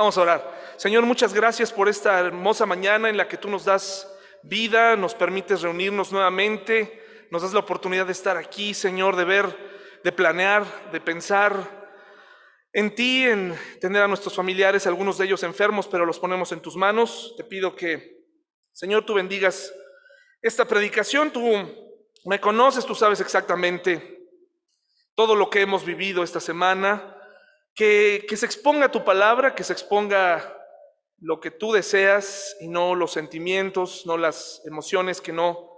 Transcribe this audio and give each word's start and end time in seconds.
Vamos 0.00 0.16
a 0.16 0.22
orar. 0.22 0.74
Señor, 0.78 1.04
muchas 1.04 1.34
gracias 1.34 1.70
por 1.70 1.86
esta 1.86 2.18
hermosa 2.20 2.64
mañana 2.64 3.10
en 3.10 3.18
la 3.18 3.28
que 3.28 3.36
tú 3.36 3.50
nos 3.50 3.66
das 3.66 4.10
vida, 4.42 4.96
nos 4.96 5.14
permites 5.14 5.60
reunirnos 5.60 6.10
nuevamente, 6.10 7.26
nos 7.30 7.42
das 7.42 7.52
la 7.52 7.60
oportunidad 7.60 8.06
de 8.06 8.12
estar 8.12 8.38
aquí, 8.38 8.72
Señor, 8.72 9.14
de 9.14 9.24
ver, 9.26 10.00
de 10.02 10.10
planear, 10.10 10.64
de 10.90 11.02
pensar 11.02 11.92
en 12.72 12.94
ti, 12.94 13.24
en 13.24 13.54
tener 13.78 14.00
a 14.00 14.08
nuestros 14.08 14.34
familiares, 14.34 14.86
algunos 14.86 15.18
de 15.18 15.26
ellos 15.26 15.42
enfermos, 15.42 15.86
pero 15.86 16.06
los 16.06 16.18
ponemos 16.18 16.50
en 16.52 16.60
tus 16.60 16.76
manos. 16.76 17.34
Te 17.36 17.44
pido 17.44 17.76
que, 17.76 18.24
Señor, 18.72 19.04
tú 19.04 19.12
bendigas 19.12 19.70
esta 20.40 20.64
predicación, 20.64 21.30
tú 21.30 21.44
me 22.24 22.40
conoces, 22.40 22.86
tú 22.86 22.94
sabes 22.94 23.20
exactamente 23.20 24.30
todo 25.14 25.36
lo 25.36 25.50
que 25.50 25.60
hemos 25.60 25.84
vivido 25.84 26.22
esta 26.22 26.40
semana, 26.40 27.19
que, 27.74 28.26
se 28.36 28.46
exponga 28.46 28.90
tu 28.90 29.04
palabra, 29.04 29.54
que 29.54 29.64
se 29.64 29.72
exponga 29.72 30.56
lo 31.18 31.40
que 31.40 31.50
tú 31.50 31.72
deseas 31.72 32.56
y 32.60 32.68
no 32.68 32.94
los 32.94 33.12
sentimientos, 33.12 34.06
no 34.06 34.16
las 34.16 34.62
emociones 34.66 35.20
que 35.20 35.32
no, 35.32 35.70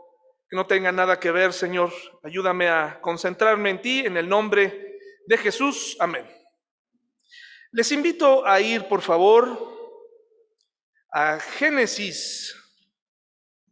que 0.49 0.57
no 0.57 0.67
tengan 0.67 0.97
nada 0.97 1.19
que 1.19 1.31
ver, 1.31 1.53
Señor. 1.53 1.93
Ayúdame 2.23 2.69
a 2.69 3.01
concentrarme 3.01 3.71
en 3.71 3.83
ti, 3.83 4.01
en 4.01 4.17
el 4.17 4.29
nombre 4.29 4.99
de 5.27 5.39
Jesús. 5.39 5.97
Amén. 5.99 6.29
Les 7.73 7.91
invito 7.93 8.47
a 8.47 8.61
ir, 8.61 8.87
por 8.87 9.01
favor, 9.01 9.59
a 11.13 11.39
Génesis. 11.41 12.55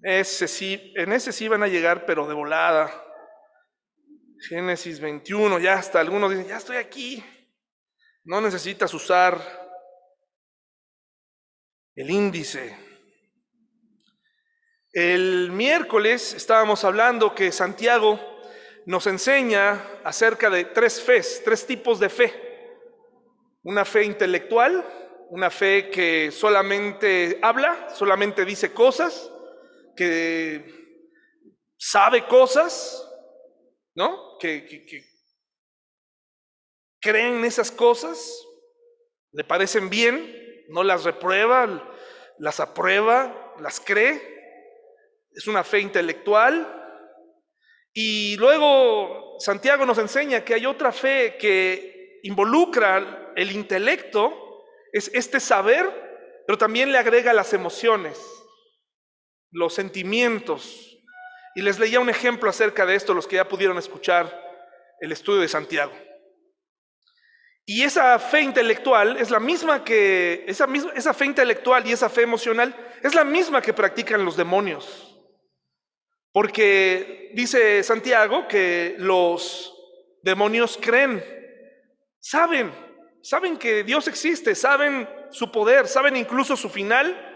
En 0.03 0.21
ese 1.13 1.33
sí 1.33 1.49
van 1.49 1.63
a 1.63 1.69
llegar, 1.69 2.07
pero 2.07 2.27
de 2.27 2.35
volada. 2.35 2.91
Génesis 4.49 5.01
21, 5.01 5.59
ya 5.59 5.75
hasta 5.75 6.01
algunos 6.01 6.31
dicen, 6.31 6.47
ya 6.47 6.57
estoy 6.57 6.79
aquí. 6.79 7.23
No 8.31 8.41
necesitas 8.41 8.95
usar 8.95 9.43
el 11.97 12.09
índice. 12.09 12.79
El 14.93 15.51
miércoles 15.51 16.35
estábamos 16.35 16.85
hablando 16.85 17.35
que 17.35 17.51
Santiago 17.51 18.21
nos 18.87 19.09
enseña 19.09 19.85
acerca 20.05 20.49
de 20.49 20.67
tres 20.67 21.03
fes, 21.03 21.43
tres 21.45 21.67
tipos 21.67 21.99
de 21.99 22.09
fe. 22.09 22.33
Una 23.65 23.85
fe 23.85 24.05
intelectual, 24.05 24.87
una 25.31 25.51
fe 25.51 25.91
que 25.91 26.31
solamente 26.31 27.41
habla, 27.43 27.89
solamente 27.93 28.45
dice 28.45 28.73
cosas, 28.73 29.29
que 29.97 31.03
sabe 31.77 32.29
cosas, 32.29 33.11
¿no? 33.97 34.39
Que, 34.39 35.10
creen 37.01 37.45
esas 37.45 37.71
cosas, 37.71 38.47
le 39.33 39.45
parecen 39.45 39.91
bien, 39.91 40.65
no 40.69 40.83
las 40.83 41.05
reprueba, 41.05 41.95
las 42.39 42.61
aprueba, 42.61 43.55
las 43.61 43.81
cree. 43.81 44.21
Es 45.33 45.47
una 45.47 45.65
fe 45.65 45.81
intelectual. 45.81 46.77
Y 47.93 48.37
luego 48.37 49.37
Santiago 49.41 49.85
nos 49.87 49.99
enseña 49.99 50.45
que 50.45 50.55
hay 50.55 50.67
otra 50.67 50.93
fe 50.93 51.37
que 51.39 52.21
involucra 52.23 53.33
el 53.37 53.53
intelecto, 53.53 54.65
es 54.93 55.11
este 55.15 55.41
saber, 55.41 55.89
pero 56.47 56.59
también 56.59 56.93
le 56.93 56.99
agrega 56.99 57.33
las 57.33 57.53
emociones, 57.53 58.19
los 59.51 59.75
sentimientos. 59.75 60.99
Y 61.55 61.63
les 61.63 61.79
leía 61.79 62.01
un 62.01 62.11
ejemplo 62.11 62.49
acerca 62.49 62.87
de 62.87 62.95
esto, 62.95 63.15
los 63.15 63.27
que 63.27 63.37
ya 63.37 63.49
pudieron 63.49 63.79
escuchar 63.79 64.49
el 65.01 65.13
estudio 65.13 65.41
de 65.41 65.49
Santiago. 65.49 65.93
Y 67.67 67.83
esa 67.83 68.19
fe 68.19 68.41
intelectual 68.41 69.17
es 69.17 69.31
la 69.31 69.39
misma 69.39 69.85
que, 69.85 70.45
esa, 70.49 70.67
esa 70.95 71.15
fe 71.15 71.27
intelectual 71.27 71.87
y 71.87 71.93
esa 71.93 72.09
fe 72.09 72.23
emocional 72.23 72.75
es 73.03 73.15
la 73.15 73.25
misma 73.25 73.63
que 73.63 73.73
practican 73.73 74.25
los 74.25 74.37
demonios. 74.37 75.19
Porque 76.33 77.31
dice 77.35 77.83
Santiago 77.83 78.47
que 78.49 78.97
los 78.99 79.75
demonios 80.23 80.79
creen, 80.81 81.23
saben, 82.21 82.73
saben 83.23 83.57
que 83.57 83.83
Dios 83.83 84.07
existe, 84.09 84.55
saben 84.55 85.09
su 85.31 85.51
poder, 85.51 85.89
saben 85.89 86.17
incluso 86.17 86.57
su 86.57 86.69
final. 86.69 87.27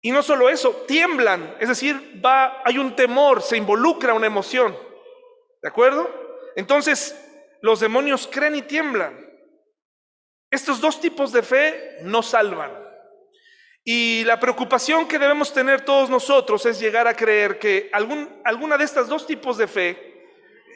Y 0.00 0.12
no 0.12 0.22
solo 0.22 0.48
eso, 0.48 0.84
tiemblan, 0.86 1.56
es 1.60 1.68
decir, 1.68 2.20
va, 2.24 2.62
hay 2.64 2.78
un 2.78 2.94
temor, 2.94 3.42
se 3.42 3.56
involucra 3.56 4.14
una 4.14 4.26
emoción. 4.26 4.76
¿De 5.60 5.68
acuerdo? 5.68 6.08
Entonces, 6.54 7.27
los 7.60 7.80
demonios 7.80 8.28
creen 8.30 8.56
y 8.56 8.62
tiemblan. 8.62 9.26
Estos 10.50 10.80
dos 10.80 11.00
tipos 11.00 11.32
de 11.32 11.42
fe 11.42 11.98
no 12.02 12.22
salvan. 12.22 12.72
Y 13.84 14.24
la 14.24 14.38
preocupación 14.38 15.08
que 15.08 15.18
debemos 15.18 15.52
tener 15.52 15.82
todos 15.82 16.10
nosotros 16.10 16.64
es 16.66 16.78
llegar 16.78 17.06
a 17.06 17.14
creer 17.14 17.58
que 17.58 17.90
alguna 17.92 18.76
de 18.76 18.84
estas 18.84 19.08
dos 19.08 19.26
tipos 19.26 19.56
de 19.56 19.66
fe 19.66 20.26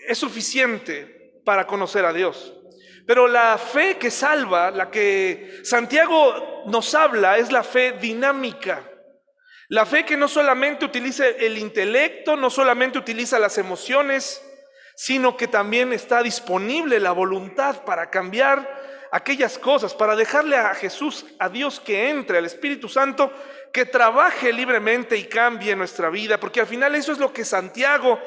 es 0.09 0.19
suficiente 0.19 1.41
para 1.45 1.67
conocer 1.67 2.05
a 2.05 2.13
Dios. 2.13 2.55
Pero 3.07 3.29
la 3.29 3.59
fe 3.59 3.99
que 3.99 4.11
salva, 4.11 4.71
la 4.71 4.91
que 4.91 5.61
Santiago 5.65 6.65
nos 6.67 6.95
habla, 6.95 7.37
es 7.37 7.51
la 7.51 7.63
fe 7.63 7.93
dinámica. 7.93 8.89
La 9.69 9.87
fe 9.87 10.05
que 10.05 10.17
no 10.17 10.29
solamente 10.29 10.85
utiliza 10.85 11.27
el 11.27 11.59
intelecto, 11.59 12.37
no 12.37 12.51
solamente 12.51 12.99
utiliza 12.99 13.39
las 13.39 13.59
emociones, 13.59 14.43
sino 14.95 15.37
que 15.37 15.49
también 15.49 15.93
está 15.93 16.23
disponible 16.23 17.01
la 17.01 17.13
voluntad 17.13 17.85
para 17.85 18.11
cambiar 18.11 19.09
aquellas 19.13 19.59
cosas, 19.59 19.95
para 19.95 20.17
dejarle 20.17 20.57
a 20.57 20.75
Jesús, 20.75 21.27
a 21.39 21.49
Dios 21.49 21.81
que 21.81 22.09
entre, 22.09 22.39
al 22.39 22.47
Espíritu 22.47 22.89
Santo, 22.89 23.31
que 23.73 23.85
trabaje 23.85 24.53
libremente 24.53 25.17
y 25.17 25.25
cambie 25.25 25.77
nuestra 25.77 26.09
vida, 26.09 26.41
porque 26.41 26.61
al 26.61 26.67
final 26.67 26.95
eso 26.95 27.13
es 27.13 27.19
lo 27.19 27.33
que 27.33 27.45
Santiago 27.45 28.19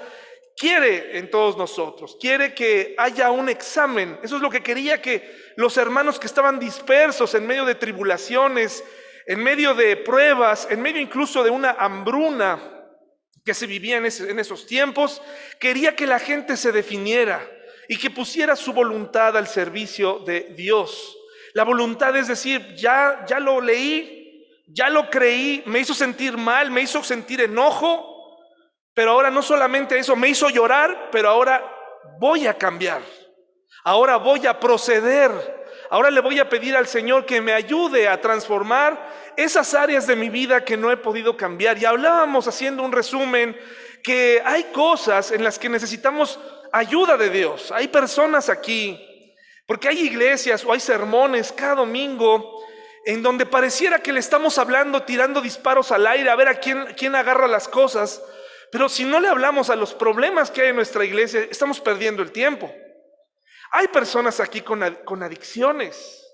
quiere 0.56 1.18
en 1.18 1.30
todos 1.30 1.58
nosotros, 1.58 2.18
quiere 2.20 2.54
que 2.54 2.96
haya 2.98 3.32
un 3.32 3.50
examen, 3.50 4.20
eso 4.24 4.38
es 4.38 4.42
lo 4.42 4.50
que 4.50 4.64
quería 4.64 5.02
que 5.02 5.36
los 5.56 5.78
hermanos 5.78 6.20
que 6.20 6.28
estaban 6.28 6.60
dispersos 6.60 7.34
en 7.36 7.46
medio 7.46 7.66
de 7.66 7.76
tribulaciones, 7.76 8.84
en 9.26 9.44
medio 9.44 9.74
de 9.74 9.98
pruebas, 9.98 10.68
en 10.70 10.82
medio 10.82 11.02
incluso 11.02 11.44
de 11.44 11.50
una 11.50 11.72
hambruna, 11.72 12.75
que 13.46 13.54
se 13.54 13.68
vivía 13.68 13.98
en, 13.98 14.06
esos 14.40 14.66
tiempos, 14.66 15.22
quería 15.60 15.96
que 15.96 16.08
la 16.08 16.18
gente 16.18 16.58
se 16.58 16.72
definiera 16.72 17.48
y 17.88 17.98
que 17.98 18.10
pusiera 18.10 18.56
su 18.56 18.74
voluntad 18.74 19.38
al 19.38 19.48
servicio 19.48 20.20
de 20.26 20.54
Dios. 20.58 21.16
La 21.54 21.64
voluntad 21.64 22.16
es 22.16 22.28
decir, 22.28 22.74
ya, 22.76 23.24
ya 23.28 23.40
lo 23.40 23.62
leí, 23.62 24.48
ya 24.68 24.90
lo 24.90 25.12
creí, 25.12 25.62
me 25.68 25.80
hizo 25.80 25.94
sentir 25.94 26.38
mal, 26.38 26.72
me 26.72 26.82
hizo 26.82 27.04
sentir 27.04 27.40
enojo, 27.40 28.40
pero 28.96 29.12
ahora 29.12 29.30
no 29.30 29.44
solamente 29.44 30.00
eso, 30.00 30.16
me 30.16 30.30
hizo 30.30 30.50
llorar, 30.50 31.10
pero 31.12 31.30
ahora 31.30 31.64
voy 32.20 32.48
a 32.48 32.58
cambiar. 32.58 33.04
Ahora 33.84 34.18
voy 34.18 34.48
a 34.48 34.60
proceder. 34.60 35.32
Ahora 35.92 36.10
le 36.10 36.22
voy 36.22 36.40
a 36.40 36.50
pedir 36.50 36.76
al 36.76 36.88
Señor 36.88 37.28
que 37.28 37.42
me 37.42 37.54
ayude 37.54 38.08
a 38.08 38.20
transformar 38.20 39.25
esas 39.38 39.74
áreas 39.74 40.08
de 40.08 40.16
mi 40.16 40.30
vida 40.30 40.64
que 40.64 40.78
no 40.78 40.92
he 40.92 40.98
podido 40.98 41.38
cambiar. 41.38 41.78
Y 41.78 41.86
hablábamos 41.86 42.48
haciendo 42.48 42.84
un 42.84 42.92
resumen 42.92 43.58
que 44.04 44.42
hay 44.46 44.66
cosas 44.66 45.32
en 45.32 45.44
las 45.44 45.58
que 45.58 45.70
necesitamos 45.70 46.40
ayuda 46.72 47.18
de 47.18 47.30
Dios. 47.30 47.72
Hay 47.72 47.88
personas 47.88 48.50
aquí, 48.50 49.34
porque 49.66 49.88
hay 49.88 50.00
iglesias 50.00 50.64
o 50.66 50.74
hay 50.74 50.80
sermones 50.80 51.52
cada 51.52 51.76
domingo 51.76 52.64
en 53.06 53.22
donde 53.22 53.46
pareciera 53.46 54.00
que 54.00 54.12
le 54.12 54.20
estamos 54.20 54.58
hablando, 54.58 55.04
tirando 55.04 55.40
disparos 55.40 55.92
al 55.92 56.08
aire, 56.08 56.30
a 56.30 56.36
ver 56.36 56.48
a 56.48 56.60
quién, 56.60 56.86
quién 56.98 57.16
agarra 57.16 57.48
las 57.48 57.68
cosas. 57.68 58.22
Pero 58.72 58.90
si 58.90 59.06
no 59.06 59.20
le 59.20 59.28
hablamos 59.28 59.70
a 59.70 59.76
los 59.76 59.94
problemas 59.94 60.50
que 60.50 60.64
hay 60.64 60.70
en 60.70 60.76
nuestra 60.76 61.06
iglesia, 61.06 61.48
estamos 61.50 61.80
perdiendo 61.80 62.24
el 62.24 62.32
tiempo. 62.32 62.74
Hay 63.72 63.88
personas 63.90 64.40
aquí 64.40 64.62
con, 64.62 64.82
con 65.06 65.22
adicciones. 65.22 66.25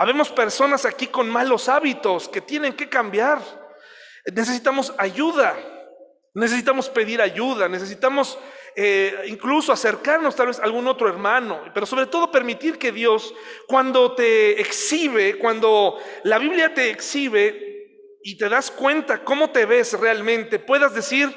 Habemos 0.00 0.30
personas 0.30 0.86
aquí 0.86 1.08
con 1.08 1.28
malos 1.28 1.68
hábitos 1.68 2.26
que 2.26 2.40
tienen 2.40 2.72
que 2.72 2.88
cambiar. 2.88 3.38
Necesitamos 4.32 4.94
ayuda, 4.96 5.54
necesitamos 6.32 6.88
pedir 6.88 7.20
ayuda, 7.20 7.68
necesitamos 7.68 8.38
eh, 8.76 9.14
incluso 9.26 9.74
acercarnos 9.74 10.34
tal 10.34 10.46
vez 10.46 10.58
a 10.58 10.62
algún 10.62 10.86
otro 10.86 11.06
hermano, 11.06 11.60
pero 11.74 11.84
sobre 11.84 12.06
todo 12.06 12.30
permitir 12.30 12.78
que 12.78 12.92
Dios, 12.92 13.34
cuando 13.68 14.14
te 14.14 14.58
exhibe, 14.58 15.36
cuando 15.36 15.98
la 16.24 16.38
Biblia 16.38 16.72
te 16.72 16.88
exhibe 16.88 18.16
y 18.22 18.38
te 18.38 18.48
das 18.48 18.70
cuenta 18.70 19.22
cómo 19.22 19.50
te 19.50 19.66
ves 19.66 19.92
realmente, 20.00 20.58
puedas 20.58 20.94
decir, 20.94 21.28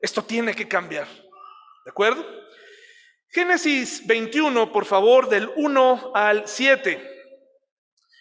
esto 0.00 0.24
tiene 0.24 0.54
que 0.54 0.66
cambiar. 0.66 1.06
¿De 1.84 1.90
acuerdo? 1.90 2.24
Génesis 3.28 4.06
21, 4.06 4.72
por 4.72 4.86
favor, 4.86 5.28
del 5.28 5.50
1 5.54 6.12
al 6.14 6.48
7. 6.48 7.09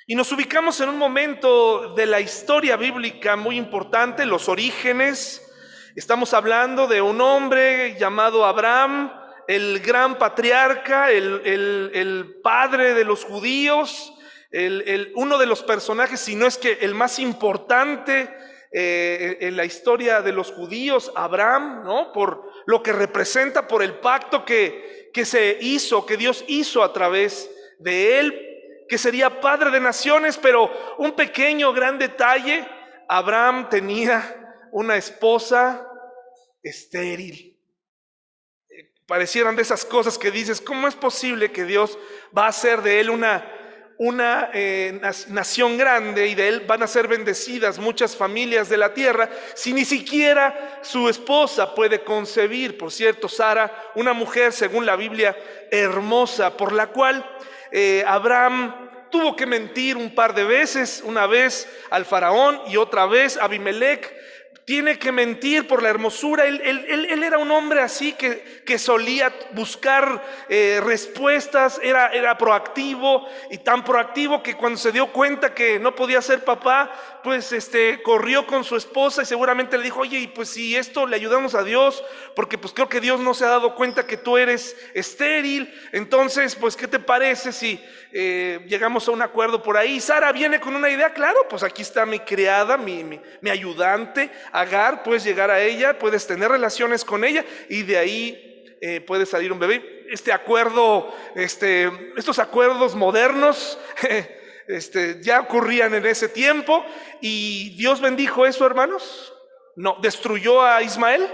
Y 0.09 0.15
nos 0.15 0.31
ubicamos 0.31 0.81
en 0.81 0.89
un 0.89 0.97
momento 0.97 1.93
de 1.93 2.07
la 2.07 2.19
historia 2.19 2.75
bíblica 2.77 3.35
muy 3.35 3.57
importante, 3.57 4.25
los 4.25 4.49
orígenes. 4.49 5.47
Estamos 5.95 6.33
hablando 6.33 6.87
de 6.87 6.99
un 6.99 7.21
hombre 7.21 7.95
llamado 7.99 8.43
Abraham, 8.43 9.13
el 9.47 9.79
gran 9.81 10.17
patriarca, 10.17 11.11
el, 11.11 12.39
padre 12.41 12.95
de 12.95 13.05
los 13.05 13.23
judíos, 13.23 14.11
el, 14.49 15.11
uno 15.13 15.37
de 15.37 15.45
los 15.45 15.61
personajes, 15.61 16.19
si 16.19 16.33
no 16.33 16.47
es 16.47 16.57
que 16.57 16.79
el 16.81 16.95
más 16.95 17.19
importante 17.19 18.35
eh, 18.71 19.37
en 19.41 19.55
la 19.55 19.65
historia 19.65 20.23
de 20.23 20.31
los 20.31 20.51
judíos, 20.51 21.11
Abraham, 21.15 21.83
¿no? 21.83 22.11
Por 22.13 22.51
lo 22.65 22.81
que 22.81 22.93
representa, 22.93 23.67
por 23.67 23.83
el 23.83 23.99
pacto 23.99 24.43
que, 24.43 25.11
que 25.13 25.23
se 25.23 25.59
hizo, 25.61 26.07
que 26.07 26.17
Dios 26.17 26.45
hizo 26.47 26.83
a 26.83 26.93
través 26.93 27.47
de 27.77 28.19
él, 28.19 28.48
que 28.89 28.97
sería 28.97 29.39
padre 29.39 29.69
de 29.69 29.79
naciones, 29.79 30.37
pero 30.37 30.69
un 30.97 31.13
pequeño, 31.13 31.71
gran 31.71 31.99
detalle, 31.99 32.67
Abraham 33.07 33.69
tenía 33.69 34.67
una 34.71 34.97
esposa 34.97 35.87
estéril. 36.63 37.57
Parecieran 39.05 39.55
de 39.55 39.61
esas 39.61 39.85
cosas 39.85 40.17
que 40.17 40.31
dices, 40.31 40.59
¿cómo 40.59 40.87
es 40.87 40.95
posible 40.95 41.51
que 41.51 41.65
Dios 41.65 41.97
va 42.37 42.45
a 42.45 42.49
hacer 42.49 42.81
de 42.81 42.99
él 42.99 43.09
una 43.09 43.55
una 43.99 44.49
eh, 44.53 44.97
nación 45.27 45.77
grande 45.77 46.27
y 46.27 46.33
de 46.33 46.47
él 46.47 46.61
van 46.61 46.81
a 46.81 46.87
ser 46.87 47.09
bendecidas 47.09 47.79
muchas 47.79 48.15
familias 48.15 48.69
de 48.69 48.77
la 48.77 48.93
tierra, 48.93 49.29
si 49.55 49.73
ni 49.73 49.83
siquiera 49.83 50.79
su 50.81 51.09
esposa 51.09 51.75
puede 51.75 52.01
concebir, 52.05 52.77
por 52.77 52.93
cierto, 52.93 53.27
Sara, 53.27 53.91
una 53.95 54.13
mujer, 54.13 54.53
según 54.53 54.85
la 54.85 54.95
Biblia, 54.95 55.35
hermosa, 55.69 56.55
por 56.55 56.71
la 56.71 56.87
cual 56.87 57.29
eh, 57.71 58.03
Abraham 58.07 58.89
tuvo 59.09 59.35
que 59.35 59.45
mentir 59.45 59.97
un 59.97 60.13
par 60.13 60.33
de 60.33 60.43
veces, 60.43 61.01
una 61.03 61.25
vez 61.27 61.67
al 61.89 62.05
faraón 62.05 62.61
y 62.67 62.77
otra 62.77 63.05
vez 63.05 63.37
a 63.37 63.45
Abimelech, 63.45 64.18
tiene 64.69 64.99
que 64.99 65.11
mentir 65.11 65.65
por 65.65 65.81
la 65.81 65.89
hermosura. 65.89 66.45
Él, 66.45 67.23
era 67.23 67.39
un 67.39 67.49
hombre 67.49 67.81
así 67.81 68.13
que, 68.13 68.61
que 68.63 68.77
solía 68.77 69.33
buscar 69.53 70.23
eh, 70.47 70.79
respuestas, 70.83 71.81
era, 71.81 72.09
era 72.09 72.37
proactivo 72.37 73.27
y 73.49 73.57
tan 73.57 73.83
proactivo 73.83 74.43
que 74.43 74.53
cuando 74.53 74.77
se 74.77 74.91
dio 74.91 75.11
cuenta 75.11 75.55
que 75.55 75.79
no 75.79 75.95
podía 75.95 76.21
ser 76.21 76.43
papá, 76.43 76.91
pues 77.23 77.51
este, 77.51 78.03
corrió 78.03 78.45
con 78.45 78.63
su 78.63 78.75
esposa 78.75 79.23
y 79.23 79.25
seguramente 79.25 79.75
le 79.75 79.85
dijo, 79.85 80.01
oye, 80.01 80.19
y 80.19 80.27
pues 80.27 80.49
si 80.49 80.75
esto 80.75 81.07
le 81.07 81.15
ayudamos 81.15 81.55
a 81.55 81.63
Dios, 81.63 82.03
porque 82.35 82.59
pues 82.59 82.71
creo 82.71 82.89
que 82.89 83.01
Dios 83.01 83.19
no 83.19 83.33
se 83.33 83.45
ha 83.45 83.49
dado 83.49 83.73
cuenta 83.73 84.05
que 84.05 84.17
tú 84.17 84.37
eres 84.37 84.77
estéril, 84.93 85.73
entonces 85.93 86.55
pues 86.55 86.75
¿qué 86.75 86.87
te 86.87 86.99
parece 86.99 87.53
si 87.53 87.83
eh, 88.11 88.65
llegamos 88.67 89.07
a 89.07 89.11
un 89.11 89.21
acuerdo 89.21 89.61
por 89.61 89.77
ahí? 89.77 89.99
Sara 89.99 90.31
viene 90.31 90.59
con 90.59 90.75
una 90.75 90.89
idea, 90.89 91.13
claro, 91.13 91.47
pues 91.47 91.61
aquí 91.63 91.83
está 91.83 92.05
mi 92.05 92.19
criada, 92.19 92.75
mi, 92.77 93.03
mi, 93.03 93.49
ayudante, 93.49 94.31
Agar, 94.51 95.03
puedes 95.03 95.23
llegar 95.23 95.51
a 95.51 95.61
ella, 95.61 95.99
puedes 95.99 96.25
tener 96.25 96.49
relaciones 96.49 97.05
con 97.05 97.23
ella 97.23 97.45
y 97.69 97.83
de 97.83 97.97
ahí 97.97 98.77
eh, 98.81 99.01
puede 99.01 99.25
salir 99.25 99.51
un 99.51 99.59
bebé. 99.59 100.05
Este 100.09 100.31
acuerdo, 100.31 101.15
este, 101.35 101.91
estos 102.17 102.39
acuerdos 102.39 102.95
modernos 102.95 103.77
este, 104.67 105.21
ya 105.21 105.41
ocurrían 105.41 105.93
en 105.93 106.05
ese 106.05 106.29
tiempo 106.29 106.83
y 107.21 107.75
Dios 107.77 108.01
bendijo 108.01 108.45
eso, 108.45 108.65
hermanos. 108.65 109.33
No, 109.75 109.97
destruyó 110.01 110.61
a 110.63 110.81
Ismael. 110.81 111.27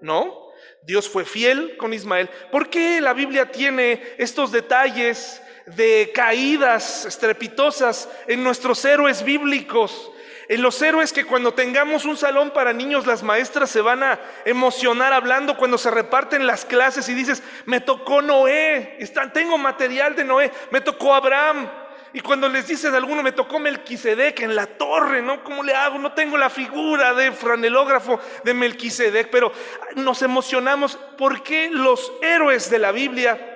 No, 0.00 0.48
Dios 0.82 1.08
fue 1.08 1.24
fiel 1.24 1.76
con 1.76 1.92
Ismael. 1.92 2.28
¿Por 2.50 2.68
qué 2.68 3.00
la 3.00 3.12
Biblia 3.12 3.50
tiene 3.50 4.02
estos 4.18 4.52
detalles 4.52 5.40
de 5.66 6.10
caídas 6.14 7.04
estrepitosas 7.04 8.08
en 8.26 8.42
nuestros 8.42 8.84
héroes 8.84 9.24
bíblicos? 9.24 10.10
En 10.48 10.60
los 10.60 10.80
héroes 10.82 11.12
que 11.12 11.24
cuando 11.24 11.54
tengamos 11.54 12.04
un 12.04 12.16
salón 12.16 12.50
para 12.50 12.72
niños, 12.72 13.06
las 13.06 13.22
maestras 13.22 13.70
se 13.70 13.80
van 13.80 14.02
a 14.02 14.20
emocionar 14.44 15.12
hablando 15.12 15.56
cuando 15.56 15.78
se 15.78 15.90
reparten 15.90 16.46
las 16.46 16.64
clases 16.64 17.08
y 17.08 17.14
dices, 17.14 17.42
me 17.64 17.80
tocó 17.80 18.20
Noé, 18.20 18.98
tengo 19.32 19.56
material 19.56 20.14
de 20.14 20.24
Noé, 20.24 20.52
me 20.70 20.80
tocó 20.80 21.14
Abraham. 21.14 21.68
Y 22.12 22.20
cuando 22.20 22.48
les 22.48 22.68
dices 22.68 22.92
a 22.92 22.96
alguno, 22.96 23.24
me 23.24 23.32
tocó 23.32 23.58
Melquisedec 23.58 24.40
en 24.40 24.54
la 24.54 24.66
torre, 24.66 25.20
¿no? 25.20 25.42
¿Cómo 25.42 25.64
le 25.64 25.74
hago? 25.74 25.98
No 25.98 26.12
tengo 26.12 26.38
la 26.38 26.48
figura 26.48 27.12
de 27.12 27.32
franelógrafo 27.32 28.20
de 28.44 28.54
Melquisedec, 28.54 29.30
pero 29.30 29.50
nos 29.96 30.22
emocionamos 30.22 30.96
porque 31.18 31.70
los 31.72 32.12
héroes 32.22 32.70
de 32.70 32.78
la 32.78 32.92
Biblia 32.92 33.53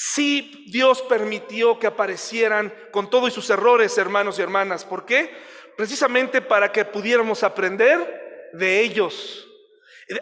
Sí, 0.00 0.64
Dios 0.68 1.02
permitió 1.02 1.78
que 1.78 1.88
aparecieran 1.88 2.72
con 2.92 3.10
todos 3.10 3.32
sus 3.32 3.50
errores, 3.50 3.98
hermanos 3.98 4.38
y 4.38 4.42
hermanas. 4.42 4.84
¿Por 4.84 5.04
qué? 5.04 5.32
precisamente 5.78 6.42
para 6.42 6.72
que 6.72 6.84
pudiéramos 6.84 7.44
aprender 7.44 8.50
de 8.52 8.80
ellos. 8.80 9.46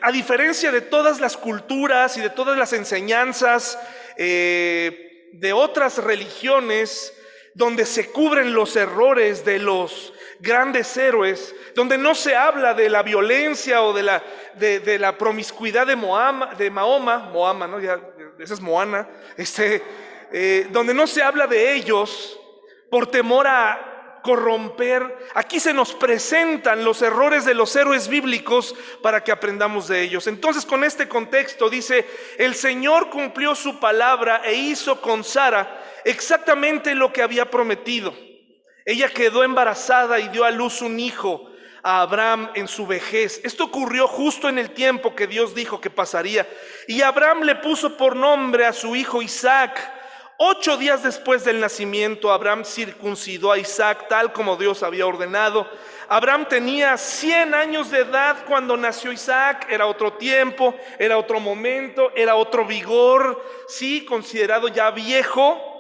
A 0.03 0.13
diferencia 0.13 0.71
de 0.71 0.83
todas 0.83 1.19
las 1.19 1.39
culturas 1.39 2.19
y 2.19 2.21
de 2.21 2.29
todas 2.29 2.59
las 2.59 2.75
enseñanzas 2.75 3.79
eh, 4.19 5.31
de 5.33 5.55
otras 5.55 5.97
religiones, 5.97 7.15
donde 7.55 7.87
se 7.87 8.11
cubren 8.11 8.53
los 8.53 8.77
errores 8.77 9.47
de 9.47 9.59
los 9.59 10.13
grandes 10.41 10.95
héroes, 10.99 11.55
donde 11.75 11.97
no 11.97 12.15
se 12.15 12.37
habla 12.37 12.75
de 12.75 12.91
la 12.91 13.03
violencia 13.03 13.81
o 13.81 13.95
de 13.95 14.03
la, 14.03 14.23
de, 14.57 14.99
la 14.99 15.17
promiscuidad 15.17 15.87
de, 15.87 15.97
Mahoma, 15.97 16.55
de 16.55 16.71
Mahoma, 16.71 17.31
Mohama, 17.33 17.67
¿no? 17.67 17.81
Ya, 17.81 17.99
esa 18.39 18.55
es 18.55 18.61
Moana, 18.61 19.09
este, 19.37 19.83
eh, 20.33 20.69
donde 20.71 20.95
no 20.95 21.07
se 21.07 21.23
habla 21.23 21.47
de 21.47 21.75
ellos 21.75 22.39
por 22.91 23.07
temor 23.11 23.47
a 23.47 24.21
corromper. 24.23 25.17
Aquí 25.35 25.61
se 25.61 25.73
nos 25.73 25.95
presentan 25.95 26.85
los 26.85 27.01
errores 27.03 27.45
de 27.45 27.55
los 27.55 27.75
héroes 27.77 28.09
bíblicos 28.09 28.75
para 29.03 29.23
que 29.23 29.33
aprendamos 29.33 29.89
de 29.89 30.03
ellos. 30.03 30.27
Entonces 30.27 30.67
con 30.67 30.85
este 30.85 31.09
contexto 31.09 31.71
dice, 31.71 32.05
el 32.39 32.55
Señor 32.55 33.11
cumplió 33.11 33.55
su 33.55 33.79
palabra 33.79 34.43
e 34.45 34.55
hizo 34.55 35.01
con 35.01 35.25
Sara 35.25 35.83
exactamente 36.05 36.95
lo 36.95 37.13
que 37.13 37.23
había 37.23 37.51
prometido. 37.51 38.15
Ella 38.85 39.09
quedó 39.09 39.45
embarazada 39.45 40.19
y 40.21 40.29
dio 40.29 40.45
a 40.45 40.51
luz 40.51 40.83
un 40.83 41.01
hijo 41.01 41.51
a 41.87 42.01
Abraham 42.01 42.51
en 42.55 42.67
su 42.67 42.85
vejez. 42.85 43.41
Esto 43.45 43.63
ocurrió 43.63 44.09
justo 44.09 44.49
en 44.49 44.59
el 44.59 44.71
tiempo 44.71 45.15
que 45.15 45.29
Dios 45.29 45.55
dijo 45.55 45.81
que 45.81 45.89
pasaría. 45.89 46.45
Y 46.89 47.01
Abraham 47.01 47.43
le 47.45 47.55
puso 47.55 47.97
por 47.97 48.17
nombre 48.17 48.67
a 48.67 48.73
su 48.73 48.97
hijo 48.97 49.23
Isaac. 49.23 49.93
Ocho 50.37 50.77
días 50.77 51.05
después 51.05 51.45
del 51.45 51.61
nacimiento, 51.61 52.33
Abraham 52.33 52.65
circuncidó 52.65 53.53
a 53.53 53.59
Isaac 53.59 54.09
tal 54.09 54.33
como 54.33 54.57
Dios 54.57 54.83
había 54.83 55.07
ordenado. 55.07 55.71
Abraham 56.09 56.47
tenía 56.49 56.97
100 56.97 57.55
años 57.55 57.93
de 57.93 58.01
edad 58.01 58.39
cuando 58.49 58.77
nació 58.77 59.13
Isaac, 59.13 59.69
era 59.71 59.87
otro 59.87 60.15
tiempo, 60.15 60.75
era 60.99 61.17
otro 61.17 61.39
momento, 61.39 62.11
era 62.17 62.35
otro 62.35 62.65
vigor, 62.65 63.45
sí, 63.69 64.05
considerado 64.05 64.67
ya 64.67 64.91
viejo. 64.91 65.76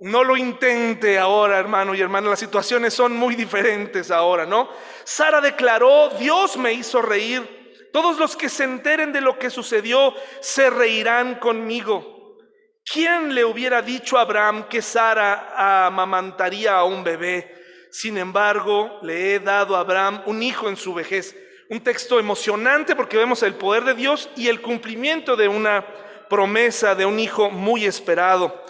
No 0.00 0.24
lo 0.24 0.36
intente 0.36 1.18
ahora, 1.18 1.58
hermano 1.58 1.94
y 1.94 2.00
hermana, 2.00 2.30
las 2.30 2.40
situaciones 2.40 2.92
son 2.92 3.16
muy 3.16 3.36
diferentes 3.36 4.10
ahora, 4.10 4.44
¿no? 4.44 4.68
Sara 5.04 5.40
declaró, 5.40 6.10
Dios 6.18 6.56
me 6.56 6.72
hizo 6.72 7.00
reír. 7.00 7.88
Todos 7.92 8.18
los 8.18 8.36
que 8.36 8.48
se 8.48 8.64
enteren 8.64 9.12
de 9.12 9.20
lo 9.20 9.38
que 9.38 9.50
sucedió 9.50 10.12
se 10.40 10.68
reirán 10.68 11.36
conmigo. 11.36 12.38
¿Quién 12.84 13.34
le 13.34 13.44
hubiera 13.44 13.80
dicho 13.82 14.18
a 14.18 14.22
Abraham 14.22 14.64
que 14.68 14.82
Sara 14.82 15.86
amamantaría 15.86 16.74
a 16.76 16.84
un 16.84 17.04
bebé? 17.04 17.54
Sin 17.90 18.18
embargo, 18.18 18.98
le 19.02 19.34
he 19.34 19.40
dado 19.40 19.76
a 19.76 19.80
Abraham 19.80 20.22
un 20.26 20.42
hijo 20.42 20.68
en 20.68 20.76
su 20.76 20.92
vejez. 20.92 21.36
Un 21.70 21.80
texto 21.80 22.18
emocionante 22.18 22.94
porque 22.96 23.16
vemos 23.16 23.42
el 23.42 23.54
poder 23.54 23.84
de 23.84 23.94
Dios 23.94 24.28
y 24.36 24.48
el 24.48 24.60
cumplimiento 24.60 25.36
de 25.36 25.48
una 25.48 25.86
promesa 26.28 26.94
de 26.94 27.06
un 27.06 27.20
hijo 27.20 27.50
muy 27.50 27.84
esperado, 27.86 28.63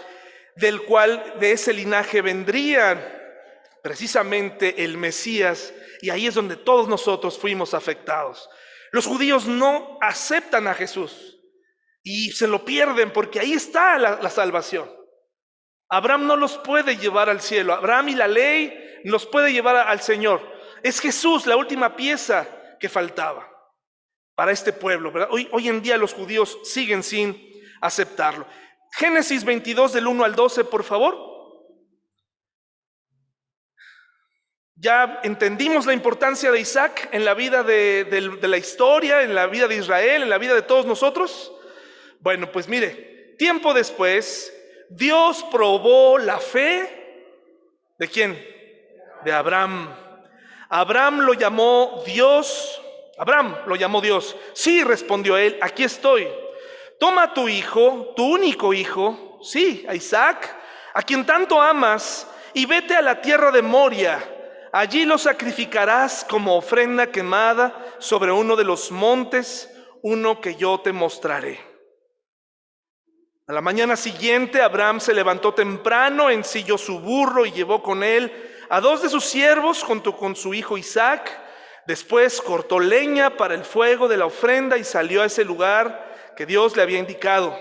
del 0.56 0.82
cual 0.82 1.34
de 1.40 1.52
ese 1.52 1.72
linaje 1.72 2.22
vendría 2.22 3.22
precisamente 3.82 4.84
el 4.84 4.96
Mesías. 4.96 5.72
Y 6.00 6.10
ahí 6.10 6.26
es 6.26 6.34
donde 6.34 6.56
todos 6.56 6.88
nosotros 6.88 7.38
fuimos 7.38 7.74
afectados. 7.74 8.48
Los 8.92 9.06
judíos 9.06 9.46
no 9.46 9.98
aceptan 10.00 10.68
a 10.68 10.74
Jesús 10.74 11.40
y 12.02 12.30
se 12.30 12.46
lo 12.46 12.64
pierden 12.64 13.12
porque 13.12 13.40
ahí 13.40 13.54
está 13.54 13.98
la, 13.98 14.30
salvación. 14.30 14.90
Abraham 15.88 16.26
no 16.26 16.36
los 16.36 16.58
puede 16.58 16.96
llevar 16.96 17.28
al 17.28 17.40
cielo. 17.40 17.72
Abraham 17.72 18.10
y 18.10 18.14
la 18.14 18.28
ley 18.28 19.00
los 19.04 19.26
puede 19.26 19.52
llevar 19.52 19.76
al 19.76 20.00
Señor. 20.00 20.40
Es 20.82 21.00
Jesús 21.00 21.46
la 21.46 21.56
última 21.56 21.96
pieza 21.96 22.46
que 22.78 22.88
faltaba 22.88 23.50
para 24.34 24.52
este 24.52 24.72
pueblo. 24.72 25.12
Hoy, 25.30 25.48
hoy 25.50 25.68
en 25.68 25.82
día 25.82 25.96
los 25.96 26.12
judíos 26.12 26.58
siguen 26.64 27.02
sin 27.02 27.36
aceptarlo. 27.80 28.46
Génesis 28.96 29.44
22 29.44 29.92
del 29.92 30.06
1 30.06 30.24
al 30.24 30.36
12, 30.36 30.64
por 30.64 30.84
favor. 30.84 31.34
Ya 34.76 35.20
entendimos 35.24 35.86
la 35.86 35.94
importancia 35.94 36.52
de 36.52 36.60
Isaac 36.60 37.08
en 37.12 37.24
la 37.24 37.34
vida 37.34 37.64
de 37.64 38.38
la 38.42 38.56
historia, 38.56 39.22
en 39.22 39.34
la 39.34 39.46
vida 39.46 39.66
de 39.66 39.76
Israel, 39.76 40.22
en 40.22 40.30
la 40.30 40.38
vida 40.38 40.54
de 40.54 40.62
todos 40.62 40.86
nosotros. 40.86 41.52
Bueno, 42.20 42.52
pues 42.52 42.68
mire, 42.68 43.34
tiempo 43.36 43.74
después, 43.74 44.52
Dios 44.90 45.44
probó 45.50 46.18
la 46.18 46.38
fe 46.38 47.34
de 47.98 48.08
quién? 48.08 48.46
De 49.24 49.32
Abraham. 49.32 49.92
Abraham 50.68 51.20
lo 51.20 51.34
llamó 51.34 52.02
Dios. 52.06 52.80
Abraham 53.18 53.56
lo 53.66 53.74
llamó 53.74 54.00
Dios. 54.00 54.36
Sí, 54.52 54.84
respondió 54.84 55.36
él, 55.36 55.58
aquí 55.60 55.82
estoy. 55.82 56.28
Toma 56.98 57.24
a 57.24 57.34
tu 57.34 57.48
hijo, 57.48 58.12
tu 58.16 58.24
único 58.24 58.72
hijo, 58.72 59.38
sí, 59.42 59.84
a 59.88 59.94
Isaac, 59.94 60.56
a 60.94 61.02
quien 61.02 61.26
tanto 61.26 61.60
amas, 61.60 62.26
y 62.52 62.66
vete 62.66 62.94
a 62.94 63.02
la 63.02 63.20
tierra 63.20 63.50
de 63.50 63.62
Moria. 63.62 64.22
Allí 64.72 65.04
lo 65.04 65.18
sacrificarás 65.18 66.24
como 66.28 66.56
ofrenda 66.56 67.08
quemada 67.08 67.74
sobre 67.98 68.32
uno 68.32 68.56
de 68.56 68.64
los 68.64 68.90
montes, 68.90 69.70
uno 70.02 70.40
que 70.40 70.56
yo 70.56 70.80
te 70.80 70.92
mostraré. 70.92 71.60
A 73.46 73.52
la 73.52 73.60
mañana 73.60 73.94
siguiente 73.96 74.62
Abraham 74.62 75.00
se 75.00 75.12
levantó 75.12 75.52
temprano, 75.52 76.30
ensilló 76.30 76.78
su 76.78 76.98
burro 77.00 77.44
y 77.44 77.52
llevó 77.52 77.82
con 77.82 78.02
él 78.02 78.32
a 78.70 78.80
dos 78.80 79.02
de 79.02 79.10
sus 79.10 79.24
siervos 79.24 79.82
junto 79.82 80.16
con 80.16 80.34
su 80.34 80.54
hijo 80.54 80.78
Isaac. 80.78 81.30
Después 81.86 82.40
cortó 82.40 82.80
leña 82.80 83.36
para 83.36 83.54
el 83.54 83.64
fuego 83.64 84.08
de 84.08 84.16
la 84.16 84.26
ofrenda 84.26 84.78
y 84.78 84.84
salió 84.84 85.22
a 85.22 85.26
ese 85.26 85.44
lugar 85.44 86.13
que 86.36 86.46
Dios 86.46 86.76
le 86.76 86.82
había 86.82 86.98
indicado. 86.98 87.56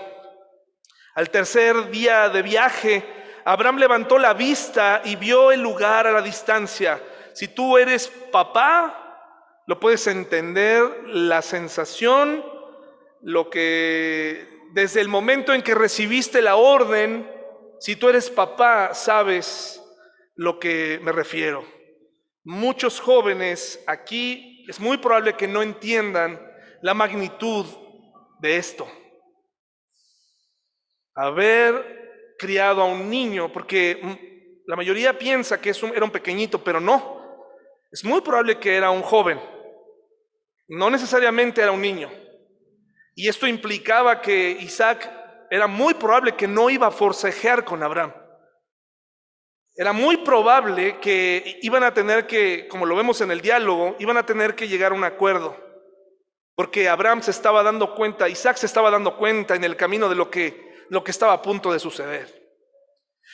Al 1.14 1.30
tercer 1.30 1.90
día 1.90 2.28
de 2.28 2.42
viaje, 2.42 3.04
Abraham 3.44 3.78
levantó 3.78 4.18
la 4.18 4.34
vista 4.34 5.02
y 5.04 5.16
vio 5.16 5.52
el 5.52 5.60
lugar 5.60 6.06
a 6.06 6.12
la 6.12 6.22
distancia. 6.22 7.00
Si 7.34 7.48
tú 7.48 7.76
eres 7.78 8.08
papá, 8.32 9.62
lo 9.66 9.78
puedes 9.78 10.06
entender, 10.06 10.82
la 11.06 11.42
sensación, 11.42 12.44
lo 13.22 13.48
que 13.50 14.48
desde 14.72 15.00
el 15.00 15.08
momento 15.08 15.54
en 15.54 15.62
que 15.62 15.74
recibiste 15.74 16.42
la 16.42 16.56
orden, 16.56 17.30
si 17.78 17.96
tú 17.96 18.08
eres 18.08 18.28
papá, 18.28 18.92
sabes 18.92 19.80
lo 20.34 20.58
que 20.58 20.98
me 21.02 21.12
refiero. 21.12 21.64
Muchos 22.42 23.00
jóvenes 23.00 23.82
aquí 23.86 24.64
es 24.68 24.80
muy 24.80 24.98
probable 24.98 25.34
que 25.34 25.46
no 25.46 25.62
entiendan 25.62 26.40
la 26.82 26.92
magnitud 26.92 27.66
de 28.44 28.58
esto. 28.58 28.86
Haber 31.14 32.34
criado 32.38 32.82
a 32.82 32.84
un 32.84 33.08
niño, 33.08 33.50
porque 33.50 33.98
la 34.66 34.76
mayoría 34.76 35.18
piensa 35.18 35.60
que 35.60 35.70
era 35.70 36.04
un 36.04 36.10
pequeñito, 36.10 36.62
pero 36.62 36.78
no. 36.78 37.48
Es 37.90 38.04
muy 38.04 38.20
probable 38.20 38.58
que 38.58 38.76
era 38.76 38.90
un 38.90 39.00
joven. 39.00 39.40
No 40.68 40.90
necesariamente 40.90 41.62
era 41.62 41.72
un 41.72 41.80
niño. 41.80 42.10
Y 43.14 43.28
esto 43.28 43.46
implicaba 43.46 44.20
que 44.20 44.50
Isaac 44.50 45.10
era 45.50 45.66
muy 45.66 45.94
probable 45.94 46.36
que 46.36 46.46
no 46.46 46.68
iba 46.68 46.88
a 46.88 46.90
forcejear 46.90 47.64
con 47.64 47.82
Abraham. 47.82 48.12
Era 49.74 49.94
muy 49.94 50.18
probable 50.18 51.00
que 51.00 51.60
iban 51.62 51.82
a 51.82 51.94
tener 51.94 52.26
que, 52.26 52.68
como 52.68 52.84
lo 52.84 52.94
vemos 52.94 53.22
en 53.22 53.30
el 53.30 53.40
diálogo, 53.40 53.96
iban 54.00 54.18
a 54.18 54.26
tener 54.26 54.54
que 54.54 54.68
llegar 54.68 54.92
a 54.92 54.96
un 54.96 55.04
acuerdo. 55.04 55.63
Porque 56.54 56.88
Abraham 56.88 57.22
se 57.22 57.30
estaba 57.30 57.62
dando 57.62 57.94
cuenta, 57.94 58.28
Isaac 58.28 58.56
se 58.56 58.66
estaba 58.66 58.90
dando 58.90 59.16
cuenta 59.16 59.54
en 59.54 59.64
el 59.64 59.76
camino 59.76 60.08
de 60.08 60.14
lo 60.14 60.30
que, 60.30 60.84
lo 60.88 61.02
que 61.02 61.10
estaba 61.10 61.32
a 61.32 61.42
punto 61.42 61.72
de 61.72 61.78
suceder. 61.78 62.42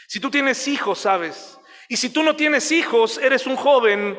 Si 0.08 0.20
tú 0.20 0.30
tienes 0.30 0.66
hijos, 0.66 1.00
sabes, 1.00 1.58
y 1.88 1.96
si 1.96 2.10
tú 2.10 2.22
no 2.22 2.36
tienes 2.36 2.70
hijos, 2.72 3.18
eres 3.18 3.46
un 3.46 3.56
joven 3.56 4.18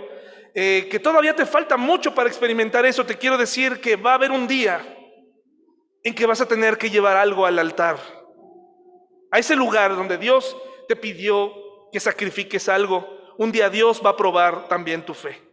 eh, 0.53 0.87
que 0.91 0.99
todavía 0.99 1.35
te 1.35 1.45
falta 1.45 1.77
mucho 1.77 2.13
para 2.13 2.29
experimentar 2.29 2.85
eso, 2.85 3.05
te 3.05 3.17
quiero 3.17 3.37
decir 3.37 3.79
que 3.79 3.95
va 3.95 4.11
a 4.11 4.15
haber 4.15 4.31
un 4.31 4.47
día 4.47 4.97
en 6.03 6.13
que 6.13 6.25
vas 6.25 6.41
a 6.41 6.47
tener 6.47 6.77
que 6.77 6.89
llevar 6.89 7.17
algo 7.17 7.45
al 7.45 7.57
altar. 7.59 7.97
A 9.31 9.39
ese 9.39 9.55
lugar 9.55 9.95
donde 9.95 10.17
Dios 10.17 10.57
te 10.87 10.95
pidió 10.95 11.53
que 11.91 11.99
sacrifiques 11.99 12.67
algo, 12.67 13.07
un 13.37 13.51
día 13.51 13.69
Dios 13.69 14.01
va 14.05 14.11
a 14.11 14.17
probar 14.17 14.67
también 14.67 15.05
tu 15.05 15.13
fe. 15.13 15.50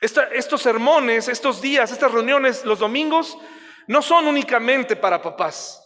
Estos 0.00 0.62
sermones, 0.62 1.28
estos 1.28 1.60
días, 1.60 1.90
estas 1.90 2.12
reuniones, 2.12 2.64
los 2.64 2.78
domingos, 2.78 3.38
no 3.86 4.02
son 4.02 4.26
únicamente 4.26 4.96
para 4.96 5.22
papás. 5.22 5.82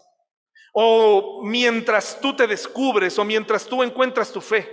O 0.73 1.43
mientras 1.45 2.21
tú 2.21 2.35
te 2.35 2.47
descubres 2.47 3.19
o 3.19 3.25
mientras 3.25 3.67
tú 3.67 3.83
encuentras 3.83 4.33
tu 4.33 4.41
fe. 4.41 4.69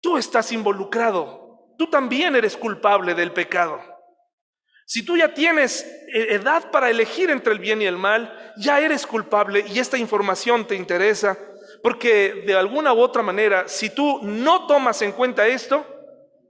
Tú 0.00 0.16
estás 0.16 0.52
involucrado. 0.52 1.74
Tú 1.78 1.88
también 1.88 2.36
eres 2.36 2.56
culpable 2.56 3.14
del 3.14 3.32
pecado. 3.32 3.80
Si 4.86 5.04
tú 5.04 5.16
ya 5.16 5.34
tienes 5.34 5.84
eh, 6.14 6.28
edad 6.30 6.70
para 6.70 6.90
elegir 6.90 7.30
entre 7.30 7.52
el 7.52 7.58
bien 7.58 7.82
y 7.82 7.86
el 7.86 7.96
mal, 7.96 8.52
ya 8.56 8.80
eres 8.80 9.06
culpable 9.06 9.64
y 9.68 9.80
esta 9.80 9.98
información 9.98 10.66
te 10.66 10.76
interesa 10.76 11.36
porque 11.82 12.44
de 12.46 12.54
alguna 12.54 12.92
u 12.92 13.00
otra 13.00 13.22
manera, 13.22 13.68
si 13.68 13.90
tú 13.90 14.20
no 14.22 14.66
tomas 14.66 15.02
en 15.02 15.12
cuenta 15.12 15.46
esto, 15.46 15.84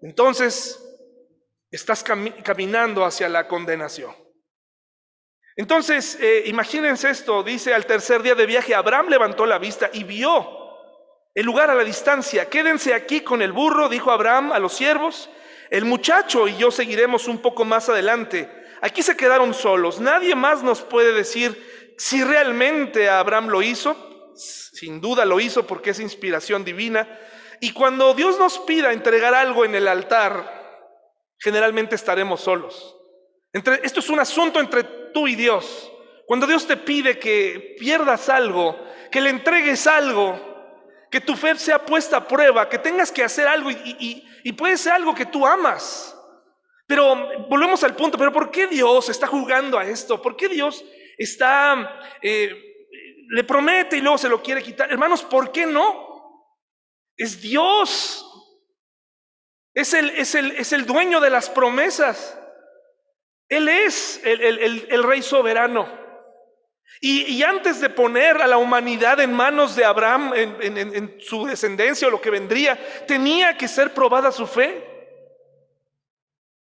entonces 0.03 0.86
estás 1.71 2.03
caminando 2.03 3.05
hacia 3.05 3.29
la 3.29 3.49
condenación. 3.49 4.15
Entonces, 5.57 6.19
eh, 6.21 6.45
imagínense 6.47 7.09
esto, 7.09 7.43
dice, 7.43 7.73
al 7.73 7.87
tercer 7.87 8.23
día 8.23 8.35
de 8.35 8.47
viaje, 8.47 8.75
Abraham 8.75 9.09
levantó 9.09 9.47
la 9.47 9.59
vista 9.59 9.89
y 9.93 10.05
vio 10.05 10.47
el 11.35 11.47
lugar 11.47 11.71
a 11.71 11.75
la 11.75 11.85
distancia. 11.85 12.49
Quédense 12.49 12.93
aquí 12.93 13.21
con 13.21 13.41
el 13.41 13.53
burro, 13.53 13.89
dijo 13.89 14.11
Abraham 14.11 14.53
a 14.53 14.59
los 14.59 14.75
siervos, 14.75 15.31
el 15.71 15.85
muchacho 15.85 16.47
y 16.47 16.57
yo 16.57 16.71
seguiremos 16.71 17.27
un 17.27 17.41
poco 17.41 17.65
más 17.65 17.89
adelante. 17.89 18.51
Aquí 18.83 19.03
se 19.03 19.17
quedaron 19.17 19.55
solos. 19.55 19.99
Nadie 19.99 20.35
más 20.35 20.63
nos 20.63 20.83
puede 20.83 21.13
decir 21.13 21.95
si 21.99 22.23
realmente 22.23 23.09
Abraham 23.09 23.49
lo 23.49 23.63
hizo 23.63 24.07
sin 24.37 25.01
duda 25.01 25.25
lo 25.25 25.41
hizo 25.41 25.67
porque 25.67 25.91
es 25.91 26.01
inspiración 26.01 26.65
divina. 26.65 27.09
Y 27.61 27.73
cuando 27.73 28.13
Dios 28.15 28.39
nos 28.39 28.59
pida 28.59 28.93
entregar 28.93 29.35
algo 29.35 29.65
en 29.65 29.75
el 29.75 29.89
altar, 29.89 30.66
generalmente 31.39 31.95
estaremos 31.95 32.41
solos. 32.41 32.97
Entre, 33.53 33.81
esto 33.85 34.01
es 34.01 34.09
un 34.09 34.21
asunto 34.21 34.61
entre 34.61 34.85
tú 35.13 35.29
y 35.29 35.35
Dios. 35.35 35.93
Cuando 36.27 36.47
Dios 36.47 36.67
te 36.67 36.77
pide 36.77 37.19
que 37.19 37.77
pierdas 37.79 38.29
algo, 38.29 38.77
que 39.11 39.21
le 39.21 39.31
entregues 39.31 39.87
algo, 39.87 40.39
que 41.11 41.21
tu 41.21 41.37
fe 41.37 41.57
sea 41.57 41.85
puesta 41.85 42.19
a 42.19 42.29
prueba, 42.29 42.69
que 42.69 42.79
tengas 42.79 43.13
que 43.13 43.23
hacer 43.23 43.47
algo 43.47 43.71
y, 43.71 44.53
puede 44.53 44.77
ser 44.77 44.93
algo 44.93 45.15
que 45.15 45.27
tú 45.27 45.47
amas. 45.47 46.17
Pero 46.87 47.47
volvemos 47.49 47.83
al 47.85 47.97
punto, 47.97 48.17
pero 48.19 48.33
¿por 48.33 48.51
qué 48.51 48.67
Dios 48.67 49.09
está 49.09 49.27
jugando 49.27 49.79
a 49.79 49.85
esto? 49.85 50.21
¿Por 50.23 50.37
qué 50.37 50.49
Dios 50.49 50.85
está 51.19 52.01
eh, 52.23 52.67
le 53.29 53.45
promete 53.45 53.97
y 53.97 54.01
luego 54.01 54.19
se 54.19 54.29
lo 54.29 54.43
quiere 54.43 54.63
quitar. 54.63 54.91
Hermanos, 54.91 55.23
¿por 55.23 55.51
qué 55.51 55.67
no? 55.67 56.55
Es 57.17 57.41
Dios. 57.41 58.26
Es 59.77 59.93
el, 59.93 60.09
es 60.09 60.35
el, 60.35 60.53
es 60.53 60.73
el 60.73 60.87
dueño 60.87 61.21
de 61.21 61.29
las 61.29 61.51
promesas. 61.51 62.39
Él 63.47 63.69
es 63.69 64.19
el, 64.25 65.03
rey 65.05 65.21
soberano. 65.21 65.87
Y, 67.03 67.43
antes 67.43 67.83
de 67.83 67.91
poner 67.91 68.41
a 68.41 68.47
la 68.47 68.57
humanidad 68.57 69.21
en 69.21 69.35
manos 69.35 69.77
de 69.77 69.85
Abraham, 69.85 70.33
en, 70.35 70.79
en 70.79 71.21
su 71.21 71.45
descendencia 71.45 72.09
o 72.09 72.11
lo 72.11 72.23
que 72.23 72.31
vendría, 72.31 72.79
tenía 73.07 73.59
que 73.59 73.69
ser 73.69 73.93
probada 73.93 74.33
su 74.33 74.47
fe. 74.47 74.83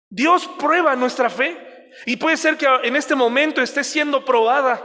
Dios 0.08 0.48
prueba 0.60 0.96
nuestra 0.96 1.32
fe. 1.32 1.58
Y 2.06 2.18
puede 2.18 2.38
ser 2.38 2.56
que 2.56 2.68
en 2.84 2.96
este 2.96 3.16
momento 3.16 3.64
esté 3.64 3.84
siendo 3.84 4.24
probada. 4.24 4.80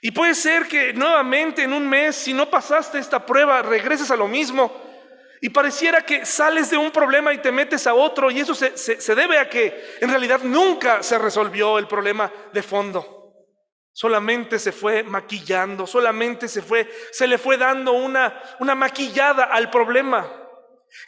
Y 0.00 0.12
puede 0.12 0.34
ser 0.34 0.66
que 0.66 0.94
nuevamente 0.94 1.62
en 1.62 1.74
un 1.74 1.86
mes, 1.86 2.16
si 2.16 2.32
no 2.32 2.48
pasaste 2.48 2.98
esta 2.98 3.26
prueba, 3.26 3.60
regreses 3.60 4.10
a 4.10 4.16
lo 4.16 4.28
mismo. 4.28 4.91
Y 5.44 5.48
pareciera 5.48 6.06
que 6.06 6.24
sales 6.24 6.70
de 6.70 6.76
un 6.76 6.92
problema 6.92 7.34
y 7.34 7.38
te 7.38 7.50
metes 7.50 7.88
a 7.88 7.94
otro. 7.94 8.30
Y 8.30 8.38
eso 8.38 8.54
se, 8.54 9.14
debe 9.16 9.38
a 9.38 9.50
que 9.50 9.96
en 10.00 10.08
realidad 10.08 10.40
nunca 10.44 11.02
se 11.02 11.18
resolvió 11.18 11.78
el 11.78 11.88
problema 11.88 12.32
de 12.52 12.62
fondo. 12.62 13.48
Solamente 13.92 14.60
se 14.60 14.70
fue 14.70 15.02
maquillando, 15.02 15.84
solamente 15.84 16.46
se 16.46 16.62
fue, 16.62 16.88
se 17.10 17.26
le 17.26 17.38
fue 17.38 17.56
dando 17.56 17.90
una, 17.90 18.40
una 18.60 18.76
maquillada 18.76 19.46
al 19.46 19.68
problema. 19.68 20.32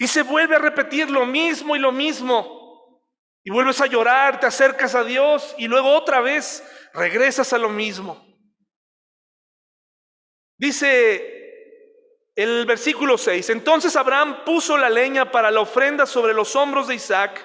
Y 0.00 0.08
se 0.08 0.22
vuelve 0.22 0.56
a 0.56 0.58
repetir 0.58 1.08
lo 1.10 1.24
mismo 1.24 1.76
y 1.76 1.78
lo 1.78 1.92
mismo. 1.92 3.00
Y 3.44 3.52
vuelves 3.52 3.80
a 3.80 3.86
llorar, 3.86 4.40
te 4.40 4.46
acercas 4.46 4.96
a 4.96 5.04
Dios 5.04 5.54
y 5.58 5.68
luego 5.68 5.94
otra 5.94 6.20
vez 6.20 6.68
regresas 6.92 7.52
a 7.52 7.58
lo 7.58 7.68
mismo. 7.68 8.26
Dice 10.58 11.43
el 12.36 12.66
versículo 12.66 13.16
6, 13.16 13.50
entonces 13.50 13.94
Abraham 13.94 14.44
puso 14.44 14.76
la 14.76 14.90
leña 14.90 15.30
para 15.30 15.50
la 15.50 15.60
ofrenda 15.60 16.04
sobre 16.04 16.34
los 16.34 16.56
hombros 16.56 16.88
de 16.88 16.96
Isaac, 16.96 17.44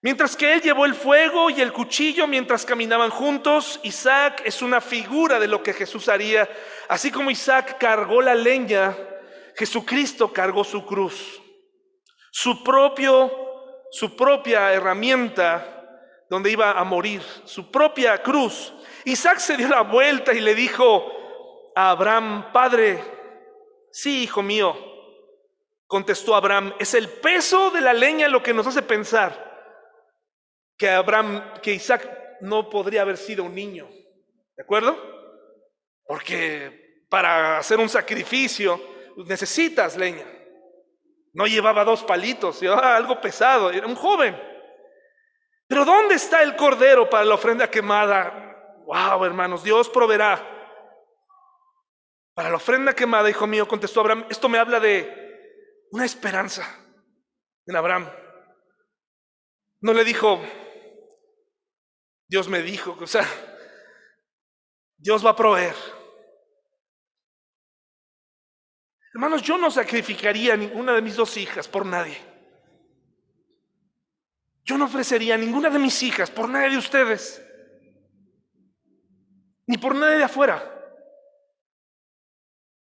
mientras 0.00 0.36
que 0.36 0.52
él 0.52 0.60
llevó 0.60 0.86
el 0.86 0.94
fuego 0.94 1.50
y 1.50 1.60
el 1.60 1.72
cuchillo 1.72 2.28
mientras 2.28 2.64
caminaban 2.64 3.10
juntos. 3.10 3.80
Isaac 3.82 4.42
es 4.44 4.62
una 4.62 4.80
figura 4.80 5.40
de 5.40 5.48
lo 5.48 5.62
que 5.62 5.72
Jesús 5.72 6.08
haría. 6.08 6.48
Así 6.88 7.10
como 7.10 7.30
Isaac 7.30 7.78
cargó 7.80 8.22
la 8.22 8.36
leña, 8.36 8.96
Jesucristo 9.56 10.32
cargó 10.32 10.62
su 10.62 10.86
cruz, 10.86 11.42
su 12.30 12.62
propio, 12.62 13.32
su 13.90 14.14
propia 14.14 14.72
herramienta 14.72 15.72
donde 16.28 16.50
iba 16.50 16.72
a 16.72 16.84
morir, 16.84 17.22
su 17.44 17.70
propia 17.70 18.22
cruz. 18.22 18.72
Isaac 19.04 19.38
se 19.38 19.56
dio 19.56 19.68
la 19.68 19.82
vuelta 19.82 20.32
y 20.32 20.40
le 20.40 20.54
dijo, 20.54 21.12
Abraham, 21.74 22.52
Padre, 22.52 23.15
sí, 23.96 24.24
hijo 24.24 24.42
mío, 24.42 24.76
contestó 25.86 26.34
Abraham, 26.34 26.74
es 26.78 26.92
el 26.92 27.08
peso 27.08 27.70
de 27.70 27.80
la 27.80 27.94
leña 27.94 28.28
lo 28.28 28.42
que 28.42 28.52
nos 28.52 28.66
hace 28.66 28.82
pensar 28.82 29.46
que 30.76 30.90
Abraham, 30.90 31.54
que 31.62 31.72
Isaac 31.72 32.36
no 32.42 32.68
podría 32.68 33.00
haber 33.00 33.16
sido 33.16 33.44
un 33.44 33.54
niño. 33.54 33.88
¿De 34.54 34.62
acuerdo? 34.62 34.94
Porque 36.04 37.04
para 37.08 37.56
hacer 37.56 37.78
un 37.78 37.88
sacrificio 37.88 38.78
necesitas 39.24 39.96
leña. 39.96 40.26
No 41.32 41.46
llevaba 41.46 41.82
dos 41.82 42.04
palitos, 42.04 42.60
llevaba 42.60 42.96
algo 42.96 43.18
pesado, 43.18 43.70
era 43.70 43.86
un 43.86 43.94
joven. 43.94 44.38
Pero 45.66 45.86
¿dónde 45.86 46.16
está 46.16 46.42
el 46.42 46.54
cordero 46.54 47.08
para 47.08 47.24
la 47.24 47.34
ofrenda 47.34 47.70
quemada? 47.70 48.74
Wow, 48.84 49.24
hermanos, 49.24 49.64
Dios 49.64 49.88
proveerá. 49.88 50.55
Para 52.36 52.50
la 52.50 52.56
ofrenda 52.56 52.94
quemada, 52.94 53.30
hijo 53.30 53.46
mío, 53.46 53.66
contestó 53.66 54.00
Abraham, 54.00 54.26
esto 54.28 54.46
me 54.50 54.58
habla 54.58 54.78
de 54.78 55.88
una 55.90 56.04
esperanza 56.04 56.68
en 57.64 57.74
Abraham. 57.74 58.10
No 59.80 59.94
le 59.94 60.04
dijo, 60.04 60.42
Dios 62.28 62.46
me 62.50 62.60
dijo, 62.60 62.94
o 63.00 63.06
sea, 63.06 63.26
Dios 64.98 65.24
va 65.24 65.30
a 65.30 65.36
proveer. 65.36 65.74
Hermanos, 69.14 69.40
yo 69.40 69.56
no 69.56 69.70
sacrificaría 69.70 70.52
a 70.52 70.58
ninguna 70.58 70.92
de 70.92 71.00
mis 71.00 71.16
dos 71.16 71.38
hijas 71.38 71.66
por 71.66 71.86
nadie. 71.86 72.18
Yo 74.62 74.76
no 74.76 74.84
ofrecería 74.84 75.36
a 75.36 75.38
ninguna 75.38 75.70
de 75.70 75.78
mis 75.78 76.02
hijas 76.02 76.30
por 76.30 76.50
nadie 76.50 76.68
de 76.68 76.76
ustedes, 76.76 77.42
ni 79.66 79.78
por 79.78 79.94
nadie 79.94 80.18
de 80.18 80.24
afuera. 80.24 80.74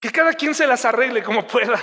Que 0.04 0.12
cada 0.12 0.34
quien 0.34 0.54
se 0.54 0.66
las 0.66 0.84
arregle 0.84 1.22
como 1.22 1.46
pueda. 1.46 1.82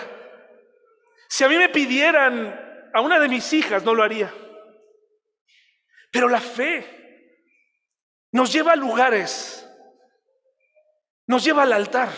Si 1.28 1.44
a 1.44 1.50
mí 1.50 1.58
me 1.58 1.70
pidieran 1.70 2.90
a 2.94 3.02
una 3.02 3.20
de 3.20 3.28
mis 3.28 3.52
hijas, 3.52 3.84
no 3.84 3.96
lo 3.96 4.04
haría. 4.04 4.32
Pero 6.12 6.30
la 6.30 6.40
fe 6.40 7.50
nos 8.32 8.54
lleva 8.54 8.74
a 8.74 8.76
lugares, 8.76 9.68
nos 11.26 11.44
lleva 11.44 11.64
al 11.64 11.74
altar. 11.74 12.12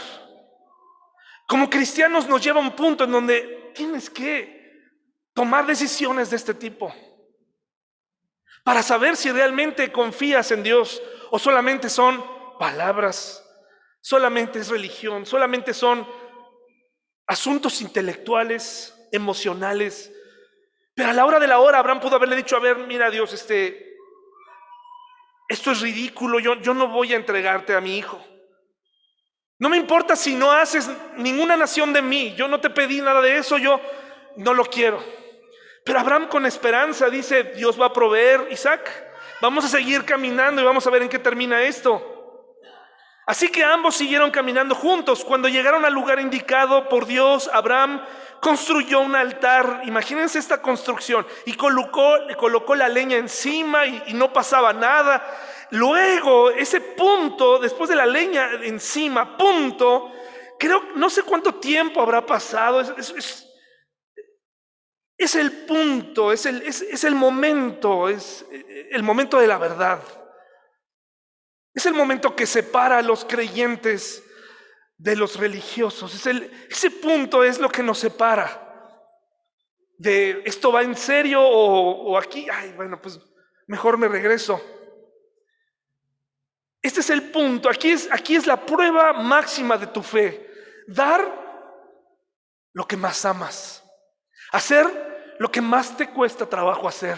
Como 1.47 1.69
cristianos 1.69 2.27
nos 2.27 2.43
lleva 2.43 2.59
a 2.59 2.63
un 2.63 2.75
punto 2.75 3.05
en 3.05 3.11
donde 3.13 3.71
tienes 3.73 4.09
que 4.09 4.91
tomar 5.33 5.65
decisiones 5.65 6.29
de 6.31 6.35
este 6.35 6.53
tipo 6.53 6.93
para 8.65 8.83
saber 8.83 9.15
si 9.15 9.31
realmente 9.31 9.89
confías 9.93 10.51
en 10.51 10.63
Dios 10.63 11.01
o 11.31 11.39
solamente 11.39 11.89
son 11.89 12.21
palabras, 12.59 13.42
solamente 14.03 14.59
es 14.59 14.67
religión, 14.67 15.25
solamente 15.25 15.73
son 15.73 16.05
asuntos 17.25 17.79
intelectuales, 17.79 18.93
emocionales. 19.13 20.11
Pero 20.93 21.11
a 21.11 21.13
la 21.13 21.25
hora 21.25 21.39
de 21.39 21.47
la 21.47 21.59
hora 21.59 21.79
Abraham 21.79 22.01
pudo 22.01 22.17
haberle 22.17 22.35
dicho, 22.35 22.57
a 22.57 22.59
ver, 22.59 22.79
mira 22.79 23.09
Dios, 23.09 23.31
este, 23.31 23.95
esto 25.47 25.71
es 25.71 25.79
ridículo, 25.79 26.41
yo, 26.41 26.55
yo 26.55 26.73
no 26.73 26.89
voy 26.89 27.13
a 27.13 27.15
entregarte 27.15 27.73
a 27.73 27.79
mi 27.79 27.97
hijo. 27.97 28.21
No 29.57 29.69
me 29.69 29.77
importa 29.77 30.17
si 30.17 30.35
no 30.35 30.51
haces 30.51 30.89
ninguna 31.15 31.55
nación 31.55 31.93
de 31.93 32.01
mí, 32.01 32.35
yo 32.35 32.49
no 32.49 32.59
te 32.59 32.69
pedí 32.69 32.99
nada 32.99 33.21
de 33.21 33.37
eso, 33.37 33.57
yo 33.57 33.79
no 34.35 34.53
lo 34.53 34.65
quiero. 34.65 35.01
Pero 35.85 35.99
Abraham 35.99 36.27
con 36.27 36.45
esperanza 36.45 37.09
dice, 37.09 37.43
Dios 37.55 37.79
va 37.79 37.85
a 37.85 37.93
proveer 37.93 38.49
Isaac. 38.51 38.91
Vamos 39.39 39.63
a 39.63 39.69
seguir 39.69 40.03
caminando 40.03 40.61
y 40.61 40.65
vamos 40.65 40.85
a 40.85 40.89
ver 40.89 41.03
en 41.03 41.09
qué 41.09 41.19
termina 41.19 41.63
esto. 41.63 42.12
Así 43.25 43.47
que 43.47 43.63
ambos 43.63 43.95
siguieron 43.95 44.31
caminando 44.31 44.75
juntos. 44.75 45.23
Cuando 45.23 45.47
llegaron 45.47 45.85
al 45.85 45.93
lugar 45.93 46.19
indicado 46.19 46.89
por 46.89 47.05
Dios, 47.05 47.49
Abraham 47.53 48.01
construyó 48.41 48.99
un 48.99 49.15
altar. 49.15 49.83
Imagínense 49.85 50.39
esta 50.39 50.61
construcción. 50.61 51.25
Y 51.45 51.53
colocó, 51.53 52.75
la 52.75 52.89
leña 52.89 53.17
encima 53.17 53.85
y, 53.85 54.13
no 54.13 54.33
pasaba 54.33 54.73
nada. 54.73 55.25
Luego, 55.71 56.51
ese 56.51 56.81
punto, 56.81 57.59
después 57.59 57.89
de 57.89 57.95
la 57.95 58.05
leña 58.05 58.49
encima, 58.61 59.37
punto, 59.37 60.11
creo, 60.59 60.83
no 60.95 61.09
sé 61.09 61.23
cuánto 61.23 61.55
tiempo 61.55 62.01
habrá 62.01 62.25
pasado. 62.25 62.81
Es, 65.17 65.35
el 65.35 65.65
punto, 65.65 66.33
es 66.33 66.45
el, 66.45 66.61
es 66.63 67.03
el 67.05 67.15
momento, 67.15 68.09
es 68.09 68.45
el 68.91 69.01
momento 69.01 69.39
de 69.39 69.47
la 69.47 69.57
verdad. 69.57 70.01
Es 71.73 71.85
el 71.85 71.93
momento 71.93 72.35
que 72.35 72.45
separa 72.45 72.99
a 72.99 73.01
los 73.01 73.25
creyentes 73.25 74.23
de 74.97 75.15
los 75.15 75.37
religiosos. 75.37 76.13
Es 76.13 76.25
el, 76.27 76.67
ese 76.69 76.91
punto 76.91 77.43
es 77.43 77.59
lo 77.59 77.69
que 77.69 77.83
nos 77.83 77.99
separa. 77.99 78.59
De 79.97 80.43
esto 80.45 80.71
va 80.71 80.83
en 80.83 80.95
serio 80.95 81.41
o, 81.41 82.11
o 82.11 82.17
aquí, 82.17 82.47
ay, 82.51 82.73
bueno, 82.73 83.01
pues 83.01 83.19
mejor 83.67 83.97
me 83.97 84.07
regreso. 84.07 84.61
Este 86.81 86.99
es 86.99 87.09
el 87.09 87.31
punto, 87.31 87.69
aquí 87.69 87.91
es, 87.91 88.09
aquí 88.11 88.35
es 88.35 88.45
la 88.45 88.65
prueba 88.65 89.13
máxima 89.13 89.77
de 89.77 89.87
tu 89.87 90.03
fe. 90.03 90.51
Dar 90.85 91.43
lo 92.73 92.85
que 92.85 92.97
más 92.97 93.23
amas. 93.23 93.83
Hacer 94.51 95.35
lo 95.39 95.49
que 95.49 95.61
más 95.61 95.95
te 95.95 96.09
cuesta 96.09 96.45
trabajo 96.45 96.87
hacer. 96.87 97.17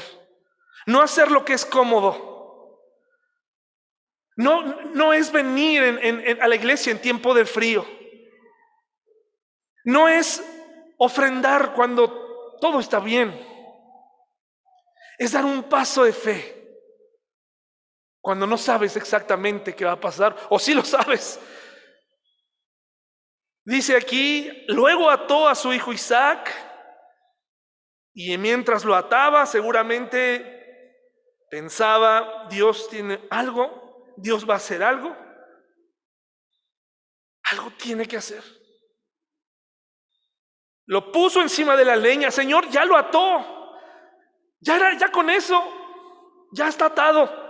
No 0.86 1.02
hacer 1.02 1.32
lo 1.32 1.44
que 1.44 1.54
es 1.54 1.66
cómodo. 1.66 2.35
No, 4.36 4.64
no 4.94 5.14
es 5.14 5.32
venir 5.32 5.84
a 6.42 6.48
la 6.48 6.56
iglesia 6.56 6.92
en 6.92 7.02
tiempo 7.02 7.34
de 7.34 7.46
frío. 7.46 7.86
No 9.86 10.08
es 10.08 10.44
ofrendar 10.98 11.74
cuando 11.74 12.58
todo 12.60 12.80
está 12.80 13.00
bien. 13.00 13.34
Es 15.18 15.32
dar 15.32 15.46
un 15.46 15.64
paso 15.64 16.04
de 16.04 16.14
fe 16.14 16.56
cuando 18.26 18.48
no 18.48 18.58
sabes 18.58 18.96
exactamente 18.98 19.76
qué 19.76 19.86
va 19.86 19.92
a 19.92 20.00
pasar, 20.00 20.36
o 20.50 20.58
si 20.58 20.74
lo 20.74 20.84
sabes. 20.84 21.40
Dice 23.64 23.96
aquí, 23.96 24.66
luego 24.68 25.12
ató 25.12 25.48
a 25.48 25.54
su 25.54 25.72
hijo 25.72 25.94
Isaac, 25.94 26.52
y 28.16 28.36
mientras 28.40 28.84
lo 28.84 28.96
ataba, 28.96 29.46
seguramente 29.46 30.96
pensaba, 31.52 32.48
Dios 32.50 32.90
tiene 32.90 33.22
algo, 33.30 33.85
Dios 34.18 34.48
va 34.48 34.56
a 34.56 34.58
hacer 34.58 34.84
algo, 34.84 35.16
algo 37.52 37.72
tiene 37.72 38.08
que 38.08 38.18
hacer. 38.18 38.44
Lo 40.88 41.12
puso 41.12 41.42
encima 41.42 41.76
de 41.76 41.86
la 41.86 41.96
leña, 41.96 42.30
Señor, 42.32 42.70
ya 42.70 42.86
lo 42.86 42.96
ató, 42.96 43.80
ya, 44.60 44.76
era, 44.76 44.98
ya 44.98 45.12
con 45.12 45.30
eso, 45.30 45.64
ya 46.52 46.68
está 46.68 46.86
atado. 46.86 47.44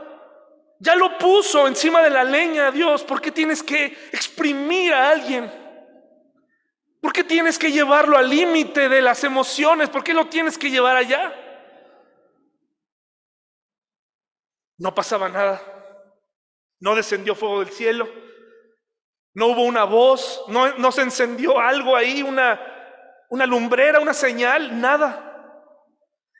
Ya 0.79 0.95
lo 0.95 1.17
puso 1.17 1.67
encima 1.67 2.01
de 2.01 2.09
la 2.09 2.23
leña, 2.23 2.69
Dios. 2.69 3.03
¿Por 3.03 3.21
qué 3.21 3.31
tienes 3.31 3.63
que 3.63 3.85
exprimir 4.11 4.93
a 4.93 5.09
alguien? 5.09 5.49
¿Por 7.01 7.13
qué 7.13 7.23
tienes 7.23 7.57
que 7.57 7.71
llevarlo 7.71 8.17
al 8.17 8.29
límite 8.29 8.89
de 8.89 9.01
las 9.01 9.23
emociones? 9.23 9.89
¿Por 9.89 10.03
qué 10.03 10.13
lo 10.13 10.27
tienes 10.27 10.57
que 10.57 10.69
llevar 10.69 10.97
allá? 10.97 11.33
No 14.77 14.93
pasaba 14.93 15.29
nada. 15.29 15.74
No 16.79 16.95
descendió 16.95 17.35
fuego 17.35 17.59
del 17.61 17.69
cielo. 17.69 18.07
No 19.33 19.47
hubo 19.47 19.63
una 19.63 19.83
voz. 19.83 20.43
No, 20.47 20.91
se 20.91 21.01
encendió 21.01 21.59
algo 21.59 21.95
ahí, 21.95 22.21
una, 22.21 22.59
una 23.29 23.45
lumbrera, 23.45 23.99
una 23.99 24.13
señal, 24.13 24.79
nada. 24.79 25.21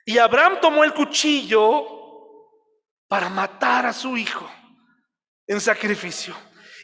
Y 0.04 0.18
Abraham 0.18 0.58
tomó 0.60 0.84
el 0.84 0.94
cuchillo 0.94 1.84
para 3.08 3.28
matar 3.28 3.86
a 3.86 3.92
su 3.92 4.16
hijo 4.16 4.48
en 5.46 5.60
sacrificio. 5.60 6.34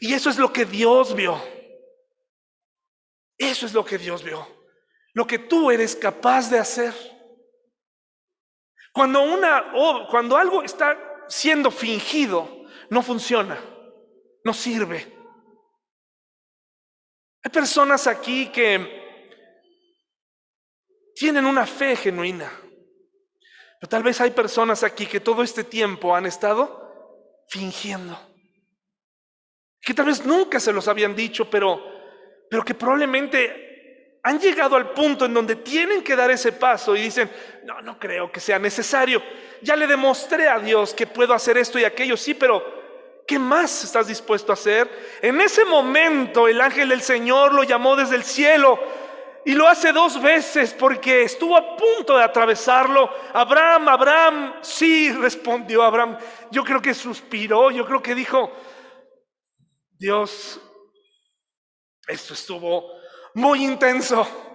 Y 0.01 0.13
eso 0.13 0.31
es 0.31 0.39
lo 0.39 0.53
que 0.53 0.65
Dios 0.65 1.15
vio. 1.15 1.41
Eso 3.39 3.67
es 3.67 3.73
lo 3.73 3.85
que 3.85 3.99
Dios 3.99 4.23
vio. 4.23 4.47
Lo 5.15 5.27
que 5.27 5.39
tú 5.39 5.71
eres 5.71 5.95
capaz 5.97 6.51
de 6.51 6.59
hacer. 6.59 6.95
Cuando 8.93 9.23
una 9.23 9.73
cuando 10.11 10.37
algo 10.37 10.63
está 10.63 10.99
siendo 11.29 11.71
fingido, 11.71 12.62
no 12.93 13.03
funciona, 13.03 13.59
no 14.45 14.53
sirve. 14.53 15.11
Hay 17.43 17.51
personas 17.51 18.07
aquí 18.07 18.49
que 18.49 19.01
tienen 21.15 21.47
una 21.47 21.65
fe 21.65 21.97
genuina. 21.97 22.53
Pero 23.81 23.89
tal 23.89 24.03
vez 24.03 24.21
hay 24.21 24.31
personas 24.33 24.83
aquí 24.83 25.07
que 25.07 25.21
todo 25.21 25.43
este 25.43 25.65
tiempo 25.65 26.15
han 26.15 26.27
estado 26.27 27.43
fingiendo. 27.49 28.21
Que 29.81 29.95
tal 29.95 30.05
vez 30.07 30.27
nunca 30.27 30.61
se 30.61 30.75
los 30.75 30.87
habían 30.87 31.17
dicho, 31.17 31.49
pero, 31.49 31.83
pero 32.51 32.63
que 32.63 32.75
probablemente 32.75 34.21
han 34.23 34.39
llegado 34.39 34.77
al 34.77 34.93
punto 34.93 35.25
en 35.25 35.33
donde 35.33 35.57
tienen 35.57 36.05
que 36.05 36.15
dar 36.15 36.31
ese 36.31 36.53
paso 36.53 36.95
y 36.95 37.01
dicen, 37.01 37.31
no, 37.65 37.81
no 37.81 37.99
creo 37.99 38.31
que 38.31 38.39
sea 38.39 38.59
necesario. 38.59 39.23
Ya 39.63 39.77
le 39.77 39.87
demostré 39.87 40.47
a 40.47 40.59
Dios 40.59 40.93
que 40.93 41.07
puedo 41.07 41.33
hacer 41.33 41.57
esto 41.57 41.79
y 41.79 41.85
aquello, 41.85 42.19
sí, 42.19 42.35
pero 42.35 42.82
¿qué 43.27 43.39
más 43.39 43.85
estás 43.85 44.07
dispuesto 44.07 44.53
a 44.53 44.55
hacer? 44.55 45.19
En 45.23 45.41
ese 45.41 45.65
momento 45.65 46.49
el 46.49 46.61
ángel 46.61 46.89
del 46.89 47.03
Señor 47.03 47.55
lo 47.55 47.63
llamó 47.63 47.97
desde 47.97 48.17
el 48.17 48.25
cielo 48.25 48.79
y 49.45 49.53
lo 49.53 49.67
hace 49.67 49.93
dos 49.93 50.21
veces 50.21 50.73
porque 50.73 51.23
estuvo 51.23 51.57
a 51.57 51.77
punto 51.77 52.17
de 52.17 52.25
atravesarlo. 52.25 53.11
Abraham, 53.33 53.89
Abraham, 53.89 54.55
sí, 54.61 55.13
respondió 55.13 55.83
Abraham. 55.83 56.17
Yo 56.51 56.63
creo 56.63 56.81
que 56.81 56.95
suspiró, 56.95 57.71
yo 57.71 57.85
creo 57.85 58.03
que 58.03 58.15
dijo, 58.15 58.53
Dios, 59.99 60.61
esto 62.07 62.35
estuvo 62.35 62.93
muy 63.35 63.65
intenso. 63.65 64.52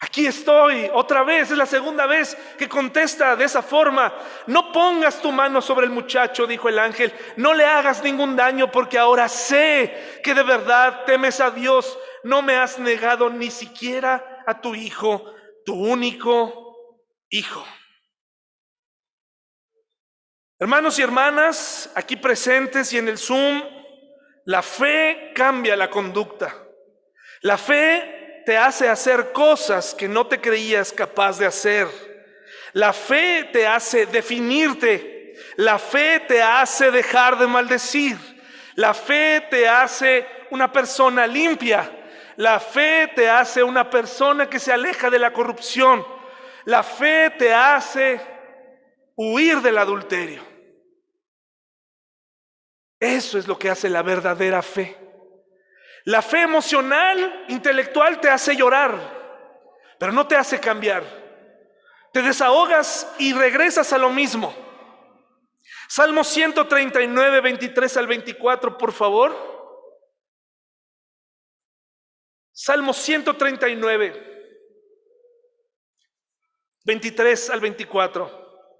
Aquí 0.00 0.26
estoy, 0.26 0.88
otra 0.94 1.24
vez, 1.24 1.50
es 1.50 1.58
la 1.58 1.66
segunda 1.66 2.06
vez 2.06 2.36
que 2.56 2.68
contesta 2.68 3.34
de 3.34 3.44
esa 3.44 3.62
forma. 3.62 4.14
No 4.46 4.70
pongas 4.70 5.20
tu 5.20 5.32
mano 5.32 5.60
sobre 5.60 5.86
el 5.86 5.92
muchacho, 5.92 6.46
dijo 6.46 6.68
el 6.68 6.78
ángel, 6.78 7.12
no 7.36 7.52
le 7.52 7.64
hagas 7.64 8.02
ningún 8.04 8.36
daño 8.36 8.70
porque 8.70 8.96
ahora 8.96 9.28
sé 9.28 10.20
que 10.22 10.34
de 10.34 10.44
verdad 10.44 11.04
temes 11.04 11.40
a 11.40 11.50
Dios. 11.50 11.98
No 12.22 12.42
me 12.42 12.54
has 12.54 12.78
negado 12.78 13.28
ni 13.28 13.50
siquiera 13.50 14.44
a 14.46 14.60
tu 14.60 14.76
hijo, 14.76 15.34
tu 15.64 15.74
único 15.74 16.76
hijo. 17.28 17.64
Hermanos 20.60 20.96
y 21.00 21.02
hermanas, 21.02 21.90
aquí 21.96 22.14
presentes 22.16 22.92
y 22.92 22.98
en 22.98 23.08
el 23.08 23.18
Zoom, 23.18 23.62
la 24.44 24.62
fe 24.62 25.32
cambia 25.34 25.76
la 25.76 25.90
conducta. 25.90 26.54
La 27.42 27.58
fe 27.58 28.17
te 28.48 28.56
hace 28.56 28.88
hacer 28.88 29.30
cosas 29.30 29.94
que 29.94 30.08
no 30.08 30.26
te 30.26 30.40
creías 30.40 30.90
capaz 30.90 31.38
de 31.38 31.44
hacer. 31.44 31.86
La 32.72 32.94
fe 32.94 33.46
te 33.52 33.66
hace 33.66 34.06
definirte. 34.06 35.34
La 35.56 35.78
fe 35.78 36.20
te 36.20 36.40
hace 36.40 36.90
dejar 36.90 37.38
de 37.38 37.46
maldecir. 37.46 38.16
La 38.74 38.94
fe 38.94 39.46
te 39.50 39.68
hace 39.68 40.26
una 40.50 40.72
persona 40.72 41.26
limpia. 41.26 41.92
La 42.36 42.58
fe 42.58 43.12
te 43.14 43.28
hace 43.28 43.62
una 43.62 43.90
persona 43.90 44.48
que 44.48 44.58
se 44.58 44.72
aleja 44.72 45.10
de 45.10 45.18
la 45.18 45.30
corrupción. 45.30 46.02
La 46.64 46.82
fe 46.82 47.28
te 47.36 47.52
hace 47.52 48.18
huir 49.14 49.60
del 49.60 49.76
adulterio. 49.76 50.42
Eso 52.98 53.36
es 53.36 53.46
lo 53.46 53.58
que 53.58 53.68
hace 53.68 53.90
la 53.90 54.00
verdadera 54.00 54.62
fe. 54.62 55.07
La 56.08 56.22
fe 56.22 56.40
emocional, 56.40 57.44
intelectual 57.48 58.18
te 58.18 58.30
hace 58.30 58.56
llorar, 58.56 58.98
pero 59.98 60.10
no 60.10 60.26
te 60.26 60.36
hace 60.36 60.58
cambiar. 60.58 61.04
Te 62.14 62.22
desahogas 62.22 63.14
y 63.18 63.34
regresas 63.34 63.92
a 63.92 63.98
lo 63.98 64.08
mismo. 64.08 64.56
Salmo 65.86 66.24
139, 66.24 67.42
23 67.42 67.96
al 67.98 68.06
24, 68.06 68.78
por 68.78 68.92
favor. 68.92 69.36
Salmo 72.52 72.94
139, 72.94 74.62
23 76.86 77.50
al 77.50 77.60
24. 77.60 78.70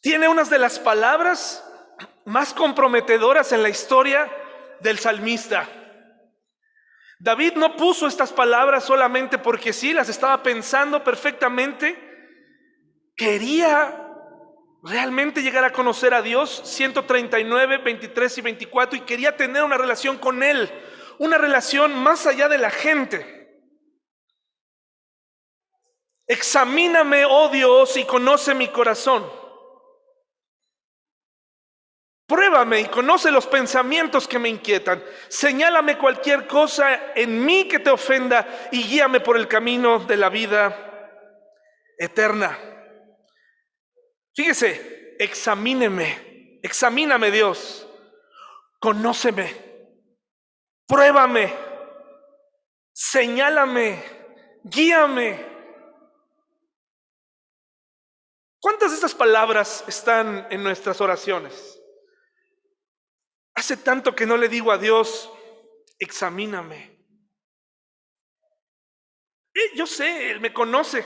Tiene 0.00 0.28
unas 0.28 0.48
de 0.48 0.58
las 0.60 0.78
palabras 0.78 1.68
más 2.26 2.54
comprometedoras 2.54 3.50
en 3.50 3.64
la 3.64 3.68
historia 3.68 4.30
del 4.80 4.98
salmista. 4.98 5.68
David 7.18 7.54
no 7.54 7.76
puso 7.76 8.06
estas 8.06 8.32
palabras 8.32 8.84
solamente 8.84 9.38
porque 9.38 9.72
sí, 9.72 9.92
las 9.92 10.08
estaba 10.08 10.42
pensando 10.42 11.02
perfectamente. 11.02 11.96
Quería 13.16 14.00
realmente 14.82 15.42
llegar 15.42 15.64
a 15.64 15.72
conocer 15.72 16.12
a 16.12 16.22
Dios, 16.22 16.62
139, 16.64 17.78
23 17.78 18.38
y 18.38 18.40
24, 18.42 18.96
y 18.98 19.00
quería 19.02 19.36
tener 19.36 19.62
una 19.62 19.78
relación 19.78 20.18
con 20.18 20.42
Él, 20.42 20.70
una 21.18 21.38
relación 21.38 21.94
más 21.94 22.26
allá 22.26 22.48
de 22.48 22.58
la 22.58 22.70
gente. 22.70 23.62
Examíname, 26.26 27.24
oh 27.24 27.48
Dios, 27.48 27.96
y 27.96 28.04
conoce 28.04 28.54
mi 28.54 28.68
corazón 28.68 29.43
Pruébame 32.34 32.80
y 32.80 32.86
conoce 32.86 33.30
los 33.30 33.46
pensamientos 33.46 34.26
que 34.26 34.40
me 34.40 34.48
inquietan. 34.48 35.00
Señálame 35.28 35.96
cualquier 35.96 36.48
cosa 36.48 37.12
en 37.14 37.44
mí 37.44 37.68
que 37.68 37.78
te 37.78 37.90
ofenda 37.90 38.68
y 38.72 38.82
guíame 38.82 39.20
por 39.20 39.36
el 39.36 39.46
camino 39.46 40.00
de 40.00 40.16
la 40.16 40.30
vida 40.30 41.20
eterna. 41.96 42.58
Fíjese, 44.34 45.14
examíneme, 45.20 46.58
examíname 46.60 47.30
Dios, 47.30 47.88
conóceme, 48.80 49.54
pruébame, 50.88 51.54
señálame, 52.92 54.02
guíame. 54.64 55.46
¿Cuántas 58.58 58.90
de 58.90 58.96
estas 58.96 59.14
palabras 59.14 59.84
están 59.86 60.48
en 60.50 60.64
nuestras 60.64 61.00
oraciones? 61.00 61.80
Hace 63.54 63.76
tanto 63.76 64.14
que 64.14 64.26
no 64.26 64.36
le 64.36 64.48
digo 64.48 64.72
a 64.72 64.78
Dios, 64.78 65.30
examíname. 65.98 66.92
yo 69.74 69.86
sé, 69.86 70.30
Él 70.30 70.40
me 70.40 70.52
conoce, 70.52 71.04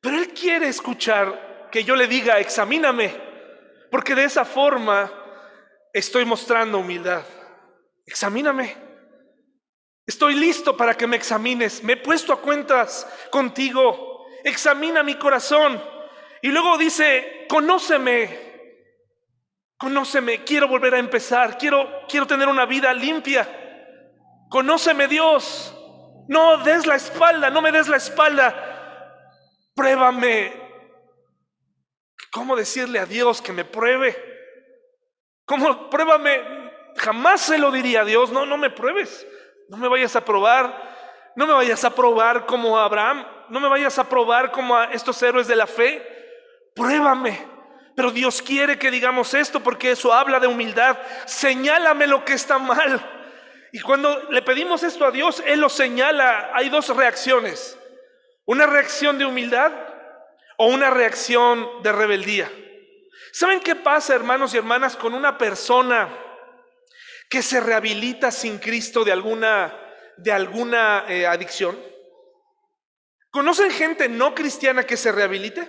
pero 0.00 0.16
Él 0.16 0.28
quiere 0.28 0.68
escuchar 0.68 1.68
que 1.70 1.82
yo 1.82 1.96
le 1.96 2.06
diga, 2.06 2.38
examíname, 2.38 3.14
porque 3.90 4.14
de 4.14 4.24
esa 4.24 4.44
forma 4.44 5.12
estoy 5.92 6.24
mostrando 6.24 6.78
humildad. 6.78 7.24
Examíname. 8.06 8.76
Estoy 10.06 10.34
listo 10.34 10.76
para 10.76 10.96
que 10.96 11.08
me 11.08 11.16
examines. 11.16 11.82
Me 11.82 11.94
he 11.94 11.96
puesto 11.96 12.32
a 12.32 12.40
cuentas 12.40 13.06
contigo. 13.30 14.26
Examina 14.44 15.02
mi 15.02 15.16
corazón. 15.16 15.82
Y 16.40 16.48
luego 16.48 16.78
dice, 16.78 17.46
conóceme, 17.48 18.45
Conóceme, 19.78 20.42
quiero 20.44 20.68
volver 20.68 20.94
a 20.94 20.98
empezar, 20.98 21.58
quiero, 21.58 22.06
quiero 22.08 22.26
tener 22.26 22.48
una 22.48 22.64
vida 22.64 22.94
limpia. 22.94 23.46
Conóceme 24.48 25.06
Dios. 25.06 25.72
No 26.28 26.58
des 26.58 26.86
la 26.86 26.96
espalda, 26.96 27.50
no 27.50 27.60
me 27.60 27.70
des 27.70 27.88
la 27.88 27.96
espalda. 27.96 28.54
Pruébame. 29.74 30.52
¿Cómo 32.32 32.56
decirle 32.56 32.98
a 32.98 33.06
Dios 33.06 33.42
que 33.42 33.52
me 33.52 33.64
pruebe? 33.64 34.16
¿Cómo 35.44 35.90
pruébame? 35.90 36.42
Jamás 36.96 37.42
se 37.42 37.58
lo 37.58 37.70
diría 37.70 38.00
a 38.00 38.04
Dios. 38.04 38.32
No, 38.32 38.46
no 38.46 38.56
me 38.56 38.70
pruebes. 38.70 39.26
No 39.68 39.76
me 39.76 39.88
vayas 39.88 40.16
a 40.16 40.24
probar. 40.24 40.96
No 41.36 41.46
me 41.46 41.52
vayas 41.52 41.84
a 41.84 41.94
probar 41.94 42.46
como 42.46 42.78
a 42.78 42.84
Abraham. 42.84 43.26
No 43.50 43.60
me 43.60 43.68
vayas 43.68 43.98
a 43.98 44.08
probar 44.08 44.50
como 44.50 44.76
a 44.76 44.86
estos 44.86 45.22
héroes 45.22 45.46
de 45.46 45.56
la 45.56 45.66
fe. 45.66 46.02
Pruébame. 46.74 47.55
Pero 47.96 48.10
Dios 48.10 48.42
quiere 48.42 48.78
que 48.78 48.90
digamos 48.90 49.32
esto 49.32 49.60
porque 49.60 49.92
eso 49.92 50.12
habla 50.12 50.38
de 50.38 50.46
humildad. 50.46 50.98
Señálame 51.24 52.06
lo 52.06 52.26
que 52.26 52.34
está 52.34 52.58
mal. 52.58 53.00
Y 53.72 53.80
cuando 53.80 54.30
le 54.30 54.42
pedimos 54.42 54.82
esto 54.82 55.06
a 55.06 55.10
Dios, 55.10 55.42
Él 55.46 55.60
lo 55.60 55.70
señala. 55.70 56.50
Hay 56.54 56.68
dos 56.68 56.94
reacciones. 56.94 57.78
Una 58.44 58.66
reacción 58.66 59.16
de 59.16 59.24
humildad 59.24 59.72
o 60.58 60.66
una 60.66 60.90
reacción 60.90 61.82
de 61.82 61.92
rebeldía. 61.92 62.52
¿Saben 63.32 63.60
qué 63.60 63.74
pasa, 63.74 64.14
hermanos 64.14 64.52
y 64.52 64.58
hermanas, 64.58 64.94
con 64.94 65.14
una 65.14 65.38
persona 65.38 66.08
que 67.30 67.42
se 67.42 67.60
rehabilita 67.60 68.30
sin 68.30 68.58
Cristo 68.58 69.04
de 69.04 69.12
alguna, 69.12 69.74
de 70.18 70.32
alguna 70.32 71.06
eh, 71.08 71.26
adicción? 71.26 71.78
¿Conocen 73.30 73.70
gente 73.70 74.08
no 74.10 74.34
cristiana 74.34 74.84
que 74.84 74.98
se 74.98 75.12
rehabilite? 75.12 75.66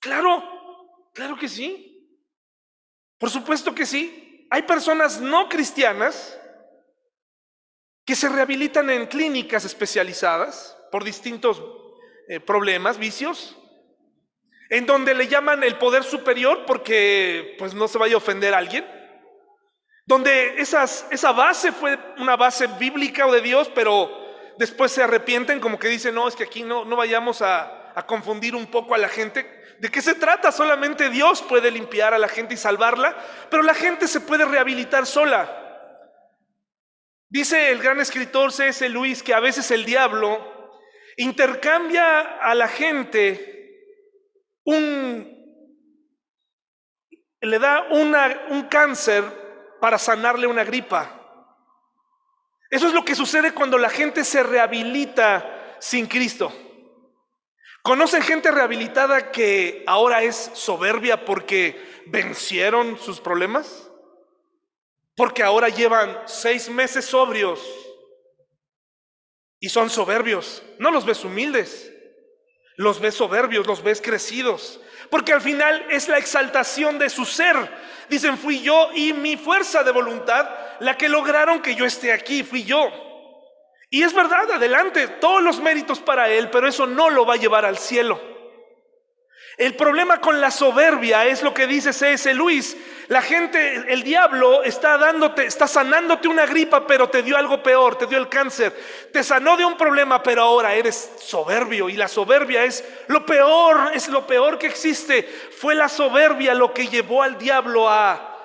Claro, 0.00 0.59
Claro 1.12 1.36
que 1.36 1.48
sí. 1.48 2.18
Por 3.18 3.30
supuesto 3.30 3.74
que 3.74 3.86
sí. 3.86 4.46
Hay 4.50 4.62
personas 4.62 5.20
no 5.20 5.48
cristianas 5.48 6.38
que 8.04 8.16
se 8.16 8.28
rehabilitan 8.28 8.90
en 8.90 9.06
clínicas 9.06 9.64
especializadas 9.64 10.76
por 10.90 11.04
distintos 11.04 11.62
eh, 12.28 12.40
problemas, 12.40 12.98
vicios, 12.98 13.56
en 14.68 14.86
donde 14.86 15.14
le 15.14 15.28
llaman 15.28 15.62
el 15.62 15.78
poder 15.78 16.02
superior 16.02 16.64
porque 16.66 17.54
pues 17.58 17.74
no 17.74 17.86
se 17.86 17.98
vaya 17.98 18.14
a 18.14 18.18
ofender 18.18 18.54
a 18.54 18.58
alguien, 18.58 18.84
donde 20.06 20.60
esa 20.60 21.32
base 21.32 21.70
fue 21.70 21.98
una 22.18 22.36
base 22.36 22.66
bíblica 22.66 23.26
o 23.26 23.32
de 23.32 23.42
Dios, 23.42 23.70
pero 23.72 24.10
después 24.58 24.90
se 24.90 25.02
arrepienten 25.02 25.60
como 25.60 25.78
que 25.78 25.88
dicen, 25.88 26.14
no, 26.14 26.26
es 26.26 26.34
que 26.34 26.44
aquí 26.44 26.64
no, 26.64 26.84
no 26.84 26.96
vayamos 26.96 27.42
a, 27.42 27.92
a 27.94 28.06
confundir 28.06 28.56
un 28.56 28.66
poco 28.66 28.94
a 28.94 28.98
la 28.98 29.08
gente. 29.08 29.59
¿De 29.80 29.90
qué 29.90 30.02
se 30.02 30.14
trata? 30.14 30.52
Solamente 30.52 31.08
Dios 31.08 31.40
puede 31.40 31.70
limpiar 31.70 32.12
a 32.12 32.18
la 32.18 32.28
gente 32.28 32.52
y 32.52 32.58
salvarla, 32.58 33.16
pero 33.50 33.62
la 33.62 33.72
gente 33.72 34.08
se 34.08 34.20
puede 34.20 34.44
rehabilitar 34.44 35.06
sola. 35.06 35.56
Dice 37.30 37.70
el 37.70 37.80
gran 37.80 37.98
escritor 37.98 38.52
C.S. 38.52 38.86
Luis 38.90 39.22
que 39.22 39.32
a 39.32 39.40
veces 39.40 39.70
el 39.70 39.86
diablo 39.86 40.78
intercambia 41.16 42.20
a 42.20 42.54
la 42.54 42.68
gente 42.68 43.96
un 44.64 45.40
le 47.40 47.58
da 47.58 47.86
una, 47.88 48.48
un 48.50 48.64
cáncer 48.64 49.24
para 49.80 49.96
sanarle 49.96 50.46
una 50.46 50.62
gripa. 50.62 51.16
Eso 52.68 52.86
es 52.86 52.92
lo 52.92 53.02
que 53.02 53.14
sucede 53.14 53.54
cuando 53.54 53.78
la 53.78 53.88
gente 53.88 54.24
se 54.24 54.42
rehabilita 54.42 55.76
sin 55.80 56.06
Cristo. 56.06 56.52
¿Conocen 57.82 58.22
gente 58.22 58.50
rehabilitada 58.50 59.32
que 59.32 59.84
ahora 59.86 60.22
es 60.22 60.50
soberbia 60.54 61.24
porque 61.24 62.02
vencieron 62.06 62.98
sus 62.98 63.20
problemas? 63.20 63.90
Porque 65.16 65.42
ahora 65.42 65.68
llevan 65.68 66.18
seis 66.26 66.68
meses 66.68 67.06
sobrios. 67.06 67.60
Y 69.60 69.68
son 69.68 69.90
soberbios. 69.90 70.62
No 70.78 70.90
los 70.90 71.04
ves 71.04 71.24
humildes. 71.24 71.92
Los 72.76 73.00
ves 73.00 73.14
soberbios, 73.14 73.66
los 73.66 73.82
ves 73.82 74.00
crecidos. 74.00 74.80
Porque 75.10 75.32
al 75.32 75.40
final 75.40 75.86
es 75.90 76.08
la 76.08 76.18
exaltación 76.18 76.98
de 76.98 77.10
su 77.10 77.24
ser. 77.24 77.56
Dicen, 78.08 78.38
fui 78.38 78.60
yo 78.60 78.90
y 78.94 79.12
mi 79.12 79.36
fuerza 79.36 79.82
de 79.82 79.92
voluntad 79.92 80.48
la 80.80 80.96
que 80.96 81.08
lograron 81.08 81.62
que 81.62 81.74
yo 81.74 81.84
esté 81.84 82.12
aquí, 82.12 82.42
fui 82.42 82.64
yo. 82.64 83.09
Y 83.90 84.04
es 84.04 84.14
verdad, 84.14 84.52
adelante, 84.52 85.08
todos 85.08 85.42
los 85.42 85.60
méritos 85.60 85.98
para 85.98 86.28
Él, 86.30 86.48
pero 86.50 86.68
eso 86.68 86.86
no 86.86 87.10
lo 87.10 87.26
va 87.26 87.34
a 87.34 87.38
llevar 87.38 87.64
al 87.64 87.76
cielo. 87.76 88.20
El 89.58 89.74
problema 89.74 90.20
con 90.20 90.40
la 90.40 90.50
soberbia 90.50 91.26
es 91.26 91.42
lo 91.42 91.52
que 91.52 91.66
dice 91.66 91.92
C.S. 91.92 92.32
Luis. 92.32 92.76
La 93.08 93.20
gente, 93.20 93.92
el 93.92 94.02
diablo 94.02 94.62
está 94.62 94.96
dándote, 94.96 95.44
está 95.44 95.66
sanándote 95.66 96.28
una 96.28 96.46
gripa, 96.46 96.86
pero 96.86 97.10
te 97.10 97.22
dio 97.22 97.36
algo 97.36 97.62
peor, 97.62 97.98
te 97.98 98.06
dio 98.06 98.16
el 98.16 98.28
cáncer. 98.28 98.72
Te 99.12 99.22
sanó 99.24 99.56
de 99.58 99.64
un 99.64 99.76
problema, 99.76 100.22
pero 100.22 100.42
ahora 100.42 100.72
eres 100.72 101.12
soberbio. 101.18 101.90
Y 101.90 101.94
la 101.94 102.08
soberbia 102.08 102.64
es 102.64 102.82
lo 103.08 103.26
peor, 103.26 103.90
es 103.92 104.08
lo 104.08 104.26
peor 104.26 104.56
que 104.56 104.68
existe. 104.68 105.24
Fue 105.58 105.74
la 105.74 105.88
soberbia 105.88 106.54
lo 106.54 106.72
que 106.72 106.86
llevó 106.86 107.22
al 107.22 107.36
diablo 107.36 107.86
a 107.86 108.38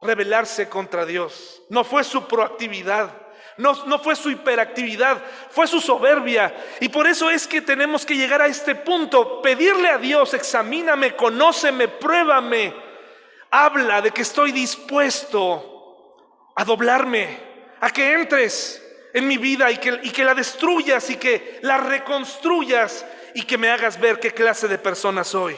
rebelarse 0.00 0.68
contra 0.68 1.04
Dios. 1.04 1.62
No 1.68 1.84
fue 1.84 2.02
su 2.02 2.26
proactividad. 2.26 3.27
No, 3.58 3.98
fue 3.98 4.14
su 4.14 4.30
hiperactividad, 4.30 5.20
fue 5.50 5.66
su 5.66 5.80
soberbia. 5.80 6.54
Y 6.80 6.88
por 6.88 7.08
eso 7.08 7.28
es 7.28 7.46
que 7.48 7.60
tenemos 7.60 8.06
que 8.06 8.16
llegar 8.16 8.40
a 8.40 8.46
este 8.46 8.76
punto, 8.76 9.42
pedirle 9.42 9.88
a 9.88 9.98
Dios, 9.98 10.32
examíname, 10.32 11.16
conóceme, 11.16 11.88
pruébame. 11.88 12.72
Habla 13.50 14.00
de 14.00 14.12
que 14.12 14.22
estoy 14.22 14.52
dispuesto 14.52 16.14
a 16.54 16.64
doblarme, 16.64 17.36
a 17.80 17.90
que 17.90 18.12
entres 18.12 18.80
en 19.12 19.26
mi 19.26 19.38
vida 19.38 19.72
y 19.72 19.78
que, 19.78 19.98
y 20.04 20.10
que 20.10 20.24
la 20.24 20.34
destruyas 20.34 21.10
y 21.10 21.16
que 21.16 21.58
la 21.62 21.78
reconstruyas 21.78 23.04
y 23.34 23.42
que 23.42 23.58
me 23.58 23.70
hagas 23.70 23.98
ver 23.98 24.20
qué 24.20 24.32
clase 24.32 24.68
de 24.68 24.78
persona 24.78 25.24
soy. 25.24 25.56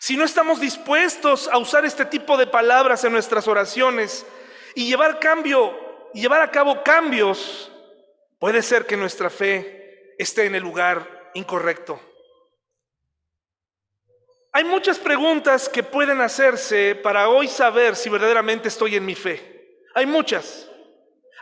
Si 0.00 0.18
no 0.18 0.24
estamos 0.24 0.60
dispuestos 0.60 1.48
a 1.48 1.56
usar 1.56 1.86
este 1.86 2.04
tipo 2.04 2.36
de 2.36 2.46
palabras 2.46 3.04
en 3.04 3.12
nuestras 3.12 3.48
oraciones 3.48 4.26
y 4.74 4.86
llevar 4.86 5.18
cambio 5.18 5.87
y 6.14 6.22
llevar 6.22 6.42
a 6.42 6.50
cabo 6.50 6.82
cambios, 6.82 7.70
puede 8.38 8.62
ser 8.62 8.86
que 8.86 8.96
nuestra 8.96 9.30
fe 9.30 10.14
esté 10.18 10.46
en 10.46 10.54
el 10.54 10.62
lugar 10.62 11.30
incorrecto. 11.34 12.00
Hay 14.52 14.64
muchas 14.64 14.98
preguntas 14.98 15.68
que 15.68 15.82
pueden 15.82 16.20
hacerse 16.20 16.94
para 16.96 17.28
hoy 17.28 17.46
saber 17.46 17.94
si 17.94 18.08
verdaderamente 18.08 18.68
estoy 18.68 18.96
en 18.96 19.06
mi 19.06 19.14
fe. 19.14 19.84
Hay 19.94 20.06
muchas. 20.06 20.68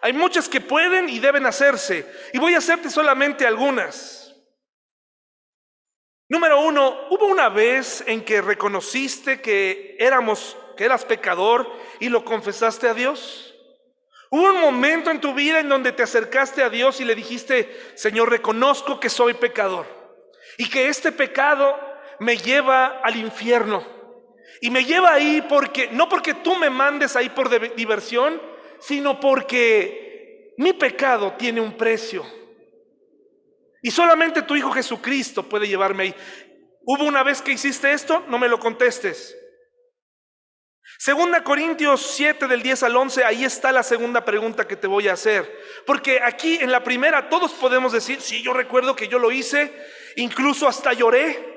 Hay 0.03 0.13
muchas 0.13 0.49
que 0.49 0.61
pueden 0.61 1.09
y 1.09 1.19
deben 1.19 1.47
hacerse. 1.47 2.07
Y 2.33 2.39
voy 2.39 2.55
a 2.55 2.59
hacerte 2.59 2.91
solamente 2.91 3.47
algunas. 3.47 4.35
Número 6.29 6.61
uno, 6.61 7.07
hubo 7.11 7.27
una 7.27 7.49
vez 7.49 8.05
en 8.07 8.25
que 8.25 8.43
reconociste 8.43 9.41
que 9.41 9.97
éramos, 9.99 10.57
que 10.77 10.85
eras 10.85 11.05
pecador 11.05 11.73
y 12.01 12.09
lo 12.09 12.25
confesaste 12.25 12.89
a 12.89 12.95
Dios. 12.95 13.56
Hubo 14.31 14.51
un 14.51 14.61
momento 14.61 15.11
en 15.11 15.21
tu 15.21 15.35
vida 15.35 15.61
en 15.61 15.69
donde 15.69 15.93
te 15.93 16.03
acercaste 16.03 16.63
a 16.63 16.71
Dios 16.71 17.01
y 17.01 17.05
le 17.05 17.15
dijiste, 17.15 17.77
Señor, 17.95 18.31
reconozco 18.31 18.99
que 18.99 19.09
soy 19.09 19.35
pecador 19.35 19.87
y 20.59 20.69
que 20.69 20.89
este 20.89 21.13
pecado 21.13 21.79
me 22.19 22.37
lleva 22.37 23.01
al 23.03 23.17
infierno. 23.17 23.87
Y 24.61 24.71
me 24.71 24.85
lleva 24.85 25.13
ahí 25.13 25.45
porque, 25.49 25.89
no 25.93 26.09
porque 26.09 26.35
tú 26.35 26.57
me 26.57 26.71
mandes 26.71 27.15
ahí 27.15 27.29
por 27.29 27.77
diversión, 27.77 28.41
sino 28.81 29.21
porque 29.21 30.55
mi 30.57 30.73
pecado 30.73 31.35
tiene 31.37 31.61
un 31.61 31.77
precio. 31.77 32.25
Y 33.83 33.91
solamente 33.91 34.43
tu 34.43 34.57
Hijo 34.57 34.73
Jesucristo 34.73 35.43
puede 35.43 35.69
llevarme 35.69 36.05
ahí. 36.05 36.15
¿Hubo 36.85 37.05
una 37.05 37.23
vez 37.23 37.43
que 37.43 37.53
hiciste 37.53 37.93
esto? 37.93 38.25
No 38.29 38.39
me 38.39 38.49
lo 38.49 38.59
contestes. 38.59 39.37
Segunda 40.99 41.45
Corintios 41.45 42.15
7 42.15 42.47
del 42.47 42.63
10 42.63 42.85
al 42.85 42.97
11, 42.97 43.25
ahí 43.25 43.45
está 43.45 43.71
la 43.71 43.83
segunda 43.83 44.25
pregunta 44.25 44.67
que 44.67 44.77
te 44.77 44.87
voy 44.87 45.09
a 45.09 45.13
hacer. 45.13 45.51
Porque 45.85 46.21
aquí 46.23 46.59
en 46.61 46.73
la 46.73 46.83
primera 46.83 47.29
todos 47.29 47.53
podemos 47.53 47.93
decir, 47.93 48.21
sí, 48.21 48.43
yo 48.43 48.53
recuerdo 48.53 48.97
que 48.97 49.09
yo 49.09 49.19
lo 49.19 49.31
hice, 49.31 49.73
incluso 50.17 50.67
hasta 50.67 50.93
lloré. 50.95 51.55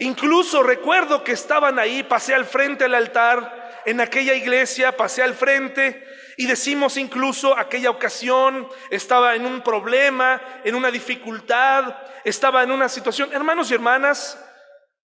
Incluso 0.00 0.62
recuerdo 0.62 1.24
que 1.24 1.32
estaban 1.32 1.78
ahí, 1.78 2.02
pasé 2.02 2.34
al 2.34 2.44
frente 2.44 2.84
del 2.84 2.94
altar, 2.94 3.62
en 3.84 4.00
aquella 4.00 4.34
iglesia, 4.34 4.96
pasé 4.96 5.22
al 5.22 5.34
frente 5.34 6.04
y 6.36 6.46
decimos 6.46 6.96
incluso 6.96 7.56
aquella 7.58 7.90
ocasión, 7.90 8.68
estaba 8.90 9.34
en 9.34 9.44
un 9.44 9.62
problema, 9.62 10.40
en 10.64 10.74
una 10.74 10.90
dificultad, 10.90 11.96
estaba 12.24 12.62
en 12.62 12.70
una 12.70 12.88
situación. 12.88 13.32
Hermanos 13.32 13.70
y 13.70 13.74
hermanas, 13.74 14.38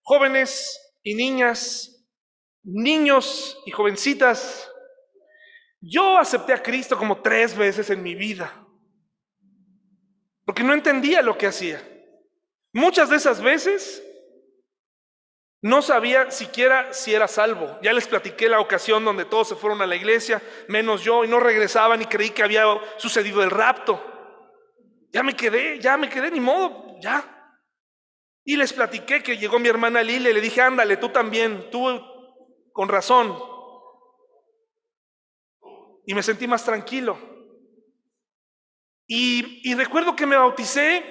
jóvenes 0.02 0.80
y 1.02 1.14
niñas, 1.14 1.97
niños 2.62 3.60
y 3.66 3.70
jovencitas, 3.70 4.70
yo 5.80 6.18
acepté 6.18 6.52
a 6.52 6.62
Cristo 6.62 6.96
como 6.96 7.22
tres 7.22 7.56
veces 7.56 7.90
en 7.90 8.02
mi 8.02 8.14
vida, 8.14 8.66
porque 10.44 10.64
no 10.64 10.74
entendía 10.74 11.22
lo 11.22 11.38
que 11.38 11.46
hacía. 11.46 11.82
Muchas 12.72 13.10
de 13.10 13.16
esas 13.16 13.40
veces 13.40 14.02
no 15.60 15.82
sabía 15.82 16.30
siquiera 16.30 16.92
si 16.92 17.14
era 17.14 17.26
salvo. 17.26 17.78
Ya 17.82 17.92
les 17.92 18.06
platiqué 18.06 18.48
la 18.48 18.60
ocasión 18.60 19.04
donde 19.04 19.24
todos 19.24 19.48
se 19.48 19.56
fueron 19.56 19.82
a 19.82 19.86
la 19.86 19.96
iglesia, 19.96 20.40
menos 20.68 21.02
yo, 21.02 21.24
y 21.24 21.28
no 21.28 21.40
regresaban 21.40 22.00
y 22.02 22.06
creí 22.06 22.30
que 22.30 22.42
había 22.42 22.64
sucedido 22.96 23.42
el 23.42 23.50
rapto. 23.50 24.02
Ya 25.10 25.22
me 25.22 25.34
quedé, 25.34 25.80
ya 25.80 25.96
me 25.96 26.08
quedé, 26.08 26.30
ni 26.30 26.40
modo, 26.40 26.96
ya. 27.00 27.34
Y 28.44 28.56
les 28.56 28.72
platiqué 28.72 29.22
que 29.22 29.36
llegó 29.36 29.58
mi 29.58 29.68
hermana 29.68 30.02
Lile, 30.02 30.32
le 30.32 30.40
dije, 30.40 30.60
ándale, 30.60 30.96
tú 30.96 31.08
también, 31.08 31.70
tú 31.70 32.17
con 32.72 32.88
razón. 32.88 33.38
Y 36.06 36.14
me 36.14 36.22
sentí 36.22 36.46
más 36.46 36.64
tranquilo. 36.64 37.18
Y, 39.06 39.74
recuerdo 39.74 40.14
que 40.14 40.26
me 40.26 40.36
bauticé, 40.36 41.02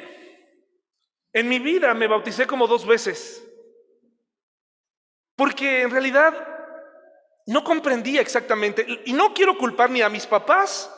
en 1.34 1.50
mi 1.50 1.58
vida 1.58 1.93
me 1.96 2.08
bauticé 2.08 2.46
como 2.46 2.67
dos 2.67 2.86
veces. 2.86 3.43
Porque 5.36 5.82
en 5.82 5.89
realidad 5.89 6.48
no 7.48 7.63
comprendía 7.63 8.22
exactamente, 8.22 8.86
y 9.06 9.13
no 9.13 9.34
quiero 9.34 9.58
culpar 9.58 9.89
ni 9.89 10.02
a 10.02 10.10
mis 10.10 10.28
papás, 10.28 10.93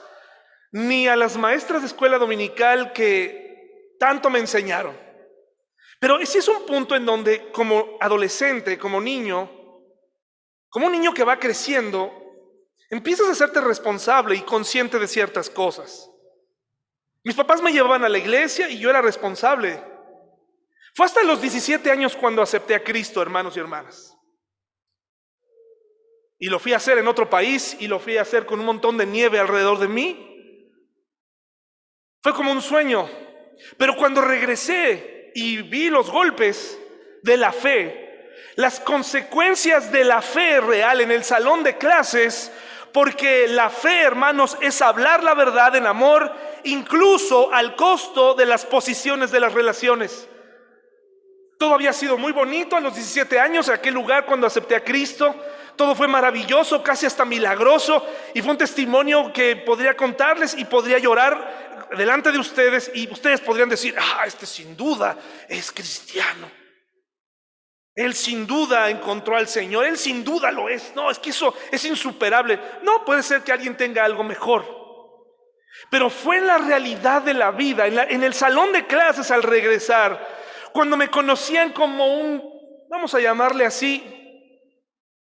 ni 0.71 1.07
a 1.07 1.15
las 1.15 1.37
maestras 1.37 1.81
de 1.81 1.87
escuela 1.87 2.17
dominical 2.17 2.91
que 2.91 3.95
tanto 3.99 4.29
me 4.29 4.39
enseñaron. 4.39 4.97
Pero 5.99 6.19
ese 6.19 6.39
es 6.39 6.47
un 6.47 6.65
punto 6.65 6.95
en 6.95 7.05
donde 7.05 7.51
como 7.51 7.97
adolescente, 7.99 8.77
como 8.77 9.01
niño, 9.01 9.58
como 10.69 10.85
un 10.85 10.91
niño 10.91 11.13
que 11.13 11.23
va 11.23 11.39
creciendo, 11.39 12.11
empiezas 12.89 13.27
a 13.27 13.31
hacerte 13.31 13.61
responsable 13.61 14.35
y 14.35 14.41
consciente 14.41 14.99
de 14.99 15.07
ciertas 15.07 15.49
cosas. 15.49 16.09
Mis 17.23 17.35
papás 17.35 17.61
me 17.61 17.71
llevaban 17.71 18.03
a 18.03 18.09
la 18.09 18.17
iglesia 18.17 18.69
y 18.69 18.79
yo 18.79 18.89
era 18.89 19.01
responsable. 19.01 19.83
Fue 20.95 21.05
hasta 21.05 21.23
los 21.23 21.41
17 21.41 21.91
años 21.91 22.15
cuando 22.15 22.41
acepté 22.41 22.75
a 22.75 22.83
Cristo, 22.83 23.21
hermanos 23.21 23.55
y 23.57 23.59
hermanas. 23.59 24.15
Y 26.37 26.47
lo 26.47 26.59
fui 26.59 26.73
a 26.73 26.77
hacer 26.77 26.97
en 26.97 27.07
otro 27.07 27.29
país 27.29 27.75
y 27.79 27.87
lo 27.87 27.99
fui 27.99 28.17
a 28.17 28.21
hacer 28.21 28.45
con 28.45 28.59
un 28.59 28.65
montón 28.65 28.97
de 28.97 29.05
nieve 29.05 29.39
alrededor 29.39 29.77
de 29.79 29.87
mí. 29.89 30.71
Fue 32.21 32.33
como 32.33 32.51
un 32.51 32.61
sueño. 32.61 33.09
Pero 33.77 33.95
cuando 33.97 34.21
regresé 34.21 35.31
y 35.35 35.61
vi 35.63 35.89
los 35.89 36.09
golpes 36.09 36.79
de 37.23 37.37
la 37.37 37.51
fe, 37.51 38.08
las 38.55 38.79
consecuencias 38.79 39.91
de 39.91 40.03
la 40.03 40.21
fe 40.21 40.59
real 40.59 41.01
en 41.01 41.11
el 41.11 41.23
salón 41.23 41.63
de 41.63 41.77
clases, 41.77 42.51
porque 42.91 43.47
la 43.47 43.69
fe, 43.69 44.01
hermanos, 44.01 44.57
es 44.61 44.81
hablar 44.81 45.23
la 45.23 45.33
verdad 45.33 45.75
en 45.75 45.87
amor, 45.87 46.31
incluso 46.63 47.53
al 47.53 47.75
costo 47.75 48.33
de 48.33 48.45
las 48.45 48.65
posiciones 48.65 49.31
de 49.31 49.39
las 49.39 49.53
relaciones. 49.53 50.27
Todo 51.57 51.73
había 51.73 51.93
sido 51.93 52.17
muy 52.17 52.31
bonito 52.31 52.75
a 52.75 52.79
los 52.79 52.95
17 52.95 53.39
años, 53.39 53.67
en 53.67 53.75
aquel 53.75 53.93
lugar 53.93 54.25
cuando 54.25 54.47
acepté 54.47 54.75
a 54.75 54.83
Cristo. 54.83 55.35
Todo 55.75 55.95
fue 55.95 56.07
maravilloso, 56.07 56.83
casi 56.83 57.05
hasta 57.05 57.25
milagroso, 57.25 58.05
y 58.33 58.41
fue 58.41 58.51
un 58.51 58.57
testimonio 58.57 59.31
que 59.31 59.55
podría 59.57 59.95
contarles 59.95 60.53
y 60.57 60.65
podría 60.65 60.99
llorar 60.99 61.87
delante 61.97 62.31
de 62.31 62.39
ustedes, 62.39 62.91
y 62.93 63.11
ustedes 63.11 63.41
podrían 63.41 63.69
decir, 63.69 63.95
ah, 63.97 64.23
este 64.25 64.45
sin 64.45 64.75
duda 64.75 65.17
es 65.47 65.71
cristiano. 65.71 66.58
Él 67.99 68.13
sin 68.13 68.47
duda 68.47 68.89
encontró 68.89 69.35
al 69.35 69.49
Señor, 69.49 69.83
Él 69.83 69.97
sin 69.97 70.23
duda 70.23 70.53
lo 70.53 70.69
es. 70.69 70.95
No, 70.95 71.11
es 71.11 71.19
que 71.19 71.31
eso 71.31 71.53
es 71.69 71.83
insuperable. 71.83 72.57
No, 72.81 73.03
puede 73.03 73.21
ser 73.21 73.43
que 73.43 73.51
alguien 73.51 73.75
tenga 73.75 74.05
algo 74.05 74.23
mejor. 74.23 74.65
Pero 75.91 76.09
fue 76.09 76.37
en 76.37 76.47
la 76.47 76.59
realidad 76.59 77.23
de 77.23 77.33
la 77.33 77.51
vida, 77.51 77.87
en, 77.87 78.23
el 78.23 78.33
salón 78.33 78.71
de 78.71 78.87
clases 78.87 79.31
al 79.31 79.43
regresar, 79.43 80.25
cuando 80.71 80.95
me 80.95 81.09
conocían 81.09 81.73
como 81.73 82.21
un, 82.21 82.41
vamos 82.89 83.13
a 83.15 83.19
llamarle 83.19 83.65
así, 83.65 84.01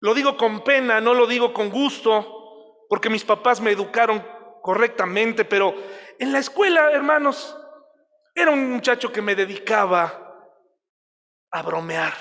lo 0.01 0.13
digo 0.13 0.37
con 0.37 0.63
pena, 0.63 1.01
no 1.01 1.15
lo 1.15 1.27
digo 1.27 1.55
con 1.55 1.71
gusto, 1.71 2.85
porque 2.91 3.09
mis 3.09 3.25
papás 3.25 3.59
me 3.59 3.71
educaron 3.71 4.23
correctamente, 4.61 5.47
pero 5.47 5.75
En 6.19 6.31
la 6.31 6.41
escuela, 6.41 6.91
hermanos, 6.93 7.57
era 8.35 8.51
un 8.51 8.71
muchacho 8.71 9.11
que 9.11 9.23
me 9.23 9.35
dedicaba 9.35 10.53
a 11.51 11.63
bromear, 11.63 12.13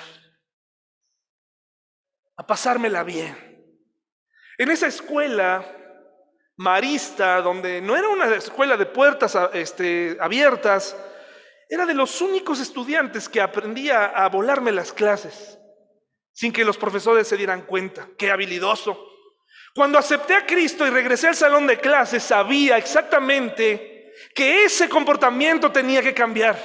a 2.36 2.46
pasármela 2.46 3.02
bien. 3.02 3.36
En 4.58 4.70
esa 4.70 4.86
escuela 4.86 5.64
marista, 6.56 7.40
donde 7.42 7.80
no 7.80 7.96
era 7.96 8.08
una 8.08 8.34
escuela 8.34 8.76
de 8.76 8.86
puertas 8.86 9.36
este, 9.52 10.16
abiertas, 10.20 10.96
era 11.68 11.84
de 11.84 11.94
los 11.94 12.20
únicos 12.20 12.60
estudiantes 12.60 13.28
que 13.28 13.40
aprendía 13.40 14.06
a 14.06 14.28
volarme 14.28 14.72
las 14.72 14.92
clases 14.92 15.58
sin 16.32 16.52
que 16.52 16.64
los 16.64 16.76
profesores 16.76 17.26
se 17.26 17.36
dieran 17.36 17.62
cuenta. 17.62 18.08
Qué 18.18 18.30
habilidoso. 18.30 19.10
Cuando 19.74 19.98
acepté 19.98 20.34
a 20.34 20.46
Cristo 20.46 20.86
y 20.86 20.90
regresé 20.90 21.28
al 21.28 21.34
salón 21.34 21.66
de 21.66 21.78
clases, 21.78 22.22
sabía 22.22 22.76
exactamente 22.76 24.12
que 24.34 24.64
ese 24.64 24.88
comportamiento 24.88 25.72
tenía 25.72 26.02
que 26.02 26.12
cambiar, 26.14 26.56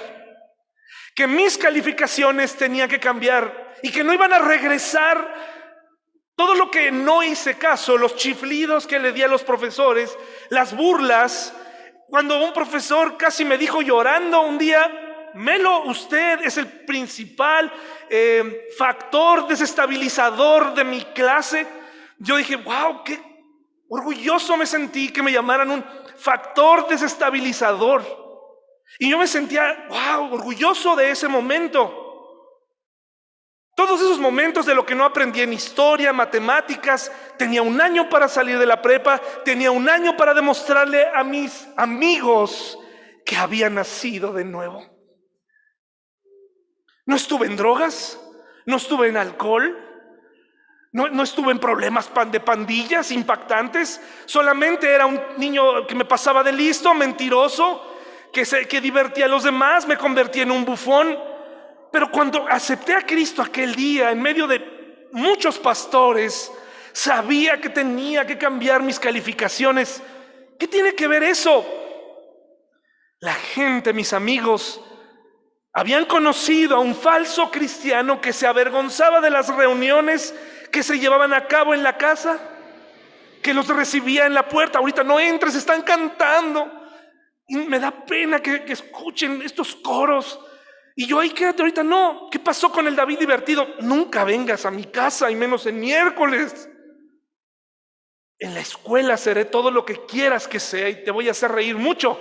que 1.16 1.26
mis 1.26 1.58
calificaciones 1.58 2.56
tenían 2.56 2.90
que 2.90 3.00
cambiar 3.00 3.76
y 3.82 3.92
que 3.92 4.04
no 4.04 4.14
iban 4.14 4.34
a 4.34 4.40
regresar 4.40 5.61
todo 6.36 6.56
lo 6.56 6.72
que 6.72 6.91
no 6.91 7.24
hice 7.24 7.58
caso, 7.58 7.98
los 7.98 8.15
chiflidos 8.15 8.88
que 8.88 9.00
le 9.00 9.12
di 9.12 9.22
a 9.22 9.28
los 9.28 9.44
profesores, 9.44 10.17
las 10.50 10.76
burlas, 10.76 11.54
cuando 12.08 12.44
un 12.44 12.54
profesor 12.54 13.17
casi 13.17 13.46
me 13.46 13.58
dijo 13.58 13.82
llorando 13.82 14.41
un 14.41 14.58
día, 14.58 15.30
Melo, 15.34 15.84
usted 15.86 16.41
es 16.44 16.58
el 16.58 16.67
principal 16.67 17.72
eh, 18.10 18.67
factor 18.78 19.48
desestabilizador 19.48 20.74
de 20.74 20.84
mi 20.84 21.02
clase. 21.02 21.65
Yo 22.17 22.36
dije, 22.36 22.58
wow, 22.58 23.04
qué 23.04 23.20
orgulloso 23.88 24.58
me 24.58 24.65
sentí 24.65 25.10
que 25.10 25.24
me 25.24 25.32
llamaran 25.32 25.72
un 25.72 25.86
factor 26.17 26.88
desestabilizador. 26.88 28.04
Y 29.00 29.10
yo 29.10 29.17
me 29.17 29.28
sentía, 29.28 29.88
wow, 29.89 30.34
orgulloso 30.34 30.96
de 30.96 31.12
ese 31.12 31.28
momento. 31.28 32.01
Todos 33.82 34.00
esos 34.00 34.20
momentos 34.20 34.67
de 34.67 34.76
lo 34.76 34.86
que 34.86 34.94
no 34.94 35.04
aprendí 35.04 35.41
en 35.41 35.54
historia, 35.54 36.13
matemáticas, 36.13 37.12
tenía 37.36 37.63
un 37.63 37.82
año 37.82 38.10
para 38.10 38.28
salir 38.28 38.60
de 38.60 38.67
la 38.67 38.80
prepa, 38.80 39.20
tenía 39.44 39.72
un 39.72 39.89
año 39.89 40.15
para 40.15 40.36
demostrarle 40.36 41.08
a 41.08 41.24
mis 41.24 41.67
amigos 41.78 42.78
que 43.26 43.36
había 43.36 43.72
nacido 43.72 44.34
de 44.34 44.46
nuevo. 44.46 44.86
No 47.08 47.15
estuve 47.15 47.48
en 47.48 47.58
drogas, 47.58 48.22
no 48.67 48.78
estuve 48.78 49.08
en 49.08 49.17
alcohol, 49.17 49.76
no, 50.91 51.24
estuve 51.24 51.52
en 51.52 51.58
problemas 51.58 52.08
de 52.30 52.39
pandillas 52.39 53.10
impactantes, 53.12 54.00
solamente 54.28 54.94
era 54.94 55.08
un 55.08 55.20
niño 55.38 55.88
que 55.88 55.96
me 55.96 56.06
pasaba 56.06 56.44
de 56.44 56.52
listo, 56.52 56.94
mentiroso, 56.94 57.84
que, 58.32 58.46
se, 58.46 58.67
que 58.67 58.80
divertía 58.80 59.26
a 59.26 59.28
los 59.28 59.41
demás, 59.41 59.88
me 59.88 59.98
convertí 59.98 60.41
en 60.41 60.52
un 60.52 60.65
bufón. 60.65 61.31
Pero 61.91 62.10
cuando 62.10 62.47
acepté 62.47 62.93
a 62.93 63.06
Cristo 63.06 63.41
aquel 63.41 63.75
día, 63.75 64.12
en 64.12 64.21
medio 64.21 64.47
de 64.47 65.08
muchos 65.12 65.60
pastores, 65.60 66.51
sabía 66.93 67.60
que 67.60 67.69
tenía 67.69 68.25
que 68.25 68.38
cambiar 68.38 68.82
mis 68.82 68.97
calificaciones. 68.97 70.01
¿Qué 70.58 70.67
tiene 70.67 70.95
que 70.95 71.08
ver 71.08 71.23
eso? 71.23 71.65
La 73.19 73.34
gente, 73.34 73.91
mis 73.91 74.13
amigos, 74.13 74.82
habían 75.73 76.06
conocido 76.06 76.77
a 76.77 76.80
un 76.80 76.95
falso 76.95 77.51
cristiano 77.51 78.21
que 78.21 78.32
se 78.32 78.47
avergonzaba 78.47 79.19
de 79.19 79.30
las 79.30 79.54
reuniones 79.54 80.34
que 80.71 80.84
se 80.84 80.97
llevaban 80.97 81.34
a 81.34 81.47
cabo 81.47 81.73
en 81.73 81.84
la 81.84 81.97
casa, 81.97 82.39
que 83.43 83.54
los 83.54 83.67
recibía 83.67 84.25
en 84.25 84.34
la 84.34 84.47
puerta. 84.47 84.80
Ahorita 84.80 85.04
no 85.04 85.19
entres, 85.19 85.56
están 85.56 85.82
cantando. 85.82 86.71
Y 87.47 87.58
me 87.58 87.80
da 87.80 87.91
pena 88.06 88.39
que, 88.39 88.63
que 88.63 88.71
escuchen 88.71 89.41
estos 89.41 89.75
coros 89.75 90.39
y 91.02 91.08
yo 91.08 91.20
ahí 91.20 91.32
quédate 91.32 91.64
ahorita, 91.64 91.82
no, 91.82 92.28
¿qué 92.30 92.38
pasó 92.38 92.72
con 92.72 92.86
el 92.86 92.96
David 92.96 93.18
divertido? 93.18 93.68
Nunca 93.80 94.24
vengas 94.24 94.68
a 94.68 94.72
mi 94.72 94.84
casa 94.84 95.32
y 95.32 95.36
menos 95.36 95.66
en 95.66 95.80
miércoles. 95.80 96.70
En 98.38 98.54
la 98.54 98.60
escuela 98.60 99.18
seré 99.18 99.46
todo 99.46 99.72
lo 99.72 99.84
que 99.84 100.06
quieras 100.06 100.48
que 100.48 100.60
sea 100.60 100.90
y 100.90 101.04
te 101.04 101.10
voy 101.10 101.28
a 101.28 101.32
hacer 101.32 101.54
reír 101.54 101.76
mucho, 101.76 102.20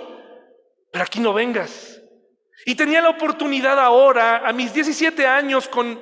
pero 0.91 1.05
aquí 1.05 1.19
no 1.19 1.31
vengas. 1.31 2.01
Y 2.65 2.73
tenía 2.73 3.03
la 3.03 3.09
oportunidad 3.09 3.79
ahora, 3.79 4.47
a 4.47 4.51
mis 4.51 4.73
17 4.73 5.27
años, 5.27 5.67
con 5.67 6.01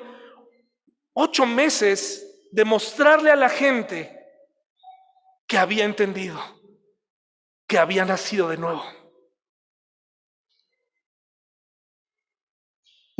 8 1.16 1.46
meses, 1.48 2.48
de 2.54 2.64
mostrarle 2.64 3.30
a 3.30 3.36
la 3.36 3.50
gente 3.50 4.18
que 5.46 5.58
había 5.58 5.84
entendido, 5.84 6.40
que 7.68 7.78
había 7.78 8.06
nacido 8.06 8.48
de 8.48 8.56
nuevo. 8.56 8.99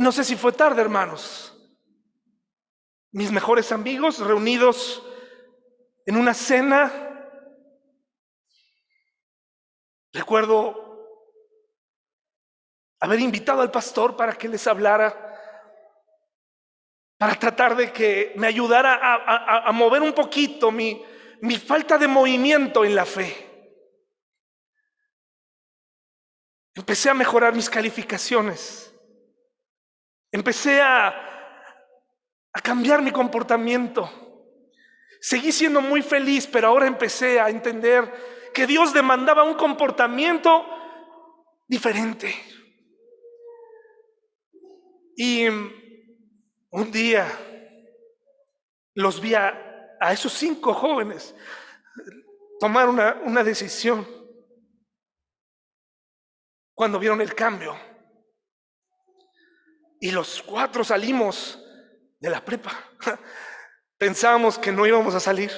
No 0.00 0.12
sé 0.12 0.24
si 0.24 0.34
fue 0.34 0.52
tarde, 0.52 0.80
hermanos. 0.80 1.54
Mis 3.12 3.30
mejores 3.30 3.70
amigos 3.70 4.18
reunidos 4.18 5.02
en 6.06 6.16
una 6.16 6.32
cena. 6.32 6.90
Recuerdo 10.10 11.04
haber 12.98 13.20
invitado 13.20 13.60
al 13.60 13.70
pastor 13.70 14.16
para 14.16 14.32
que 14.32 14.48
les 14.48 14.66
hablara, 14.66 15.36
para 17.18 17.34
tratar 17.38 17.76
de 17.76 17.92
que 17.92 18.32
me 18.36 18.46
ayudara 18.46 18.98
a, 19.02 19.70
mover 19.72 20.00
un 20.00 20.14
poquito 20.14 20.70
mi, 20.70 21.04
falta 21.62 21.98
de 21.98 22.08
movimiento 22.08 22.86
en 22.86 22.94
la 22.94 23.04
fe. 23.04 23.76
Empecé 26.74 27.10
a 27.10 27.14
mejorar 27.14 27.54
mis 27.54 27.68
calificaciones. 27.68 28.89
Empecé 30.32 30.80
a, 30.80 31.26
cambiar 32.62 33.02
mi 33.02 33.10
comportamiento. 33.10 34.10
Seguí 35.20 35.52
siendo 35.52 35.80
muy 35.80 36.02
feliz, 36.02 36.46
pero 36.46 36.68
ahora 36.68 36.86
empecé 36.86 37.40
a 37.40 37.48
entender 37.48 38.12
que 38.52 38.66
Dios 38.66 38.92
demandaba 38.92 39.44
un 39.44 39.54
comportamiento 39.54 40.66
diferente. 41.68 42.34
Y 45.16 45.46
un 45.48 46.90
día 46.92 47.26
los 48.94 49.20
vi 49.20 49.34
a, 49.34 49.96
esos 50.10 50.32
cinco 50.32 50.72
jóvenes 50.74 51.34
tomar 52.58 52.88
una 52.88 53.44
decisión 53.44 54.06
cuando 56.74 56.98
vieron 56.98 57.20
el 57.20 57.34
cambio. 57.34 57.89
Y 60.00 60.10
los 60.10 60.42
cuatro 60.42 60.82
salimos 60.82 61.62
de 62.18 62.30
la 62.30 62.42
prepa. 62.42 62.72
Pensábamos 63.98 64.58
que 64.58 64.72
no 64.72 64.86
íbamos 64.86 65.14
a 65.14 65.20
salir. 65.20 65.52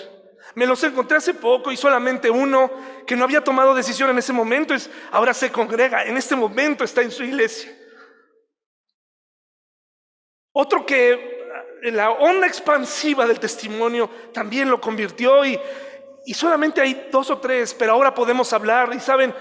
Me 0.57 0.67
los 0.67 0.83
encontré 0.83 1.17
hace 1.17 1.33
poco 1.33 1.71
y 1.71 1.77
solamente 1.77 2.29
uno 2.29 2.71
que 3.07 3.15
no 3.15 3.25
había 3.25 3.43
tomado 3.43 3.75
decisión 3.75 4.11
en 4.11 4.19
ese 4.19 4.33
momento 4.33 4.75
es 4.75 4.91
ahora 5.13 5.33
se 5.33 5.51
congrega, 5.51 6.05
en 6.05 6.17
este 6.17 6.37
momento 6.37 6.85
está 6.85 7.01
en 7.03 7.13
su 7.13 7.23
iglesia. 7.23 7.73
Otro 10.53 10.85
que 10.85 11.41
en 11.83 11.97
la 11.97 12.11
onda 12.11 12.47
expansiva 12.47 13.27
del 13.27 13.41
testimonio 13.41 14.11
también 14.35 14.69
lo 14.69 14.81
convirtió 14.81 15.45
y, 15.45 15.59
y 16.27 16.35
solamente 16.35 16.81
hay 16.81 17.09
dos 17.11 17.31
o 17.31 17.39
tres, 17.39 17.73
pero 17.73 17.93
ahora 17.93 18.13
podemos 18.13 18.53
hablar 18.53 18.93
y 18.93 19.01
saben 19.01 19.33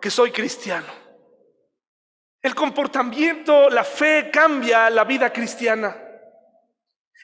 que 0.00 0.10
soy 0.10 0.30
cristiano. 0.30 1.03
El 2.44 2.54
comportamiento, 2.54 3.70
la 3.70 3.84
fe 3.84 4.28
cambia 4.30 4.90
la 4.90 5.04
vida 5.04 5.32
cristiana. 5.32 5.96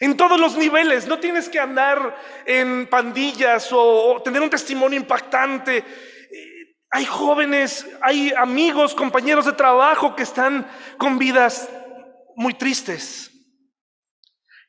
En 0.01 0.17
todos 0.17 0.41
los 0.41 0.57
niveles, 0.57 1.07
no 1.07 1.21
tienes 1.21 1.47
que 1.51 1.61
andar 1.61 2.17
en 2.47 2.87
pandillas 2.87 3.69
o, 3.71 4.23
tener 4.25 4.41
un 4.41 4.49
testimonio 4.49 4.99
impactante. 4.99 5.77
Eh, 5.77 5.85
hay 6.89 7.05
jóvenes, 7.05 7.87
hay 8.01 8.33
amigos, 8.35 8.95
compañeros 8.95 9.45
de 9.45 9.53
trabajo 9.53 10.17
que 10.17 10.23
están 10.23 10.67
con 10.97 11.19
vidas 11.19 11.69
muy 12.35 12.55
tristes 12.55 13.31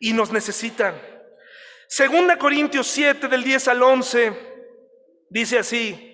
y 0.01 0.11
nos 0.11 0.33
necesitan. 0.33 1.01
Segunda 1.87 2.37
Corintios 2.37 2.87
7 2.87 3.29
del 3.29 3.45
10 3.45 3.69
al 3.69 3.83
11 3.83 4.33
dice 5.29 5.59
así: 5.59 6.10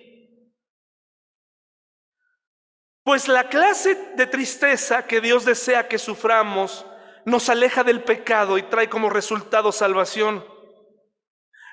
Pues 3.08 3.26
la 3.26 3.48
clase 3.48 3.94
de 4.16 4.26
tristeza 4.26 5.06
que 5.06 5.22
Dios 5.22 5.46
desea 5.46 5.88
que 5.88 5.96
suframos 5.96 6.84
nos 7.24 7.48
aleja 7.48 7.82
del 7.82 8.02
pecado 8.02 8.58
y 8.58 8.64
trae 8.64 8.90
como 8.90 9.08
resultado 9.08 9.72
salvación. 9.72 10.44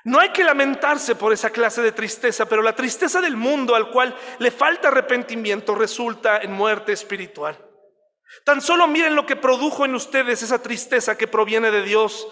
No 0.04 0.18
hay 0.18 0.30
que 0.30 0.44
lamentarse 0.44 1.14
por 1.14 1.34
esa 1.34 1.50
clase 1.50 1.82
de 1.82 1.92
tristeza, 1.92 2.46
pero 2.46 2.62
la 2.62 2.74
tristeza 2.74 3.20
del 3.20 3.36
mundo 3.36 3.74
al 3.74 3.90
cual 3.90 4.16
le 4.38 4.50
falta 4.50 4.88
arrepentimiento 4.88 5.74
resulta 5.74 6.38
en 6.38 6.52
muerte 6.52 6.92
espiritual. 6.92 7.62
Tan 8.42 8.62
solo 8.62 8.86
miren 8.86 9.14
lo 9.14 9.26
que 9.26 9.36
produjo 9.36 9.84
en 9.84 9.94
ustedes 9.94 10.42
esa 10.42 10.62
tristeza 10.62 11.18
que 11.18 11.28
proviene 11.28 11.70
de 11.70 11.82
Dios, 11.82 12.26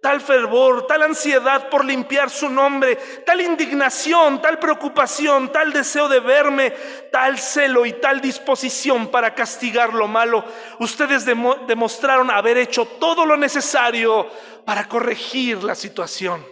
tal 0.00 0.20
fervor, 0.20 0.86
tal 0.86 1.02
ansiedad 1.02 1.68
por 1.68 1.84
limpiar 1.84 2.30
su 2.30 2.48
nombre, 2.48 2.96
tal 3.26 3.40
indignación, 3.40 4.40
tal 4.40 4.58
preocupación, 4.58 5.52
tal 5.52 5.72
deseo 5.72 6.08
de 6.08 6.20
verme, 6.20 6.70
tal 7.12 7.38
celo 7.38 7.84
y 7.84 7.92
tal 7.94 8.20
disposición 8.20 9.10
para 9.10 9.34
castigar 9.34 9.92
lo 9.92 10.08
malo. 10.08 10.44
Ustedes 10.78 11.24
demostraron 11.26 12.30
haber 12.30 12.56
hecho 12.56 12.86
todo 12.86 13.26
lo 13.26 13.36
necesario 13.36 14.28
para 14.64 14.88
corregir 14.88 15.62
la 15.62 15.74
situación. 15.74 16.46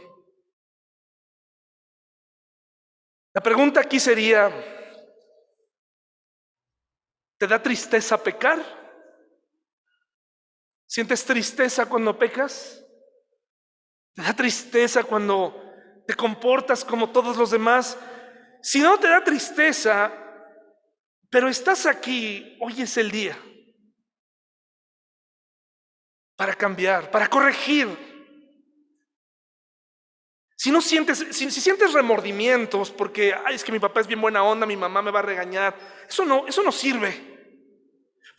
La 3.32 3.42
pregunta 3.42 3.80
aquí 3.80 4.00
sería, 4.00 4.50
¿te 7.38 7.46
da 7.46 7.62
tristeza 7.62 8.22
pecar? 8.22 8.58
¿Sientes 10.86 11.24
tristeza 11.24 11.86
cuando 11.86 12.18
pecas? 12.18 12.84
¿Te 14.14 14.22
da 14.22 14.34
tristeza 14.34 15.04
cuando 15.04 15.64
te 16.06 16.14
comportas 16.14 16.84
como 16.84 17.10
todos 17.10 17.36
los 17.36 17.50
demás? 17.50 17.96
Si 18.62 18.80
no 18.80 18.98
te 18.98 19.08
da 19.08 19.22
tristeza, 19.22 20.12
pero 21.30 21.48
estás 21.48 21.86
aquí, 21.86 22.56
hoy 22.60 22.82
es 22.82 22.96
el 22.96 23.10
día 23.10 23.36
para 26.38 26.54
cambiar, 26.54 27.10
para 27.10 27.28
corregir. 27.28 27.88
Si 30.56 30.70
no 30.70 30.80
sientes, 30.80 31.26
si, 31.30 31.50
sientes 31.50 31.92
remordimientos 31.92 32.90
porque 32.90 33.34
Ay, 33.44 33.56
es 33.56 33.64
que 33.64 33.72
mi 33.72 33.78
papá 33.80 34.00
es 34.00 34.06
bien 34.06 34.20
buena 34.20 34.42
onda, 34.42 34.66
mi 34.66 34.76
mamá 34.76 35.02
me 35.02 35.10
va 35.10 35.18
a 35.18 35.22
regañar, 35.22 35.76
eso 36.08 36.24
no, 36.24 36.46
eso 36.46 36.62
no 36.62 36.72
sirve. 36.72 37.37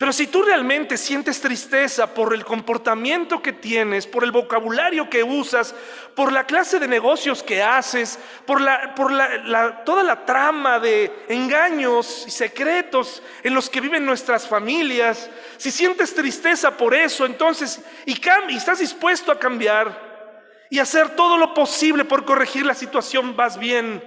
Pero 0.00 0.14
si 0.14 0.28
tú 0.28 0.40
realmente 0.40 0.96
sientes 0.96 1.42
tristeza 1.42 2.14
por 2.14 2.32
el 2.32 2.42
comportamiento 2.42 3.42
que 3.42 3.52
tienes, 3.52 4.06
por 4.06 4.24
el 4.24 4.32
vocabulario 4.32 5.10
que 5.10 5.22
usas, 5.22 5.74
por 6.14 6.32
la 6.32 6.46
clase 6.46 6.78
de 6.78 6.88
negocios 6.88 7.42
que 7.42 7.62
haces, 7.62 8.18
por, 8.46 8.62
la, 8.62 8.94
por 8.94 9.12
la, 9.12 9.84
toda 9.84 10.02
la 10.02 10.24
trama 10.24 10.80
de 10.80 11.12
engaños 11.28 12.24
y 12.26 12.30
secretos 12.30 13.22
en 13.42 13.52
los 13.52 13.68
que 13.68 13.82
viven 13.82 14.06
nuestras 14.06 14.48
familias, 14.48 15.28
si 15.58 15.70
sientes 15.70 16.14
tristeza 16.14 16.78
por 16.78 16.94
eso, 16.94 17.26
entonces, 17.26 17.84
y, 18.06 18.18
y 18.48 18.56
estás 18.56 18.78
dispuesto 18.78 19.30
a 19.30 19.38
cambiar 19.38 20.64
y 20.70 20.78
hacer 20.78 21.10
todo 21.10 21.36
lo 21.36 21.52
posible 21.52 22.06
por 22.06 22.24
corregir 22.24 22.64
la 22.64 22.74
situación, 22.74 23.36
vas 23.36 23.58
bien. 23.58 24.02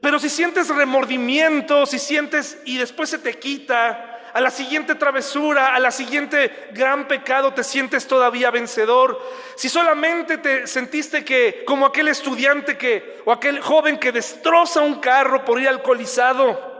Pero 0.00 0.18
si 0.18 0.30
sientes 0.30 0.70
remordimiento, 0.70 1.84
si 1.84 1.98
sientes 1.98 2.58
y 2.64 2.78
después 2.78 3.10
se 3.10 3.18
te 3.18 3.38
quita, 3.38 4.14
a 4.36 4.40
la 4.42 4.50
siguiente 4.50 4.96
travesura, 4.96 5.74
a 5.74 5.80
la 5.80 5.90
siguiente 5.90 6.68
gran 6.72 7.08
pecado 7.08 7.54
te 7.54 7.64
sientes 7.64 8.06
todavía 8.06 8.50
vencedor. 8.50 9.18
Si 9.56 9.70
solamente 9.70 10.36
te 10.36 10.66
sentiste 10.66 11.24
que 11.24 11.64
como 11.64 11.86
aquel 11.86 12.08
estudiante 12.08 12.76
que 12.76 13.22
o 13.24 13.32
aquel 13.32 13.62
joven 13.62 13.96
que 13.98 14.12
destroza 14.12 14.82
un 14.82 15.00
carro 15.00 15.42
por 15.42 15.58
ir 15.58 15.66
alcoholizado. 15.66 16.76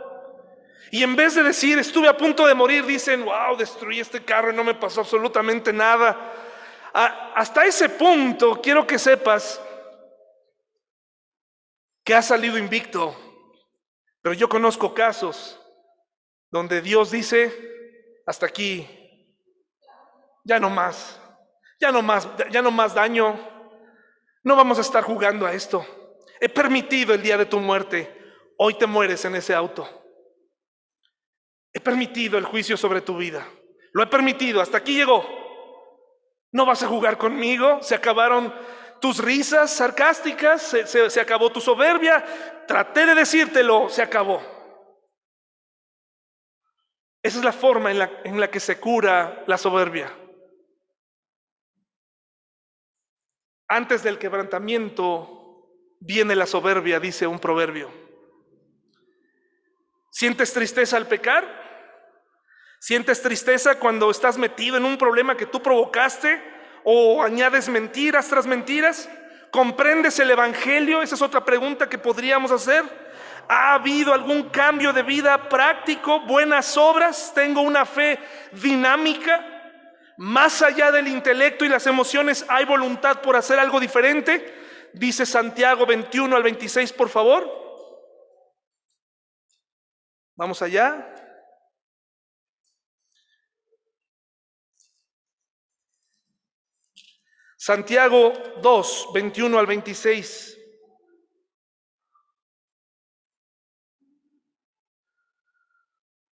Y 0.91 1.01
en 1.01 1.15
vez 1.15 1.33
de 1.33 1.41
decir, 1.41 1.79
estuve 1.79 2.07
a 2.07 2.15
punto 2.15 2.45
de 2.45 2.53
morir, 2.53 2.85
dicen, 2.85 3.25
wow, 3.25 3.57
destruí 3.57 4.01
este 4.01 4.23
carro 4.23 4.51
y 4.51 4.55
no 4.55 4.63
me 4.63 4.75
pasó 4.75 5.01
absolutamente 5.01 5.73
nada. 5.73 6.15
hasta 6.93 7.65
ese 7.65 7.89
punto 7.89 8.61
quiero 8.61 8.85
que 8.85 8.99
sepas 8.99 9.59
que 12.03 12.13
has 12.13 12.27
salido 12.27 12.59
invicto. 12.59 13.17
Pero 14.21 14.35
yo 14.35 14.47
conozco 14.47 14.93
casos 14.93 15.59
donde 16.49 16.81
Dios 16.81 17.11
dice, 17.11 17.51
hasta 18.25 18.45
aquí, 18.45 18.87
ya 20.43 20.59
no 20.59 20.69
más, 20.69 21.19
ya 21.79 21.91
no 21.91 22.01
más, 22.01 22.27
ya 22.51 22.61
no 22.61 22.71
más 22.71 22.93
daño, 22.93 23.37
no 24.43 24.55
vamos 24.55 24.77
a 24.77 24.81
estar 24.81 25.03
jugando 25.03 25.45
a 25.45 25.53
esto. 25.53 25.85
He 26.39 26.49
permitido 26.49 27.13
el 27.13 27.21
día 27.21 27.37
de 27.37 27.45
tu 27.45 27.59
muerte, 27.59 28.15
hoy 28.57 28.75
te 28.75 28.85
mueres 28.85 29.25
en 29.25 29.35
ese 29.35 29.53
auto. 29.53 29.87
He 31.73 31.79
permitido 31.79 32.37
el 32.37 32.45
juicio 32.45 32.77
sobre 32.77 33.01
tu 33.01 33.17
vida, 33.17 33.47
lo 33.91 34.03
he 34.03 34.07
permitido, 34.07 34.61
hasta 34.61 34.77
aquí 34.77 34.95
llegó. 34.95 35.25
No 36.51 36.65
vas 36.65 36.81
a 36.81 36.87
jugar 36.87 37.17
conmigo, 37.17 37.79
se 37.81 37.93
acabaron 37.93 38.53
tus 39.01 39.19
risas 39.19 39.69
sarcásticas, 39.69 40.61
se, 40.61 41.09
se 41.09 41.19
acabó 41.19 41.51
tu 41.51 41.61
soberbia, 41.61 42.23
traté 42.67 43.05
de 43.05 43.15
decírtelo, 43.15 43.89
se 43.89 44.01
acabó. 44.01 44.56
Esa 47.21 47.39
es 47.39 47.43
la 47.43 47.51
forma 47.51 47.91
en 47.91 47.99
la, 47.99 48.11
en 48.23 48.39
la 48.39 48.49
que 48.49 48.59
se 48.59 48.79
cura 48.79 49.43
la 49.47 49.57
soberbia. 49.57 50.11
Antes 53.67 54.03
del 54.03 54.17
quebrantamiento 54.17 55.67
viene 55.99 56.35
la 56.35 56.45
soberbia, 56.45 56.99
dice 56.99 57.27
un 57.27 57.39
proverbio. 57.39 57.91
¿Sientes 60.09 60.53
tristeza 60.53 60.97
al 60.97 61.07
pecar? 61.07 61.45
¿Sientes 62.79 63.21
tristeza 63.21 63.79
cuando 63.79 64.09
estás 64.09 64.37
metido 64.37 64.77
en 64.77 64.85
un 64.85 64.97
problema 64.97 65.35
que 65.35 65.45
tú 65.45 65.61
provocaste 65.61 66.41
o 66.83 67.21
añades 67.21 67.67
mentiras 67.67 68.27
tras 68.29 68.45
mentiras? 68.47 69.09
¿Comprendes 69.51 70.19
el 70.19 70.31
Evangelio? 70.31 71.01
Esa 71.01 71.15
es 71.15 71.21
otra 71.21 71.43
pregunta 71.43 71.89
que 71.89 71.97
podríamos 71.97 72.51
hacer. 72.51 72.83
¿Ha 73.49 73.75
habido 73.75 74.13
algún 74.13 74.49
cambio 74.49 74.91
de 74.91 75.03
vida 75.03 75.47
práctico? 75.47 76.19
¿Buenas 76.21 76.75
obras? 76.77 77.31
¿Tengo 77.33 77.61
una 77.61 77.85
fe 77.85 78.19
dinámica? 78.51 79.57
Más 80.17 80.61
allá 80.61 80.91
del 80.91 81.07
intelecto 81.07 81.63
y 81.63 81.69
las 81.69 81.85
emociones, 81.87 82.45
¿hay 82.49 82.65
voluntad 82.65 83.21
por 83.21 83.35
hacer 83.35 83.59
algo 83.59 83.79
diferente? 83.79 84.55
Dice 84.93 85.25
Santiago 85.25 85.85
21 85.85 86.35
al 86.35 86.43
26, 86.43 86.91
por 86.93 87.09
favor. 87.09 87.47
Vamos 90.35 90.61
allá. 90.61 91.13
Santiago 97.57 98.33
2, 98.61 99.09
21 99.13 99.59
al 99.59 99.65
26. 99.65 100.57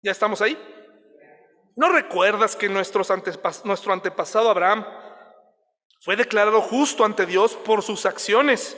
¿Ya 0.02 0.10
estamos 0.10 0.42
ahí? 0.42 0.58
¿No 1.76 1.88
recuerdas 1.88 2.56
que 2.56 2.68
nuestro 2.68 3.04
antepasado 3.92 4.50
Abraham 4.50 4.84
fue 6.00 6.16
declarado 6.16 6.60
justo 6.60 7.04
ante 7.04 7.24
Dios 7.24 7.54
por 7.54 7.82
sus 7.82 8.04
acciones 8.04 8.76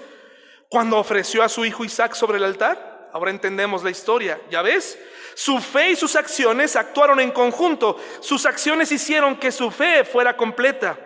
cuando 0.68 0.98
ofreció 0.98 1.42
a 1.42 1.48
su 1.48 1.64
hijo 1.64 1.82
Isaac 1.82 2.14
sobre 2.14 2.36
el 2.36 2.44
altar? 2.44 3.08
Ahora 3.14 3.30
entendemos 3.30 3.82
la 3.82 3.90
historia, 3.90 4.38
¿ya 4.50 4.60
ves? 4.60 4.98
Su 5.34 5.60
fe 5.60 5.92
y 5.92 5.96
sus 5.96 6.14
acciones 6.14 6.76
actuaron 6.76 7.18
en 7.20 7.30
conjunto. 7.30 7.96
Sus 8.20 8.44
acciones 8.44 8.92
hicieron 8.92 9.36
que 9.36 9.50
su 9.50 9.70
fe 9.70 10.04
fuera 10.04 10.36
completa. 10.36 10.98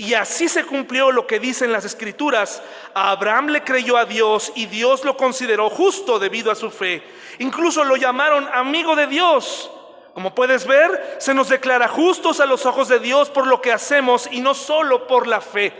Y 0.00 0.14
así 0.14 0.48
se 0.48 0.64
cumplió 0.64 1.12
lo 1.12 1.26
que 1.26 1.38
dicen 1.38 1.72
las 1.72 1.84
escrituras. 1.84 2.62
Abraham 2.94 3.48
le 3.48 3.62
creyó 3.62 3.98
a 3.98 4.06
Dios 4.06 4.50
y 4.54 4.64
Dios 4.64 5.04
lo 5.04 5.14
consideró 5.14 5.68
justo 5.68 6.18
debido 6.18 6.50
a 6.50 6.54
su 6.54 6.70
fe. 6.70 7.02
Incluso 7.38 7.84
lo 7.84 7.96
llamaron 7.96 8.48
amigo 8.50 8.96
de 8.96 9.06
Dios. 9.06 9.70
Como 10.14 10.34
puedes 10.34 10.66
ver, 10.66 11.18
se 11.18 11.34
nos 11.34 11.50
declara 11.50 11.86
justos 11.86 12.40
a 12.40 12.46
los 12.46 12.64
ojos 12.64 12.88
de 12.88 12.98
Dios 12.98 13.28
por 13.28 13.46
lo 13.46 13.60
que 13.60 13.74
hacemos 13.74 14.26
y 14.32 14.40
no 14.40 14.54
solo 14.54 15.06
por 15.06 15.26
la 15.26 15.42
fe. 15.42 15.74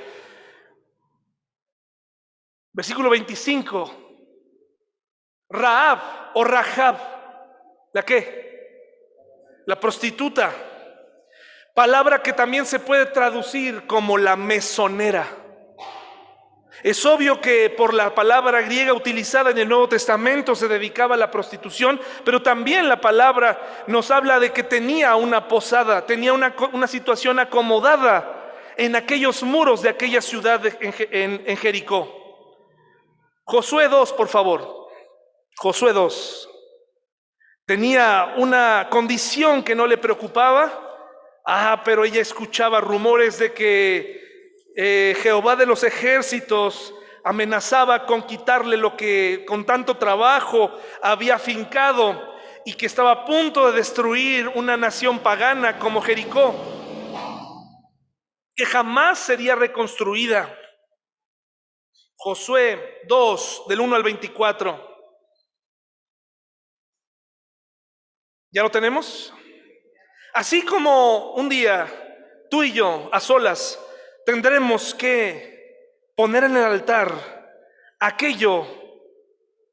Versículo 2.74 3.08
25. 3.08 3.90
Raab 5.48 5.98
o 6.34 6.44
Rahab. 6.44 6.98
¿La 7.94 8.02
qué? 8.02 9.64
La 9.64 9.80
prostituta 9.80 10.69
palabra 11.80 12.20
que 12.20 12.34
también 12.34 12.66
se 12.66 12.78
puede 12.78 13.06
traducir 13.06 13.86
como 13.86 14.18
la 14.18 14.36
mesonera. 14.36 15.26
Es 16.82 17.06
obvio 17.06 17.40
que 17.40 17.70
por 17.70 17.94
la 17.94 18.14
palabra 18.14 18.60
griega 18.60 18.92
utilizada 18.92 19.50
en 19.50 19.56
el 19.56 19.66
Nuevo 19.66 19.88
Testamento 19.88 20.54
se 20.54 20.68
dedicaba 20.68 21.14
a 21.14 21.18
la 21.18 21.30
prostitución, 21.30 21.98
pero 22.22 22.42
también 22.42 22.86
la 22.86 23.00
palabra 23.00 23.84
nos 23.86 24.10
habla 24.10 24.38
de 24.38 24.52
que 24.52 24.62
tenía 24.62 25.16
una 25.16 25.48
posada, 25.48 26.04
tenía 26.04 26.34
una, 26.34 26.86
situación 26.86 27.38
acomodada 27.38 28.52
en 28.76 28.94
aquellos 28.94 29.42
muros 29.42 29.80
de 29.80 29.88
aquella 29.88 30.20
ciudad 30.20 30.60
en, 30.82 31.42
en 31.46 31.56
Jericó. 31.56 32.58
Josué 33.44 33.88
2, 33.88 34.12
por 34.12 34.28
favor. 34.28 34.90
Josué 35.56 35.94
2. 35.94 36.50
Tenía 37.64 38.34
una 38.36 38.88
condición 38.90 39.62
que 39.62 39.74
no 39.74 39.86
le 39.86 39.96
preocupaba, 39.96 40.89
Ah, 41.44 41.82
pero 41.84 42.04
ella 42.04 42.20
escuchaba 42.20 42.80
rumores 42.80 43.38
de 43.38 43.52
que 43.52 44.20
eh, 44.76 45.16
Jehová 45.22 45.56
de 45.56 45.66
los 45.66 45.82
ejércitos 45.84 46.94
amenazaba 47.24 48.06
con 48.06 48.22
quitarle 48.22 48.76
lo 48.76 48.96
que 48.96 49.44
con 49.46 49.64
tanto 49.64 49.96
trabajo 49.96 50.72
había 51.02 51.38
fincado 51.38 52.30
y 52.64 52.74
que 52.74 52.86
estaba 52.86 53.10
a 53.10 53.24
punto 53.24 53.70
de 53.70 53.76
destruir 53.76 54.48
una 54.48 54.76
nación 54.76 55.18
pagana 55.18 55.78
como 55.78 56.02
Jericó, 56.02 56.54
que 58.54 58.66
jamás 58.66 59.18
sería 59.18 59.54
reconstruida. 59.54 60.56
Josué 62.16 63.00
2, 63.08 63.64
del 63.68 63.80
1 63.80 63.96
al 63.96 64.02
24. 64.02 64.90
¿Ya 68.52 68.62
lo 68.62 68.70
tenemos? 68.70 69.32
Así 70.32 70.62
como 70.64 71.32
un 71.34 71.48
día 71.48 71.88
tú 72.50 72.62
y 72.62 72.72
yo 72.72 73.08
a 73.12 73.20
solas 73.20 73.78
tendremos 74.24 74.94
que 74.94 75.50
poner 76.16 76.44
en 76.44 76.56
el 76.56 76.64
altar 76.64 77.12
aquello 77.98 78.66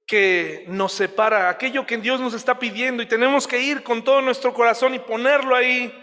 que 0.05 0.65
nos 0.69 0.93
separa, 0.93 1.49
aquello 1.49 1.85
que 1.85 1.97
Dios 1.97 2.19
nos 2.19 2.33
está 2.33 2.57
pidiendo 2.57 3.03
y 3.03 3.07
tenemos 3.07 3.45
que 3.45 3.59
ir 3.59 3.83
con 3.83 4.03
todo 4.03 4.21
nuestro 4.21 4.53
corazón 4.53 4.93
y 4.93 4.99
ponerlo 4.99 5.55
ahí. 5.55 5.93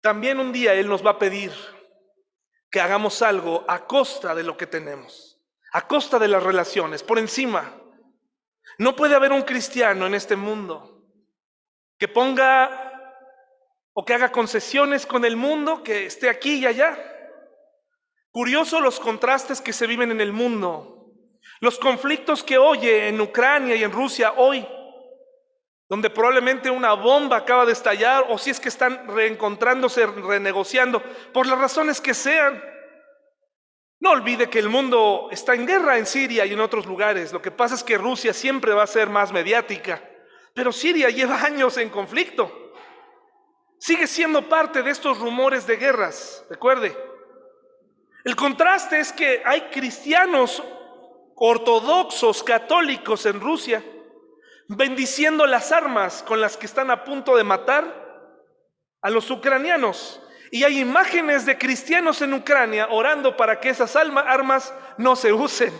También 0.00 0.40
un 0.40 0.52
día 0.52 0.74
Él 0.74 0.88
nos 0.88 1.04
va 1.04 1.10
a 1.10 1.18
pedir 1.18 1.52
que 2.70 2.80
hagamos 2.80 3.20
algo 3.20 3.64
a 3.68 3.86
costa 3.86 4.34
de 4.34 4.42
lo 4.42 4.56
que 4.56 4.66
tenemos, 4.66 5.38
a 5.72 5.86
costa 5.86 6.18
de 6.18 6.28
las 6.28 6.42
relaciones, 6.42 7.02
por 7.02 7.18
encima. 7.18 7.78
No 8.78 8.96
puede 8.96 9.14
haber 9.14 9.32
un 9.32 9.42
cristiano 9.42 10.06
en 10.06 10.14
este 10.14 10.34
mundo 10.34 11.04
que 11.98 12.08
ponga 12.08 12.91
o 13.94 14.04
que 14.04 14.14
haga 14.14 14.32
concesiones 14.32 15.06
con 15.06 15.24
el 15.24 15.36
mundo, 15.36 15.82
que 15.82 16.06
esté 16.06 16.28
aquí 16.28 16.54
y 16.54 16.66
allá. 16.66 16.98
Curioso 18.30 18.80
los 18.80 18.98
contrastes 18.98 19.60
que 19.60 19.72
se 19.72 19.86
viven 19.86 20.10
en 20.10 20.20
el 20.20 20.32
mundo, 20.32 21.12
los 21.60 21.78
conflictos 21.78 22.42
que 22.42 22.56
oye 22.56 23.08
en 23.08 23.20
Ucrania 23.20 23.76
y 23.76 23.84
en 23.84 23.92
Rusia 23.92 24.32
hoy, 24.36 24.66
donde 25.88 26.08
probablemente 26.08 26.70
una 26.70 26.94
bomba 26.94 27.36
acaba 27.36 27.66
de 27.66 27.72
estallar 27.72 28.24
o 28.30 28.38
si 28.38 28.48
es 28.48 28.58
que 28.58 28.70
están 28.70 29.06
reencontrándose, 29.08 30.06
renegociando, 30.06 31.02
por 31.34 31.46
las 31.46 31.58
razones 31.58 32.00
que 32.00 32.14
sean. 32.14 32.62
No 34.00 34.12
olvide 34.12 34.48
que 34.48 34.58
el 34.58 34.70
mundo 34.70 35.28
está 35.30 35.54
en 35.54 35.66
guerra 35.66 35.98
en 35.98 36.06
Siria 36.06 36.46
y 36.46 36.54
en 36.54 36.60
otros 36.60 36.86
lugares. 36.86 37.32
Lo 37.32 37.42
que 37.42 37.50
pasa 37.50 37.74
es 37.74 37.84
que 37.84 37.98
Rusia 37.98 38.32
siempre 38.32 38.72
va 38.72 38.84
a 38.84 38.86
ser 38.86 39.10
más 39.10 39.30
mediática, 39.30 40.02
pero 40.54 40.72
Siria 40.72 41.10
lleva 41.10 41.42
años 41.44 41.76
en 41.76 41.90
conflicto. 41.90 42.61
Sigue 43.82 44.06
siendo 44.06 44.48
parte 44.48 44.80
de 44.84 44.92
estos 44.92 45.18
rumores 45.18 45.66
de 45.66 45.76
guerras, 45.76 46.46
recuerde. 46.48 46.96
El 48.22 48.36
contraste 48.36 49.00
es 49.00 49.12
que 49.12 49.42
hay 49.44 49.62
cristianos 49.72 50.62
ortodoxos, 51.34 52.44
católicos 52.44 53.26
en 53.26 53.40
Rusia, 53.40 53.82
bendiciendo 54.68 55.46
las 55.46 55.72
armas 55.72 56.22
con 56.22 56.40
las 56.40 56.56
que 56.56 56.66
están 56.66 56.92
a 56.92 57.02
punto 57.02 57.36
de 57.36 57.42
matar 57.42 57.92
a 59.00 59.10
los 59.10 59.28
ucranianos. 59.32 60.22
Y 60.52 60.62
hay 60.62 60.78
imágenes 60.78 61.44
de 61.44 61.58
cristianos 61.58 62.22
en 62.22 62.34
Ucrania 62.34 62.86
orando 62.88 63.36
para 63.36 63.58
que 63.58 63.70
esas 63.70 63.96
armas 63.96 64.72
no 64.96 65.16
se 65.16 65.32
usen. 65.32 65.72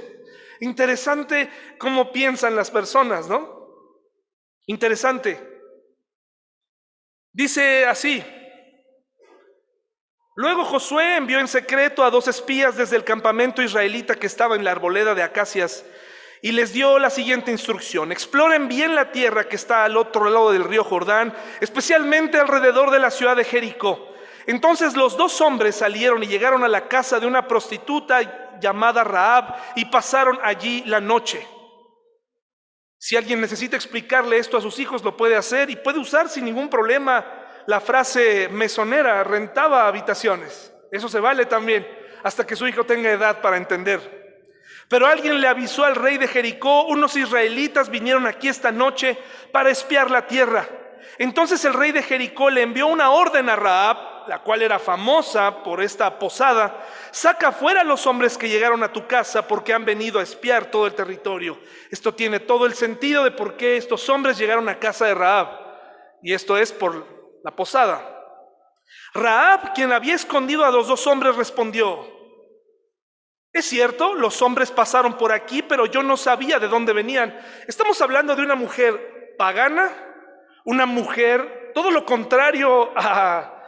Interesante 0.58 1.48
cómo 1.78 2.10
piensan 2.10 2.56
las 2.56 2.68
personas, 2.68 3.28
¿no? 3.28 3.94
Interesante. 4.66 5.51
Dice 7.32 7.86
así. 7.86 8.22
Luego 10.34 10.64
Josué 10.64 11.16
envió 11.16 11.38
en 11.38 11.48
secreto 11.48 12.04
a 12.04 12.10
dos 12.10 12.28
espías 12.28 12.76
desde 12.76 12.96
el 12.96 13.04
campamento 13.04 13.62
israelita 13.62 14.16
que 14.16 14.26
estaba 14.26 14.56
en 14.56 14.64
la 14.64 14.70
arboleda 14.70 15.14
de 15.14 15.22
acacias 15.22 15.84
y 16.42 16.52
les 16.52 16.72
dio 16.72 16.98
la 16.98 17.10
siguiente 17.10 17.50
instrucción. 17.50 18.12
Exploren 18.12 18.68
bien 18.68 18.94
la 18.94 19.12
tierra 19.12 19.48
que 19.48 19.56
está 19.56 19.84
al 19.84 19.96
otro 19.96 20.28
lado 20.28 20.52
del 20.52 20.64
río 20.64 20.84
Jordán, 20.84 21.34
especialmente 21.60 22.38
alrededor 22.38 22.90
de 22.90 22.98
la 22.98 23.10
ciudad 23.10 23.36
de 23.36 23.44
Jericó. 23.44 24.12
Entonces 24.46 24.94
los 24.94 25.16
dos 25.16 25.40
hombres 25.40 25.76
salieron 25.76 26.22
y 26.22 26.26
llegaron 26.26 26.64
a 26.64 26.68
la 26.68 26.88
casa 26.88 27.20
de 27.20 27.26
una 27.26 27.46
prostituta 27.46 28.58
llamada 28.58 29.04
Raab 29.04 29.54
y 29.76 29.84
pasaron 29.86 30.38
allí 30.42 30.82
la 30.86 31.00
noche. 31.00 31.46
Si 33.04 33.16
alguien 33.16 33.40
necesita 33.40 33.74
explicarle 33.74 34.38
esto 34.38 34.56
a 34.56 34.60
sus 34.60 34.78
hijos, 34.78 35.02
lo 35.02 35.16
puede 35.16 35.34
hacer 35.34 35.68
y 35.70 35.74
puede 35.74 35.98
usar 35.98 36.28
sin 36.28 36.44
ningún 36.44 36.70
problema 36.70 37.26
la 37.66 37.80
frase 37.80 38.48
mesonera, 38.48 39.24
rentaba 39.24 39.88
habitaciones. 39.88 40.72
Eso 40.92 41.08
se 41.08 41.18
vale 41.18 41.46
también, 41.46 41.84
hasta 42.22 42.46
que 42.46 42.54
su 42.54 42.64
hijo 42.68 42.84
tenga 42.84 43.10
edad 43.10 43.40
para 43.40 43.56
entender. 43.56 44.38
Pero 44.86 45.08
alguien 45.08 45.40
le 45.40 45.48
avisó 45.48 45.84
al 45.84 45.96
rey 45.96 46.16
de 46.16 46.28
Jericó, 46.28 46.84
unos 46.84 47.16
israelitas 47.16 47.90
vinieron 47.90 48.24
aquí 48.28 48.46
esta 48.46 48.70
noche 48.70 49.18
para 49.50 49.70
espiar 49.70 50.08
la 50.08 50.28
tierra. 50.28 50.68
Entonces 51.18 51.64
el 51.64 51.74
rey 51.74 51.90
de 51.90 52.04
Jericó 52.04 52.50
le 52.50 52.62
envió 52.62 52.86
una 52.86 53.10
orden 53.10 53.48
a 53.48 53.56
Raab, 53.56 53.96
la 54.28 54.40
cual 54.40 54.62
era 54.62 54.78
famosa 54.78 55.62
por 55.62 55.82
esta 55.82 56.18
posada, 56.18 56.84
saca 57.10 57.52
fuera 57.52 57.82
a 57.82 57.84
los 57.84 58.06
hombres 58.06 58.38
que 58.38 58.48
llegaron 58.48 58.82
a 58.82 58.92
tu 58.92 59.06
casa 59.06 59.46
porque 59.46 59.72
han 59.72 59.84
venido 59.84 60.18
a 60.18 60.22
espiar 60.22 60.66
todo 60.66 60.86
el 60.86 60.94
territorio. 60.94 61.58
Esto 61.90 62.14
tiene 62.14 62.40
todo 62.40 62.66
el 62.66 62.74
sentido 62.74 63.24
de 63.24 63.30
por 63.30 63.56
qué 63.56 63.76
estos 63.76 64.08
hombres 64.08 64.38
llegaron 64.38 64.68
a 64.68 64.78
casa 64.78 65.06
de 65.06 65.14
Raab. 65.14 65.48
Y 66.22 66.32
esto 66.32 66.56
es 66.56 66.72
por 66.72 67.40
la 67.44 67.54
posada. 67.54 68.08
Raab, 69.14 69.74
quien 69.74 69.92
había 69.92 70.14
escondido 70.14 70.64
a 70.64 70.70
los 70.70 70.86
dos 70.86 71.06
hombres, 71.06 71.36
respondió, 71.36 72.06
es 73.52 73.66
cierto, 73.66 74.14
los 74.14 74.40
hombres 74.40 74.70
pasaron 74.70 75.18
por 75.18 75.32
aquí, 75.32 75.62
pero 75.62 75.84
yo 75.86 76.02
no 76.02 76.16
sabía 76.16 76.58
de 76.58 76.68
dónde 76.68 76.94
venían. 76.94 77.38
Estamos 77.68 78.00
hablando 78.00 78.34
de 78.34 78.42
una 78.42 78.54
mujer 78.54 79.34
pagana, 79.36 79.90
una 80.64 80.86
mujer, 80.86 81.72
todo 81.74 81.90
lo 81.90 82.06
contrario 82.06 82.92
a 82.96 83.61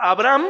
Abraham. 0.00 0.46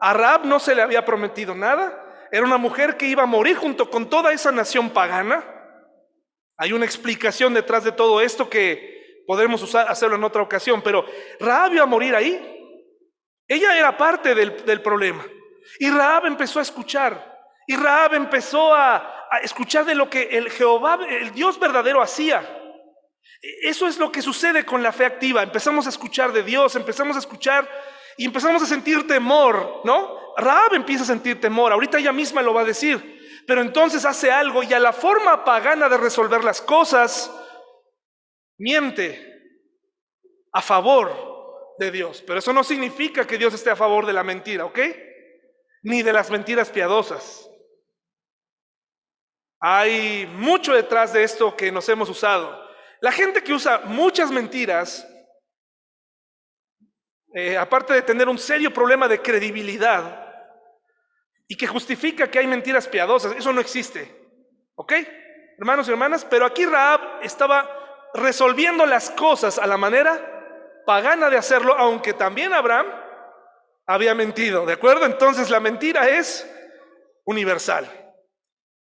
A 0.00 0.12
Raab 0.12 0.44
no 0.44 0.60
se 0.60 0.74
le 0.74 0.82
había 0.82 1.04
prometido 1.04 1.54
nada. 1.54 2.04
Era 2.30 2.44
una 2.44 2.58
mujer 2.58 2.96
que 2.96 3.06
iba 3.06 3.22
a 3.22 3.26
morir 3.26 3.56
junto 3.56 3.90
con 3.90 4.08
toda 4.08 4.32
esa 4.32 4.52
nación 4.52 4.90
pagana. 4.90 5.44
Hay 6.56 6.72
una 6.72 6.84
explicación 6.84 7.54
detrás 7.54 7.84
de 7.84 7.92
todo 7.92 8.20
esto 8.20 8.48
que 8.50 9.22
podremos 9.26 9.62
usar, 9.62 9.88
hacerlo 9.88 10.16
en 10.16 10.24
otra 10.24 10.42
ocasión, 10.42 10.82
pero 10.82 11.04
Raab 11.40 11.72
iba 11.74 11.82
a 11.82 11.86
morir 11.86 12.14
ahí. 12.14 12.54
Ella 13.46 13.78
era 13.78 13.96
parte 13.96 14.34
del, 14.34 14.64
del 14.64 14.82
problema. 14.82 15.24
Y 15.78 15.90
Raab 15.90 16.26
empezó 16.26 16.58
a 16.58 16.62
escuchar 16.62 17.38
y 17.68 17.76
Raab 17.76 18.14
empezó 18.14 18.74
a, 18.74 19.28
escuchar 19.42 19.84
de 19.84 19.94
lo 19.94 20.08
que 20.08 20.22
el 20.22 20.50
Jehová, 20.50 21.00
el 21.06 21.32
Dios 21.32 21.60
verdadero 21.60 22.00
hacía. 22.00 22.48
Eso 23.62 23.86
es 23.86 23.98
lo 23.98 24.10
que 24.10 24.22
sucede 24.22 24.64
con 24.64 24.82
la 24.82 24.90
fe 24.90 25.04
activa. 25.04 25.42
Empezamos 25.42 25.84
a 25.84 25.90
escuchar 25.90 26.32
de 26.32 26.42
Dios, 26.42 26.74
empezamos 26.76 27.14
a 27.14 27.18
escuchar 27.18 27.68
y 28.18 28.26
empezamos 28.26 28.62
a 28.62 28.66
sentir 28.66 29.06
temor, 29.06 29.80
¿no? 29.84 30.34
Raab 30.36 30.74
empieza 30.74 31.04
a 31.04 31.06
sentir 31.06 31.40
temor, 31.40 31.72
ahorita 31.72 31.98
ella 31.98 32.12
misma 32.12 32.42
lo 32.42 32.52
va 32.52 32.60
a 32.60 32.66
decir, 32.66 33.44
pero 33.46 33.62
entonces 33.62 34.04
hace 34.04 34.30
algo 34.30 34.62
y 34.62 34.74
a 34.74 34.80
la 34.80 34.92
forma 34.92 35.44
pagana 35.44 35.88
de 35.88 35.96
resolver 35.96 36.44
las 36.44 36.60
cosas, 36.60 37.32
miente 38.58 39.24
a 40.52 40.60
favor 40.60 41.76
de 41.78 41.90
Dios. 41.90 42.22
Pero 42.26 42.40
eso 42.40 42.52
no 42.52 42.64
significa 42.64 43.26
que 43.26 43.38
Dios 43.38 43.54
esté 43.54 43.70
a 43.70 43.76
favor 43.76 44.04
de 44.04 44.12
la 44.12 44.24
mentira, 44.24 44.64
¿ok? 44.64 44.78
Ni 45.82 46.02
de 46.02 46.12
las 46.12 46.30
mentiras 46.30 46.70
piadosas. 46.70 47.48
Hay 49.60 50.26
mucho 50.34 50.74
detrás 50.74 51.12
de 51.12 51.22
esto 51.22 51.56
que 51.56 51.72
nos 51.72 51.88
hemos 51.88 52.08
usado. 52.08 52.68
La 53.00 53.12
gente 53.12 53.42
que 53.42 53.52
usa 53.52 53.82
muchas 53.84 54.30
mentiras, 54.30 55.06
eh, 57.34 57.56
aparte 57.56 57.92
de 57.92 58.02
tener 58.02 58.28
un 58.28 58.38
serio 58.38 58.72
problema 58.72 59.06
de 59.08 59.20
credibilidad 59.20 60.26
y 61.46 61.56
que 61.56 61.66
justifica 61.66 62.30
que 62.30 62.38
hay 62.38 62.46
mentiras 62.46 62.88
piadosas, 62.88 63.34
eso 63.36 63.52
no 63.52 63.60
existe. 63.60 64.14
¿Ok? 64.74 64.92
Hermanos 65.58 65.88
y 65.88 65.90
hermanas, 65.90 66.24
pero 66.24 66.46
aquí 66.46 66.64
Raab 66.64 67.22
estaba 67.22 67.68
resolviendo 68.14 68.86
las 68.86 69.10
cosas 69.10 69.58
a 69.58 69.66
la 69.66 69.76
manera 69.76 70.36
pagana 70.86 71.28
de 71.28 71.36
hacerlo, 71.36 71.74
aunque 71.76 72.14
también 72.14 72.52
Abraham 72.52 72.86
había 73.86 74.14
mentido, 74.14 74.66
¿de 74.66 74.74
acuerdo? 74.74 75.06
Entonces 75.06 75.50
la 75.50 75.60
mentira 75.60 76.08
es 76.08 76.48
universal. 77.24 77.86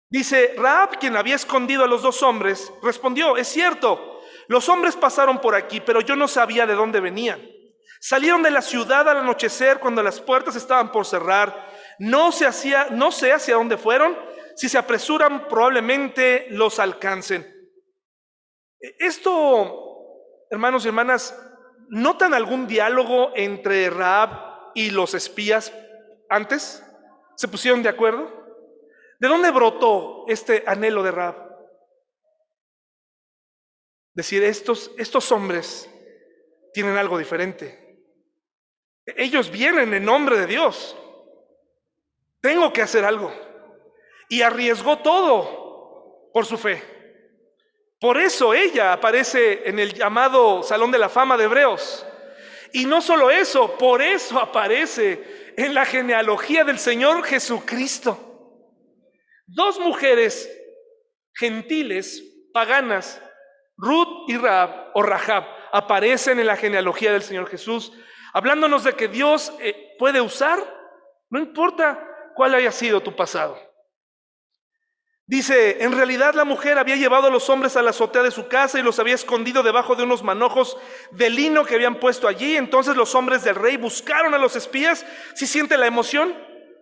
Dice, 0.09 0.55
Raab, 0.57 0.99
quien 0.99 1.17
había 1.17 1.37
escondido 1.37 1.85
a 1.85 1.89
los 1.89 2.03
dos 2.03 2.23
hombres, 2.23 2.73
respondió, 2.83 3.37
es 3.37 3.49
cierto, 3.49 4.21
los 4.49 4.69
hombres 4.69 4.97
pasaron 4.97 5.41
por 5.41 5.55
aquí, 5.55 5.81
pero 5.81 6.01
yo 6.01 6.17
no 6.17 6.29
sabía 6.29 6.67
de 6.67 6.75
dónde 6.75 7.01
venían. 7.01 7.41
Salieron 8.05 8.43
de 8.43 8.51
la 8.51 8.63
ciudad 8.63 9.09
al 9.09 9.19
anochecer 9.19 9.79
cuando 9.79 10.03
las 10.03 10.21
puertas 10.21 10.57
estaban 10.57 10.91
por 10.91 11.07
cerrar. 11.07 11.69
No, 12.01 12.33
se 12.33 12.49
no 12.91 13.13
sé 13.13 13.33
hacia 13.33 13.55
dónde 13.55 13.77
fueron. 13.77 14.19
Si 14.57 14.69
se 14.69 14.77
apresuran, 14.77 15.47
probablemente 15.47 16.49
los 16.51 16.81
alcancen. 16.81 17.47
Esto, 18.81 20.45
hermanos 20.51 20.85
y 20.85 20.89
hermanas, 20.89 21.41
¿notan 21.91 22.35
algún 22.35 22.67
diálogo 22.67 23.31
entre 23.37 23.89
Raab 23.89 24.73
y 24.75 24.91
los 24.91 25.15
espías 25.15 25.73
antes? 26.29 26.85
¿Se 27.37 27.47
pusieron 27.47 27.85
de 27.85 27.89
acuerdo? 27.89 28.33
¿De 29.21 29.29
dónde 29.29 29.53
brotó 29.53 30.25
este 30.27 30.65
anhelo 30.67 31.05
de 31.05 31.13
Rab? 31.13 31.37
Decir, 34.13 34.43
estos, 34.43 34.91
estos 34.99 35.31
hombres 35.31 35.89
tienen 36.73 36.97
algo 36.97 37.17
diferente. 37.17 37.82
Ellos 39.07 39.51
vienen 39.51 39.93
en 39.95 40.05
nombre 40.05 40.39
de 40.39 40.47
Dios. 40.47 40.97
Tengo 42.41 42.73
que 42.73 42.83
hacer 42.83 43.05
algo. 43.05 43.33
y 44.29 44.41
arriesgó 44.41 44.99
todo 44.99 46.31
por 46.33 46.47
su 46.47 46.57
fe. 46.57 46.83
Por 48.01 48.17
eso 48.17 48.55
ella 48.55 48.95
aparece 48.95 49.69
en 49.69 49.79
el 49.79 49.93
llamado 49.93 50.63
Salón 50.63 50.91
de 50.91 50.99
la 50.99 51.11
Fama 51.11 51.37
de 51.37 51.45
Hebreos. 51.45 52.07
Y 52.73 52.87
no 52.87 53.03
solo 53.03 53.31
eso, 53.31 53.77
por 53.77 54.01
eso 54.01 54.39
aparece 54.39 55.53
en 55.57 55.75
la 55.75 55.85
genealogía 55.85 56.65
del 56.65 56.79
Señor 56.79 57.23
Jesucristo. 57.25 58.19
Dos 59.47 59.79
mujeres 59.79 60.51
gentiles, 61.35 62.25
paganas, 62.55 63.21
Ruth 63.77 64.29
y 64.29 64.37
Rahab, 64.39 64.93
o 64.95 65.03
Rahab, 65.03 65.45
aparecen 65.73 66.41
en 66.41 66.47
la 66.47 66.57
genealogía 66.57 67.13
del 67.13 67.23
Señor 67.23 67.49
Jesús, 67.49 67.93
hablándonos 68.33 68.85
de 68.85 68.95
que 68.95 69.09
Dios 69.09 69.53
eh, 69.61 69.95
puede 69.99 70.21
usar, 70.21 70.59
no 71.31 71.39
importa 71.39 72.09
cuál 72.35 72.55
haya 72.55 72.73
sido 72.73 73.01
tu 73.01 73.15
pasado. 73.15 73.59
Dice, 75.27 75.83
en 75.83 75.93
realidad 75.93 76.35
la 76.35 76.45
mujer 76.45 76.79
había 76.79 76.97
llevado 76.97 77.29
a 77.29 77.31
los 77.31 77.49
hombres 77.49 77.77
a 77.77 77.83
la 77.83 77.91
azotea 77.91 78.23
de 78.23 78.31
su 78.31 78.49
casa 78.49 78.79
y 78.79 78.83
los 78.83 78.99
había 78.99 79.15
escondido 79.15 79.63
debajo 79.63 79.95
de 79.95 80.03
unos 80.03 80.23
manojos 80.23 80.77
de 81.13 81.31
lino 81.31 81.65
que 81.65 81.75
habían 81.77 82.01
puesto 82.01 82.29
allí. 82.29 82.57
Entonces 82.57 82.97
los 82.97 83.15
hombres 83.15 83.45
del 83.45 83.55
rey 83.55 83.77
buscaron 83.77 84.35
a 84.35 84.39
los 84.39 84.57
espías. 84.57 85.07
¿Si 85.35 85.47
siente 85.47 85.79
la 85.79 85.87
emoción? 85.87 86.37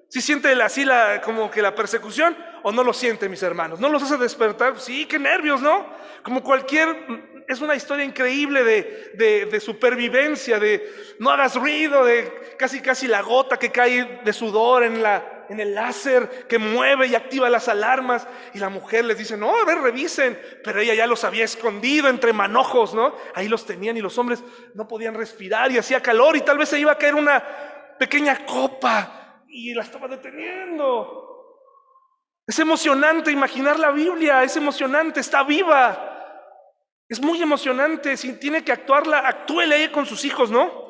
¿Si 0.08 0.20
siente 0.20 0.50
así 0.60 0.84
la, 0.84 1.20
como 1.20 1.50
que 1.50 1.62
la 1.62 1.76
persecución? 1.76 2.36
¿O 2.64 2.72
no 2.72 2.82
lo 2.82 2.92
siente, 2.92 3.28
mis 3.28 3.42
hermanos? 3.44 3.78
¿No 3.78 3.88
los 3.88 4.02
hace 4.02 4.16
despertar? 4.16 4.80
Sí, 4.80 5.06
qué 5.06 5.20
nervios, 5.20 5.60
¿no? 5.60 5.86
Como 6.24 6.42
cualquier, 6.42 7.29
es 7.50 7.60
una 7.60 7.74
historia 7.74 8.04
increíble 8.04 8.62
de, 8.62 9.60
supervivencia, 9.60 10.60
de 10.60 10.88
no 11.18 11.30
hagas 11.30 11.56
ruido, 11.56 12.04
de 12.04 12.54
casi 12.56 12.80
casi 12.80 13.08
la 13.08 13.22
gota 13.22 13.58
que 13.58 13.72
cae 13.72 14.20
de 14.24 14.32
sudor 14.32 14.84
en 14.84 15.02
en 15.48 15.58
el 15.58 15.74
láser 15.74 16.46
que 16.46 16.58
mueve 16.58 17.08
y 17.08 17.16
activa 17.16 17.50
las 17.50 17.66
alarmas. 17.66 18.28
Y 18.54 18.58
la 18.60 18.68
mujer 18.68 19.04
les 19.04 19.18
dice, 19.18 19.36
no, 19.36 19.52
a 19.56 19.64
ver, 19.64 19.78
revisen. 19.78 20.40
Pero 20.62 20.78
ella 20.78 20.94
ya 20.94 21.08
los 21.08 21.24
había 21.24 21.44
escondido 21.44 22.08
entre 22.08 22.32
manojos, 22.32 22.94
¿no? 22.94 23.16
Ahí 23.34 23.48
los 23.48 23.66
tenían 23.66 23.96
y 23.96 24.00
los 24.00 24.16
hombres 24.16 24.44
no 24.74 24.86
podían 24.86 25.14
respirar 25.14 25.72
y 25.72 25.78
hacía 25.78 26.00
calor 26.00 26.36
y 26.36 26.42
tal 26.42 26.56
vez 26.56 26.68
se 26.68 26.78
iba 26.78 26.92
a 26.92 26.98
caer 26.98 27.16
una 27.16 27.42
pequeña 27.98 28.46
copa 28.46 29.42
y 29.48 29.74
la 29.74 29.82
estaba 29.82 30.06
deteniendo. 30.06 31.26
Es 32.46 32.60
emocionante 32.60 33.32
imaginar 33.32 33.76
la 33.76 33.90
Biblia, 33.90 34.44
es 34.44 34.56
emocionante, 34.56 35.18
está 35.18 35.42
viva. 35.42 36.19
Es 37.10 37.20
muy 37.20 37.42
emocionante, 37.42 38.16
si 38.16 38.34
tiene 38.34 38.62
que 38.62 38.70
actuarla, 38.70 39.26
actúele 39.26 39.76
ella 39.76 39.90
con 39.90 40.06
sus 40.06 40.24
hijos, 40.24 40.48
¿no? 40.48 40.88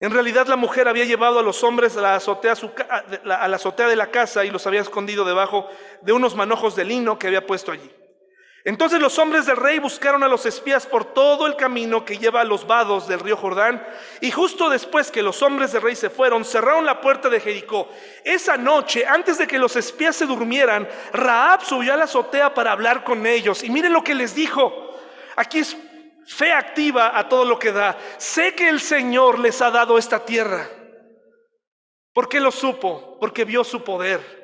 En 0.00 0.12
realidad 0.12 0.46
la 0.46 0.56
mujer 0.56 0.88
había 0.88 1.04
llevado 1.04 1.38
a 1.38 1.42
los 1.42 1.62
hombres 1.62 1.94
la, 1.94 2.14
azotea, 2.14 2.54
a 2.54 3.48
la 3.48 3.56
azotea 3.56 3.86
de 3.86 3.96
la 3.96 4.10
casa 4.10 4.46
y 4.46 4.50
los 4.50 4.66
había 4.66 4.80
escondido 4.80 5.26
debajo 5.26 5.68
de 6.00 6.12
unos 6.12 6.34
manojos 6.34 6.74
de 6.74 6.86
lino 6.86 7.18
que 7.18 7.26
había 7.26 7.46
puesto 7.46 7.70
allí. 7.70 7.90
Entonces 8.66 9.00
los 9.00 9.16
hombres 9.20 9.46
del 9.46 9.58
rey 9.58 9.78
buscaron 9.78 10.24
a 10.24 10.28
los 10.28 10.44
espías 10.44 10.86
por 10.86 11.04
todo 11.04 11.46
el 11.46 11.54
camino 11.54 12.04
que 12.04 12.18
lleva 12.18 12.40
a 12.40 12.44
los 12.44 12.66
vados 12.66 13.06
del 13.06 13.20
río 13.20 13.36
Jordán, 13.36 13.86
y 14.20 14.32
justo 14.32 14.68
después 14.68 15.12
que 15.12 15.22
los 15.22 15.40
hombres 15.40 15.70
del 15.70 15.82
rey 15.82 15.94
se 15.94 16.10
fueron, 16.10 16.44
cerraron 16.44 16.84
la 16.84 17.00
puerta 17.00 17.28
de 17.28 17.38
Jericó. 17.38 17.88
Esa 18.24 18.56
noche, 18.56 19.06
antes 19.06 19.38
de 19.38 19.46
que 19.46 19.60
los 19.60 19.76
espías 19.76 20.16
se 20.16 20.26
durmieran, 20.26 20.88
Raab 21.12 21.64
subió 21.64 21.94
a 21.94 21.96
la 21.96 22.04
azotea 22.04 22.54
para 22.54 22.72
hablar 22.72 23.04
con 23.04 23.24
ellos. 23.24 23.62
Y 23.62 23.70
miren 23.70 23.92
lo 23.92 24.02
que 24.02 24.16
les 24.16 24.34
dijo. 24.34 24.98
Aquí 25.36 25.60
es 25.60 25.76
fe 26.26 26.52
activa 26.52 27.16
a 27.16 27.28
todo 27.28 27.44
lo 27.44 27.60
que 27.60 27.70
da. 27.70 27.96
Sé 28.18 28.56
que 28.56 28.68
el 28.68 28.80
Señor 28.80 29.38
les 29.38 29.62
ha 29.62 29.70
dado 29.70 29.96
esta 29.96 30.24
tierra. 30.24 30.68
¿Por 32.12 32.28
qué 32.28 32.40
lo 32.40 32.50
supo? 32.50 33.16
Porque 33.20 33.44
vio 33.44 33.62
su 33.62 33.84
poder. 33.84 34.35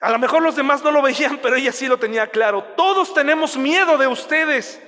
A 0.00 0.10
lo 0.10 0.18
mejor 0.18 0.42
los 0.42 0.56
demás 0.56 0.82
no 0.82 0.90
lo 0.90 1.02
veían, 1.02 1.38
pero 1.42 1.56
ella 1.56 1.72
sí 1.72 1.86
lo 1.86 1.98
tenía 1.98 2.28
claro. 2.28 2.62
Todos 2.76 3.14
tenemos 3.14 3.56
miedo 3.56 3.98
de 3.98 4.06
ustedes. 4.06 4.82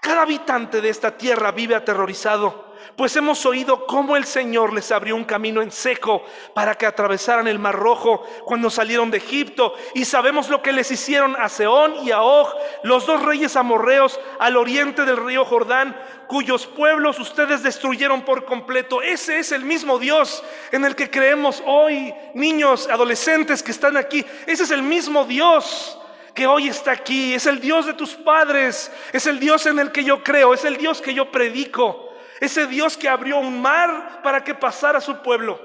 Cada 0.00 0.22
habitante 0.22 0.80
de 0.80 0.88
esta 0.88 1.16
tierra 1.16 1.52
vive 1.52 1.74
aterrorizado 1.74 2.65
pues 2.96 3.14
hemos 3.16 3.44
oído 3.44 3.86
cómo 3.86 4.16
el 4.16 4.24
Señor 4.24 4.72
les 4.72 4.90
abrió 4.90 5.16
un 5.16 5.24
camino 5.24 5.60
en 5.60 5.70
seco 5.70 6.24
para 6.54 6.74
que 6.74 6.86
atravesaran 6.86 7.46
el 7.46 7.58
Mar 7.58 7.76
Rojo 7.76 8.24
cuando 8.44 8.70
salieron 8.70 9.10
de 9.10 9.18
Egipto. 9.18 9.74
Y 9.94 10.06
sabemos 10.06 10.48
lo 10.48 10.62
que 10.62 10.72
les 10.72 10.90
hicieron 10.90 11.36
a 11.38 11.50
Seón 11.50 11.94
y 12.02 12.10
a 12.10 12.22
Og, 12.22 12.48
los 12.84 13.06
dos 13.06 13.22
reyes 13.22 13.54
amorreos 13.56 14.18
al 14.38 14.56
oriente 14.56 15.04
del 15.04 15.18
río 15.18 15.44
Jordán, 15.44 15.94
cuyos 16.26 16.66
pueblos 16.66 17.18
ustedes 17.18 17.62
destruyeron 17.62 18.22
por 18.22 18.46
completo. 18.46 19.02
Ese 19.02 19.38
es 19.38 19.52
el 19.52 19.64
mismo 19.64 19.98
Dios 19.98 20.42
en 20.72 20.86
el 20.86 20.96
que 20.96 21.10
creemos 21.10 21.62
hoy, 21.66 22.14
niños, 22.34 22.88
adolescentes 22.88 23.62
que 23.62 23.72
están 23.72 23.98
aquí. 23.98 24.24
Ese 24.46 24.62
es 24.62 24.70
el 24.70 24.82
mismo 24.82 25.26
Dios 25.26 25.98
que 26.34 26.46
hoy 26.46 26.68
está 26.68 26.92
aquí. 26.92 27.34
Es 27.34 27.44
el 27.46 27.60
Dios 27.60 27.84
de 27.84 27.92
tus 27.92 28.14
padres. 28.14 28.90
Es 29.12 29.26
el 29.26 29.38
Dios 29.38 29.66
en 29.66 29.78
el 29.78 29.92
que 29.92 30.02
yo 30.02 30.22
creo. 30.22 30.54
Es 30.54 30.64
el 30.64 30.78
Dios 30.78 31.02
que 31.02 31.12
yo 31.12 31.30
predico. 31.30 32.05
Ese 32.40 32.66
Dios 32.66 32.96
que 32.96 33.08
abrió 33.08 33.38
un 33.38 33.60
mar 33.60 34.20
para 34.22 34.44
que 34.44 34.54
pasara 34.54 35.00
su 35.00 35.22
pueblo. 35.22 35.60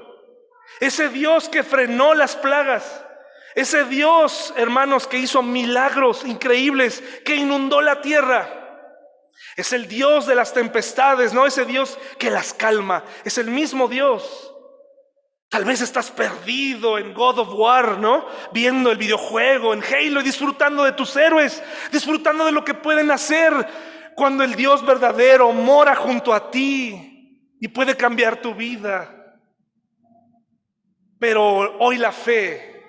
Ese 0.80 1.08
Dios 1.08 1.48
que 1.48 1.62
frenó 1.62 2.14
las 2.14 2.36
plagas. 2.36 3.04
Ese 3.54 3.84
Dios, 3.84 4.54
hermanos, 4.56 5.06
que 5.06 5.18
hizo 5.18 5.42
milagros 5.42 6.24
increíbles, 6.24 7.02
que 7.24 7.36
inundó 7.36 7.80
la 7.82 8.00
tierra. 8.00 8.58
Es 9.56 9.72
el 9.72 9.86
Dios 9.86 10.26
de 10.26 10.34
las 10.34 10.54
tempestades, 10.54 11.34
no 11.34 11.44
ese 11.44 11.66
Dios 11.66 11.98
que 12.18 12.30
las 12.30 12.54
calma. 12.54 13.04
Es 13.24 13.36
el 13.36 13.48
mismo 13.48 13.88
Dios. 13.88 14.48
Tal 15.50 15.66
vez 15.66 15.82
estás 15.82 16.10
perdido 16.10 16.96
en 16.96 17.12
God 17.12 17.40
of 17.40 17.48
War, 17.52 17.98
¿no? 17.98 18.26
Viendo 18.52 18.90
el 18.90 18.96
videojuego, 18.96 19.74
en 19.74 19.82
Halo 19.84 20.20
y 20.20 20.24
disfrutando 20.24 20.82
de 20.82 20.92
tus 20.92 21.14
héroes, 21.14 21.62
disfrutando 21.90 22.46
de 22.46 22.52
lo 22.52 22.64
que 22.64 22.72
pueden 22.72 23.10
hacer 23.10 23.52
cuando 24.16 24.44
el 24.44 24.54
Dios 24.54 24.84
verdadero 24.84 25.52
mora 25.52 25.94
junto 25.94 26.32
a 26.32 26.50
ti 26.50 27.56
y 27.60 27.68
puede 27.68 27.96
cambiar 27.96 28.40
tu 28.40 28.54
vida. 28.54 29.38
Pero 31.18 31.78
hoy 31.78 31.98
la 31.98 32.12
fe 32.12 32.84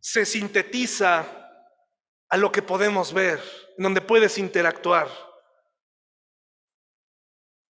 se 0.00 0.24
sintetiza 0.24 1.26
a 2.28 2.36
lo 2.36 2.52
que 2.52 2.62
podemos 2.62 3.12
ver, 3.12 3.40
donde 3.76 4.00
puedes 4.00 4.38
interactuar. 4.38 5.08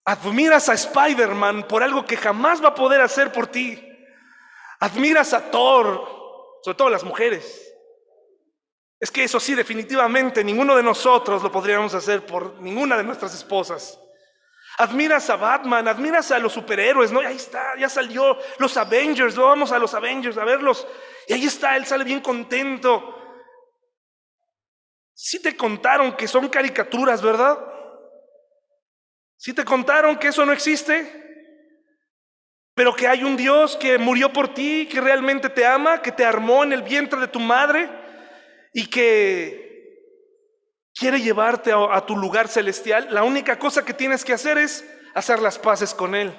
Admiras 0.04 0.68
a 0.68 0.74
Spider-Man 0.74 1.66
por 1.66 1.82
algo 1.82 2.04
que 2.04 2.16
jamás 2.16 2.62
va 2.62 2.68
a 2.68 2.74
poder 2.74 3.00
hacer 3.00 3.32
por 3.32 3.46
ti. 3.46 3.82
Admiras 4.78 5.32
a 5.32 5.50
Thor, 5.50 6.06
sobre 6.62 6.76
todo 6.76 6.90
las 6.90 7.02
mujeres. 7.02 7.65
Es 8.98 9.10
que 9.10 9.24
eso 9.24 9.38
sí, 9.38 9.54
definitivamente 9.54 10.42
ninguno 10.42 10.74
de 10.76 10.82
nosotros 10.82 11.42
lo 11.42 11.52
podríamos 11.52 11.92
hacer 11.94 12.24
por 12.24 12.60
ninguna 12.60 12.96
de 12.96 13.04
nuestras 13.04 13.34
esposas. 13.34 14.00
Admiras 14.78 15.28
a 15.30 15.36
Batman, 15.36 15.88
admiras 15.88 16.30
a 16.32 16.38
los 16.38 16.52
superhéroes, 16.52 17.12
¿no? 17.12 17.22
Y 17.22 17.26
ahí 17.26 17.36
está, 17.36 17.76
ya 17.78 17.88
salió 17.88 18.38
los 18.58 18.76
Avengers, 18.76 19.36
vamos 19.36 19.72
a 19.72 19.78
los 19.78 19.94
Avengers 19.94 20.36
a 20.38 20.44
verlos. 20.44 20.86
Y 21.28 21.34
ahí 21.34 21.44
está, 21.44 21.76
él 21.76 21.86
sale 21.86 22.04
bien 22.04 22.20
contento. 22.20 23.14
Sí 25.14 25.40
te 25.40 25.56
contaron 25.56 26.14
que 26.14 26.28
son 26.28 26.48
caricaturas, 26.48 27.22
¿verdad? 27.22 27.58
Sí 29.36 29.52
te 29.54 29.64
contaron 29.64 30.16
que 30.16 30.28
eso 30.28 30.44
no 30.44 30.52
existe. 30.52 31.24
Pero 32.74 32.94
que 32.94 33.08
hay 33.08 33.24
un 33.24 33.36
Dios 33.36 33.76
que 33.76 33.96
murió 33.96 34.30
por 34.30 34.52
ti, 34.52 34.86
que 34.90 35.00
realmente 35.00 35.48
te 35.48 35.66
ama, 35.66 36.02
que 36.02 36.12
te 36.12 36.24
armó 36.24 36.64
en 36.64 36.74
el 36.74 36.82
vientre 36.82 37.18
de 37.18 37.28
tu 37.28 37.40
madre 37.40 38.05
y 38.76 38.88
que 38.88 40.02
quiere 40.94 41.22
llevarte 41.22 41.72
a, 41.72 42.04
tu 42.04 42.14
lugar 42.14 42.46
celestial, 42.46 43.08
la 43.10 43.24
única 43.24 43.58
cosa 43.58 43.86
que 43.86 43.94
tienes 43.94 44.22
que 44.22 44.34
hacer 44.34 44.58
es 44.58 44.86
hacer 45.14 45.40
las 45.40 45.58
paces 45.58 45.94
con 45.94 46.14
Él, 46.14 46.36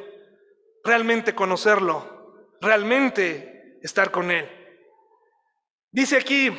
realmente 0.84 1.34
conocerlo, 1.34 2.52
realmente 2.62 3.80
estar 3.82 4.12
con 4.12 4.30
Él. 4.30 4.48
Dice 5.92 6.16
aquí, 6.16 6.56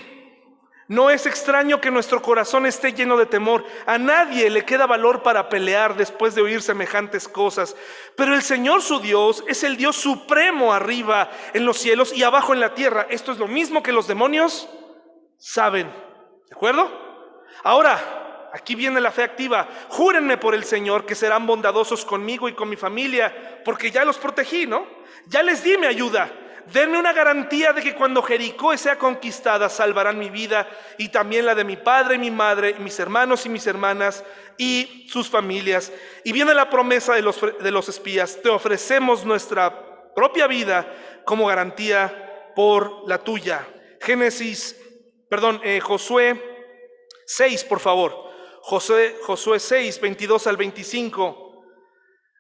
no 0.88 1.10
es 1.10 1.26
extraño 1.26 1.80
que 1.80 1.92
nuestro 1.92 2.22
corazón 2.22 2.66
esté 2.66 2.92
lleno 2.92 3.16
de 3.16 3.26
temor. 3.26 3.64
A 3.86 3.98
nadie 3.98 4.50
le 4.50 4.64
queda 4.64 4.84
valor 4.84 5.22
para 5.22 5.48
pelear 5.48 5.96
después 5.96 6.34
de 6.34 6.42
oír 6.42 6.60
semejantes 6.60 7.28
cosas. 7.28 7.76
Pero 8.16 8.34
el 8.34 8.42
Señor 8.42 8.82
su 8.82 8.98
Dios 8.98 9.44
es 9.46 9.62
el 9.62 9.76
Dios 9.76 9.94
supremo 9.94 10.72
arriba 10.72 11.30
en 11.54 11.64
los 11.64 11.78
cielos 11.78 12.12
y 12.12 12.24
abajo 12.24 12.52
en 12.52 12.58
la 12.58 12.74
tierra. 12.74 13.06
Esto 13.10 13.30
es 13.30 13.38
lo 13.38 13.46
mismo 13.46 13.84
que 13.84 13.92
los 13.92 14.08
demonios 14.08 14.68
saben. 15.38 15.86
¿De 16.48 16.54
acuerdo? 16.54 16.90
Ahora, 17.62 18.50
aquí 18.52 18.74
viene 18.74 19.00
la 19.00 19.10
fe 19.10 19.22
activa. 19.22 19.68
Júrenme 19.88 20.36
por 20.36 20.54
el 20.54 20.64
Señor 20.64 21.06
que 21.06 21.14
serán 21.14 21.46
bondadosos 21.46 22.04
conmigo 22.04 22.48
y 22.48 22.54
con 22.54 22.68
mi 22.68 22.76
familia, 22.76 23.62
porque 23.64 23.90
ya 23.90 24.04
los 24.04 24.18
protegí, 24.18 24.66
¿no? 24.66 24.86
Ya 25.26 25.42
les 25.42 25.62
di 25.62 25.76
mi 25.76 25.86
ayuda. 25.86 26.30
Denme 26.72 26.98
una 26.98 27.14
garantía 27.14 27.72
de 27.72 27.80
que 27.80 27.94
cuando 27.94 28.22
Jericó 28.22 28.76
sea 28.76 28.98
conquistada 28.98 29.70
salvarán 29.70 30.18
mi 30.18 30.28
vida 30.28 30.68
y 30.98 31.08
también 31.08 31.46
la 31.46 31.54
de 31.54 31.64
mi 31.64 31.76
padre 31.76 32.16
y 32.16 32.18
mi 32.18 32.30
madre, 32.30 32.74
mis 32.78 32.98
hermanos 33.00 33.46
y 33.46 33.48
mis 33.48 33.66
hermanas 33.66 34.22
y 34.58 35.06
sus 35.08 35.30
familias. 35.30 35.90
Y 36.24 36.32
viene 36.32 36.52
la 36.52 36.68
promesa 36.68 37.14
de 37.14 37.22
los, 37.22 37.40
de 37.40 37.70
los 37.70 37.88
espías. 37.88 38.40
Te 38.42 38.50
ofrecemos 38.50 39.24
nuestra 39.24 40.12
propia 40.14 40.46
vida 40.46 40.86
como 41.24 41.46
garantía 41.46 42.52
por 42.54 43.08
la 43.08 43.18
tuya. 43.18 43.66
Génesis, 44.00 44.76
perdón, 45.28 45.60
eh, 45.64 45.80
Josué 45.80 46.40
6, 47.26 47.64
por 47.64 47.80
favor. 47.80 48.28
Josué, 48.62 49.16
Josué 49.22 49.60
6, 49.60 50.00
22 50.00 50.46
al 50.46 50.56
25. 50.56 51.64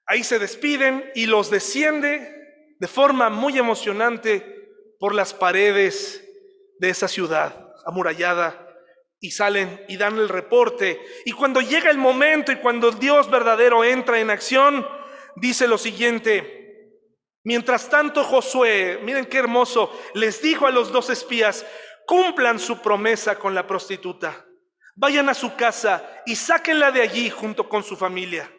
Ahí 0.06 0.24
se 0.24 0.38
despiden 0.38 1.10
y 1.14 1.26
los 1.26 1.50
desciende 1.50 2.34
de 2.78 2.88
forma 2.88 3.28
muy 3.28 3.58
emocionante 3.58 4.44
por 4.98 5.14
las 5.14 5.34
paredes 5.34 6.24
de 6.78 6.90
esa 6.90 7.08
ciudad 7.08 7.72
amurallada 7.84 8.66
y 9.20 9.30
salen 9.30 9.84
y 9.88 9.96
dan 9.96 10.18
el 10.18 10.28
reporte. 10.28 11.00
Y 11.24 11.32
cuando 11.32 11.60
llega 11.60 11.90
el 11.90 11.98
momento 11.98 12.52
y 12.52 12.56
cuando 12.56 12.88
el 12.88 12.98
Dios 12.98 13.30
verdadero 13.30 13.84
entra 13.84 14.20
en 14.20 14.30
acción, 14.30 14.86
dice 15.36 15.66
lo 15.66 15.78
siguiente. 15.78 16.56
Mientras 17.44 17.88
tanto 17.88 18.24
Josué, 18.24 19.00
miren 19.02 19.26
qué 19.26 19.38
hermoso, 19.38 19.90
les 20.14 20.42
dijo 20.42 20.66
a 20.66 20.70
los 20.70 20.92
dos 20.92 21.08
espías, 21.10 21.64
cumplan 22.08 22.58
su 22.58 22.78
promesa 22.78 23.38
con 23.38 23.54
la 23.54 23.66
prostituta. 23.66 24.46
Vayan 24.96 25.28
a 25.28 25.34
su 25.34 25.54
casa 25.56 26.02
y 26.24 26.36
sáquenla 26.36 26.90
de 26.90 27.02
allí 27.02 27.28
junto 27.28 27.68
con 27.68 27.84
su 27.84 27.98
familia. 27.98 28.50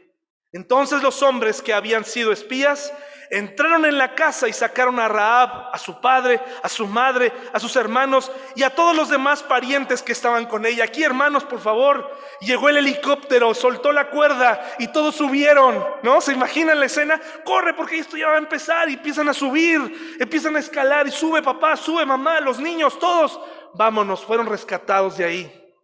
Entonces 0.52 1.02
los 1.02 1.24
hombres 1.24 1.60
que 1.60 1.74
habían 1.74 2.06
sido 2.06 2.32
espías 2.32 2.94
entraron 3.30 3.86
en 3.86 3.98
la 3.98 4.16
casa 4.16 4.48
y 4.48 4.54
sacaron 4.54 5.00
a 5.00 5.08
Raab, 5.08 5.70
a 5.72 5.78
su 5.78 6.02
padre, 6.02 6.42
a 6.64 6.70
su 6.70 6.88
madre, 6.88 7.32
a 7.54 7.60
sus 7.60 7.76
hermanos 7.76 8.32
y 8.56 8.64
a 8.64 8.74
todos 8.74 8.96
los 8.96 9.10
demás 9.10 9.44
parientes 9.44 10.02
que 10.02 10.14
estaban 10.14 10.48
con 10.48 10.66
ella. 10.66 10.86
Aquí, 10.86 11.04
hermanos, 11.04 11.44
por 11.44 11.60
favor, 11.60 12.12
llegó 12.42 12.70
el 12.70 12.78
helicóptero, 12.78 13.54
soltó 13.54 13.92
la 13.92 14.10
cuerda 14.10 14.76
y 14.80 14.88
todos 14.88 15.16
subieron, 15.16 15.86
¿no? 16.02 16.22
¿Se 16.22 16.34
imaginan 16.34 16.80
la 16.80 16.88
escena? 16.88 17.22
Corre 17.46 17.74
porque 17.74 18.00
esto 18.00 18.18
ya 18.18 18.28
va 18.28 18.36
a 18.36 18.40
empezar 18.40 18.90
y 18.90 18.94
empiezan 18.94 19.30
a 19.30 19.34
subir, 19.34 20.18
empiezan 20.20 20.56
a 20.56 20.60
escalar 20.60 21.08
y 21.08 21.12
sube 21.12 21.42
papá, 21.44 21.76
sube 21.76 22.06
mamá, 22.06 22.40
los 22.40 22.60
niños, 22.60 22.98
todos. 22.98 23.40
Vámonos, 23.76 24.26
fueron 24.26 24.48
rescatados 24.48 25.18
de 25.18 25.26
ahí. 25.26 25.76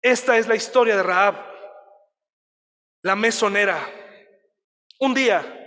Esta 0.00 0.36
es 0.36 0.46
la 0.48 0.54
historia 0.54 0.96
de 0.96 1.02
Raab, 1.02 1.36
la 3.02 3.16
mesonera. 3.16 3.78
Un 4.98 5.14
día, 5.14 5.61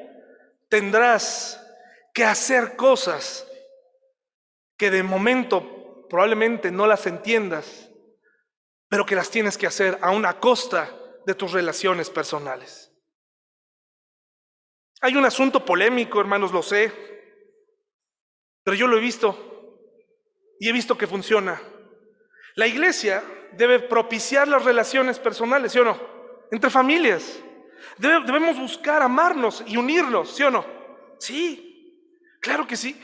tendrás 0.75 1.65
que 2.13 2.25
hacer 2.25 2.75
cosas 2.75 3.49
que 4.77 4.91
de 4.91 5.03
momento 5.03 6.05
probablemente 6.09 6.69
no 6.69 6.85
las 6.85 7.07
entiendas, 7.07 7.89
pero 8.89 9.05
que 9.05 9.15
las 9.15 9.29
tienes 9.29 9.57
que 9.57 9.67
hacer 9.67 9.97
a 10.01 10.11
una 10.11 10.37
costa 10.41 10.93
de 11.25 11.33
tus 11.33 11.53
relaciones 11.53 12.09
personales. 12.09 12.91
Hay 14.99 15.15
un 15.15 15.23
asunto 15.23 15.63
polémico, 15.63 16.19
hermanos, 16.19 16.51
lo 16.51 16.61
sé, 16.61 16.91
pero 18.61 18.75
yo 18.75 18.87
lo 18.87 18.97
he 18.97 19.01
visto 19.01 19.79
y 20.59 20.67
he 20.67 20.73
visto 20.73 20.97
que 20.97 21.07
funciona. 21.07 21.61
La 22.55 22.67
iglesia 22.67 23.23
debe 23.53 23.79
propiciar 23.79 24.49
las 24.49 24.65
relaciones 24.65 25.19
personales, 25.19 25.71
¿sí 25.71 25.79
o 25.79 25.85
no? 25.85 25.97
Entre 26.51 26.69
familias. 26.69 27.44
Debemos 27.97 28.57
buscar 28.57 29.01
amarnos 29.01 29.63
y 29.65 29.77
unirnos, 29.77 30.35
¿sí 30.35 30.43
o 30.43 30.51
no? 30.51 30.65
Sí, 31.19 32.37
claro 32.41 32.67
que 32.67 32.75
sí. 32.75 32.99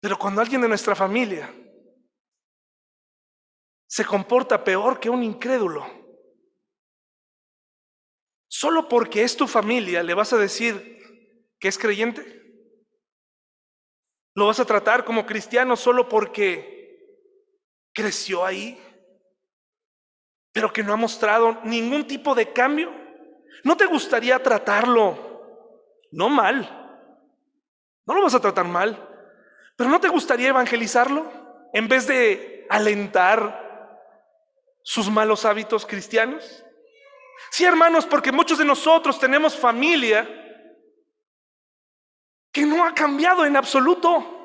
Pero 0.00 0.18
cuando 0.18 0.40
alguien 0.40 0.60
de 0.62 0.68
nuestra 0.68 0.94
familia 0.94 1.54
se 3.86 4.04
comporta 4.04 4.62
peor 4.62 4.98
que 4.98 5.10
un 5.10 5.22
incrédulo, 5.22 5.86
solo 8.48 8.88
porque 8.88 9.22
es 9.22 9.36
tu 9.36 9.46
familia 9.46 10.02
le 10.02 10.14
vas 10.14 10.32
a 10.32 10.38
decir 10.38 10.98
que 11.58 11.68
es 11.68 11.78
creyente. 11.78 12.40
¿Lo 14.34 14.46
vas 14.46 14.60
a 14.60 14.64
tratar 14.64 15.04
como 15.04 15.26
cristiano 15.26 15.76
solo 15.76 16.08
porque 16.08 17.06
creció 17.92 18.44
ahí? 18.44 18.80
Pero 20.52 20.72
que 20.72 20.82
no 20.82 20.92
ha 20.92 20.96
mostrado 20.96 21.58
ningún 21.64 22.06
tipo 22.06 22.34
de 22.34 22.52
cambio. 22.52 22.92
¿No 23.64 23.76
te 23.76 23.86
gustaría 23.86 24.42
tratarlo? 24.42 25.98
No 26.10 26.28
mal. 26.28 26.76
No 28.06 28.14
lo 28.14 28.22
vas 28.22 28.34
a 28.34 28.40
tratar 28.40 28.66
mal. 28.66 29.08
Pero 29.76 29.90
¿no 29.90 30.00
te 30.00 30.08
gustaría 30.08 30.48
evangelizarlo 30.48 31.30
en 31.72 31.88
vez 31.88 32.06
de 32.06 32.66
alentar 32.68 33.98
sus 34.82 35.10
malos 35.10 35.44
hábitos 35.44 35.86
cristianos? 35.86 36.64
Sí, 37.50 37.64
hermanos, 37.64 38.06
porque 38.06 38.32
muchos 38.32 38.58
de 38.58 38.64
nosotros 38.64 39.18
tenemos 39.18 39.56
familia 39.56 40.28
que 42.52 42.66
no 42.66 42.84
ha 42.84 42.94
cambiado 42.94 43.46
en 43.46 43.56
absoluto, 43.56 44.36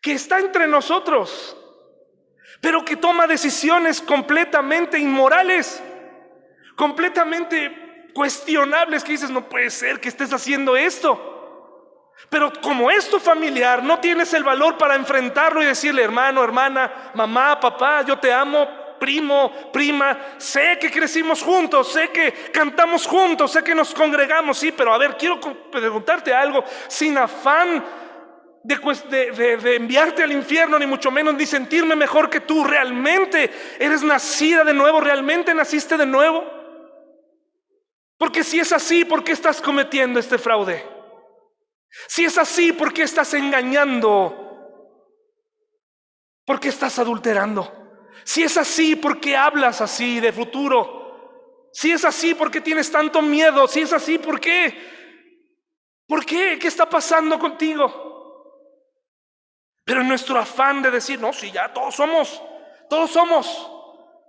que 0.00 0.12
está 0.12 0.38
entre 0.40 0.66
nosotros, 0.66 1.56
pero 2.64 2.82
que 2.82 2.96
toma 2.96 3.26
decisiones 3.26 4.00
completamente 4.00 4.98
inmorales, 4.98 5.82
completamente 6.74 8.08
cuestionables, 8.14 9.04
que 9.04 9.12
dices, 9.12 9.28
no 9.28 9.46
puede 9.46 9.68
ser 9.68 10.00
que 10.00 10.08
estés 10.08 10.32
haciendo 10.32 10.74
esto. 10.74 12.10
Pero 12.30 12.50
como 12.62 12.90
es 12.90 13.10
tu 13.10 13.20
familiar, 13.20 13.82
no 13.82 13.98
tienes 13.98 14.32
el 14.32 14.44
valor 14.44 14.78
para 14.78 14.94
enfrentarlo 14.94 15.62
y 15.62 15.66
decirle, 15.66 16.04
hermano, 16.04 16.42
hermana, 16.42 17.10
mamá, 17.12 17.60
papá, 17.60 18.00
yo 18.00 18.18
te 18.18 18.32
amo, 18.32 18.66
primo, 18.98 19.52
prima, 19.70 20.16
sé 20.38 20.78
que 20.80 20.90
crecimos 20.90 21.42
juntos, 21.42 21.92
sé 21.92 22.08
que 22.08 22.32
cantamos 22.50 23.06
juntos, 23.06 23.52
sé 23.52 23.62
que 23.62 23.74
nos 23.74 23.92
congregamos, 23.92 24.56
sí, 24.56 24.72
pero 24.72 24.94
a 24.94 24.96
ver, 24.96 25.18
quiero 25.18 25.38
preguntarte 25.70 26.32
algo, 26.32 26.64
sin 26.88 27.18
afán 27.18 27.84
de, 28.64 29.76
enviarte 29.76 30.22
al 30.22 30.32
infierno, 30.32 30.78
ni 30.78 30.86
mucho 30.86 31.10
menos 31.10 31.34
ni 31.34 31.44
sentirme 31.44 31.94
mejor 31.94 32.30
que 32.30 32.40
tú. 32.40 32.64
Realmente 32.64 33.50
eres 33.78 34.02
nacida 34.02 34.64
de 34.64 34.72
nuevo, 34.72 35.00
realmente 35.00 35.54
naciste 35.54 35.96
de 35.96 36.06
nuevo. 36.06 36.44
Porque 38.16 38.42
si 38.42 38.58
es 38.58 38.72
así, 38.72 39.04
¿por 39.04 39.22
qué 39.22 39.32
estás 39.32 39.60
cometiendo 39.60 40.18
este 40.18 40.38
fraude? 40.38 40.82
Si 42.08 42.24
es 42.24 42.38
así, 42.38 42.72
¿por 42.72 42.92
qué 42.92 43.02
estás 43.02 43.34
engañando? 43.34 44.40
¿Por 46.46 46.58
qué 46.58 46.68
estás 46.68 46.98
adulterando? 46.98 47.70
Si 48.24 48.42
es 48.42 48.56
así, 48.56 48.96
¿por 48.96 49.20
qué 49.20 49.36
hablas 49.36 49.82
así 49.82 50.20
de 50.20 50.32
futuro? 50.32 51.68
Si 51.72 51.92
es 51.92 52.04
así, 52.04 52.34
¿por 52.34 52.50
qué 52.50 52.62
tienes 52.62 52.90
tanto 52.90 53.20
miedo? 53.20 53.68
Si 53.68 53.80
es 53.80 53.92
así, 53.92 54.18
¿por 54.18 54.40
qué? 54.40 54.74
¿Por 56.06 56.24
qué? 56.24 56.58
¿Qué 56.58 56.68
está 56.68 56.88
pasando 56.88 57.38
contigo? 57.38 58.13
Pero 59.84 60.00
en 60.00 60.08
nuestro 60.08 60.38
afán 60.38 60.82
de 60.82 60.90
decir, 60.90 61.20
no, 61.20 61.32
si 61.32 61.50
ya 61.50 61.72
todos 61.72 61.94
somos, 61.94 62.42
todos 62.88 63.10
somos, 63.10 63.70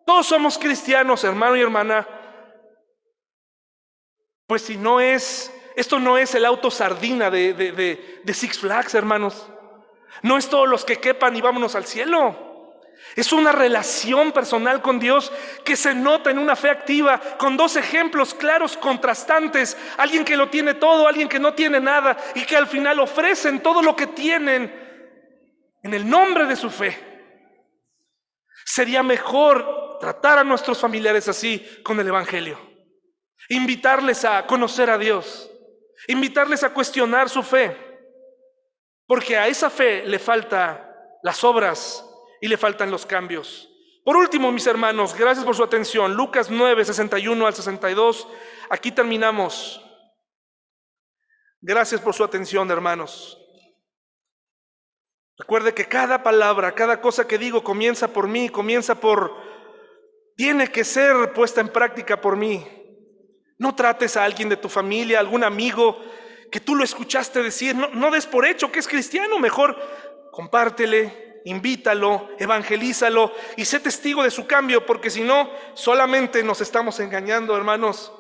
todos 0.06 0.28
somos 0.28 0.58
cristianos, 0.58 1.24
hermano 1.24 1.56
y 1.56 1.62
hermana, 1.62 2.08
pues 4.47 4.64
si 4.64 4.78
no 4.78 4.99
es, 4.99 5.51
esto 5.76 5.99
no 5.99 6.18
es 6.18 6.36
el 6.36 6.45
auto 6.45 6.70
sardina 6.70 7.32
de, 7.32 7.53
de 7.53 8.34
Six 8.34 8.60
Flags, 8.60 8.93
hermanos. 8.93 9.49
No 10.22 10.38
es 10.38 10.49
todos 10.49 10.68
los 10.68 10.86
que 10.86 10.97
quepan 10.97 11.36
y 11.36 11.41
vámonos 11.41 11.76
al 11.76 11.86
cielo. 11.86 12.45
Es 13.16 13.32
una 13.32 13.51
relación 13.51 14.32
personal 14.32 14.82
con 14.82 14.99
Dios 14.99 15.32
que 15.64 15.76
se 15.76 15.95
nota 15.95 16.32
en 16.32 16.38
una 16.38 16.56
fe 16.56 16.70
activa, 16.70 17.20
con 17.38 17.56
dos 17.56 17.76
ejemplos 17.76 18.34
claros, 18.34 18.78
contrastantes. 18.78 19.78
Alguien 19.97 20.26
que 20.26 20.38
lo 20.38 20.49
tiene 20.49 20.74
todo, 20.74 21.08
alguien 21.08 21.30
que 21.30 21.39
no 21.39 21.53
tiene 21.53 21.80
nada 21.80 22.18
y 22.34 22.45
que 22.45 22.58
al 22.58 22.68
final 22.68 22.99
ofrecen 22.99 23.62
todo 23.62 23.82
lo 23.82 23.95
que 23.95 24.08
tienen 24.08 24.85
en 25.86 25.94
el 25.94 26.10
nombre 26.10 26.48
de 26.48 26.56
su 26.56 26.72
fe. 26.72 26.98
Sería 28.66 29.04
mejor 29.04 30.00
tratar 30.00 30.40
a 30.40 30.44
nuestros 30.44 30.80
familiares 30.80 31.28
así 31.28 31.64
con 31.84 32.00
el 32.00 32.08
Evangelio. 32.08 32.60
Invitarles 33.50 34.26
a 34.26 34.48
conocer 34.48 34.90
a 34.90 34.98
Dios. 34.98 35.48
Invitarles 36.08 36.64
a 36.64 36.74
cuestionar 36.74 37.30
su 37.30 37.44
fe. 37.44 37.78
Porque 39.06 39.38
a 39.38 39.48
esa 39.48 39.70
fe 39.70 40.04
le 40.08 40.18
falta 40.18 40.92
las 41.22 41.44
obras 41.44 42.04
y 42.42 42.48
le 42.48 42.58
faltan 42.58 42.90
los 42.90 43.06
cambios. 43.06 43.70
Por 44.04 44.18
último, 44.18 44.52
mis 44.52 44.66
hermanos, 44.66 45.14
gracias 45.16 45.46
por 45.46 45.56
su 45.56 45.64
atención. 45.64 46.16
Lucas 46.16 46.50
9, 46.50 46.84
61 46.84 47.46
al 47.46 47.54
62. 47.54 48.28
Aquí 48.72 48.92
terminamos. 48.92 49.86
Gracias 51.62 52.02
por 52.02 52.16
su 52.16 52.24
atención, 52.24 52.72
hermanos. 52.72 53.45
Recuerde 55.38 55.74
que 55.74 55.86
cada 55.86 56.24
palabra, 56.24 56.74
cada 56.74 57.02
cosa 57.02 57.28
que 57.28 57.38
digo 57.38 57.64
comienza 57.64 58.08
por 58.08 58.28
mí, 58.28 58.48
comienza 58.50 58.96
por, 58.96 59.36
tiene 60.38 60.70
que 60.70 60.86
ser 60.86 61.34
puesta 61.34 61.60
en 61.60 61.70
práctica 61.70 62.22
por 62.22 62.38
mí. 62.38 62.66
No 63.58 63.76
trates 63.76 64.16
a 64.16 64.24
alguien 64.24 64.48
de 64.48 64.58
tu 64.58 64.70
familia, 64.70 65.20
algún 65.20 65.44
amigo 65.44 66.00
que 66.52 66.62
tú 66.62 66.76
lo 66.76 66.86
escuchaste 66.86 67.44
decir, 67.44 67.76
no, 67.76 68.12
des 68.12 68.28
por 68.28 68.46
hecho 68.46 68.72
que 68.72 68.80
es 68.80 68.88
cristiano, 68.88 69.40
mejor 69.40 69.78
compártele, 70.32 71.42
invítalo, 71.44 72.30
evangelízalo 72.40 73.34
y 73.58 73.66
sé 73.66 73.82
testigo 73.82 74.24
de 74.24 74.32
su 74.32 74.48
cambio, 74.48 74.86
porque 74.86 75.10
si 75.10 75.22
no, 75.22 75.50
solamente 75.74 76.44
nos 76.44 76.62
estamos 76.62 77.00
engañando, 77.02 77.58
hermanos. 77.58 78.14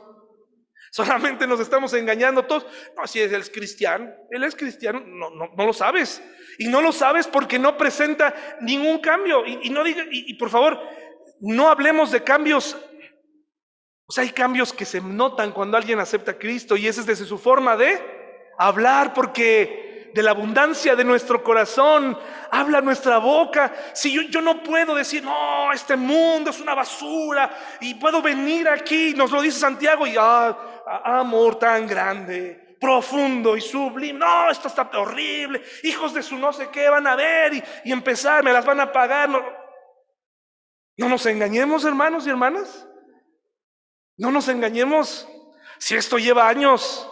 Solamente 0.91 1.45
nos 1.45 1.59
estamos 1.59 1.93
engañando 1.93 2.45
todos. 2.45 2.65
No, 2.95 3.05
si 3.05 3.19
él 3.19 3.33
es 3.33 3.49
cristiano, 3.49 4.13
él 4.29 4.43
es 4.45 4.55
cristiano, 4.55 5.01
no, 5.05 5.29
no, 5.29 5.49
no 5.55 5.65
lo 5.65 5.73
sabes. 5.73 6.21
Y 6.57 6.67
no 6.67 6.81
lo 6.81 6.91
sabes 6.91 7.27
porque 7.27 7.59
no 7.59 7.77
presenta 7.77 8.33
ningún 8.61 8.99
cambio. 8.99 9.45
Y, 9.45 9.69
no 9.69 9.83
diga, 9.83 10.03
y, 10.09 10.33
por 10.35 10.49
favor, 10.49 10.79
no 11.39 11.69
hablemos 11.69 12.11
de 12.11 12.23
cambios. 12.23 12.77
O 14.07 14.11
sea, 14.11 14.23
hay 14.23 14.29
cambios 14.29 14.71
que 14.71 14.85
se 14.85 15.01
notan 15.01 15.51
cuando 15.51 15.77
alguien 15.77 15.99
acepta 15.99 16.31
a 16.31 16.37
Cristo 16.37 16.77
y 16.77 16.87
esa 16.87 17.01
es 17.01 17.07
desde 17.07 17.25
su 17.25 17.37
forma 17.37 17.75
de 17.75 17.99
hablar, 18.57 19.13
porque 19.13 20.11
de 20.15 20.23
la 20.23 20.31
abundancia 20.31 20.95
de 20.95 21.03
nuestro 21.03 21.43
corazón 21.43 22.17
habla 22.49 22.79
nuestra 22.79 23.17
boca. 23.17 23.73
Si 23.93 24.13
yo, 24.31 24.41
no 24.41 24.63
puedo 24.63 24.95
decir, 24.95 25.21
no, 25.21 25.73
este 25.73 25.97
mundo 25.97 26.51
es 26.51 26.61
una 26.61 26.73
basura 26.73 27.53
y 27.81 27.95
puedo 27.95 28.21
venir 28.21 28.69
aquí, 28.69 29.13
nos 29.13 29.29
lo 29.31 29.41
dice 29.41 29.59
Santiago 29.59 30.07
y 30.07 30.15
ah, 30.17 30.57
amor 31.03 31.59
tan 31.59 31.85
grande, 31.85 32.64
profundo 32.85 33.57
y 33.57 33.61
sublime. 33.61 34.19
No, 34.19 34.51
esto 34.51 34.67
está 34.67 34.87
horrible. 34.93 35.63
Hijos 35.83 36.13
de 36.13 36.21
su 36.21 36.37
no 36.37 36.53
sé 36.53 36.69
qué 36.69 36.87
van 36.87 37.07
a 37.07 37.15
ver 37.15 37.53
y, 37.83 37.91
empezar, 37.91 38.43
me 38.43 38.53
las 38.53 38.63
van 38.63 38.79
a 38.79 38.91
pagar. 38.91 39.27
No, 39.27 39.43
no 40.97 41.09
nos 41.09 41.25
engañemos, 41.25 41.83
hermanos 41.83 42.27
y 42.27 42.29
hermanas. 42.29 42.87
No 44.17 44.31
nos 44.31 44.47
engañemos. 44.49 45.27
Si 45.79 45.95
esto 45.95 46.19
lleva 46.19 46.47
años, 46.47 47.09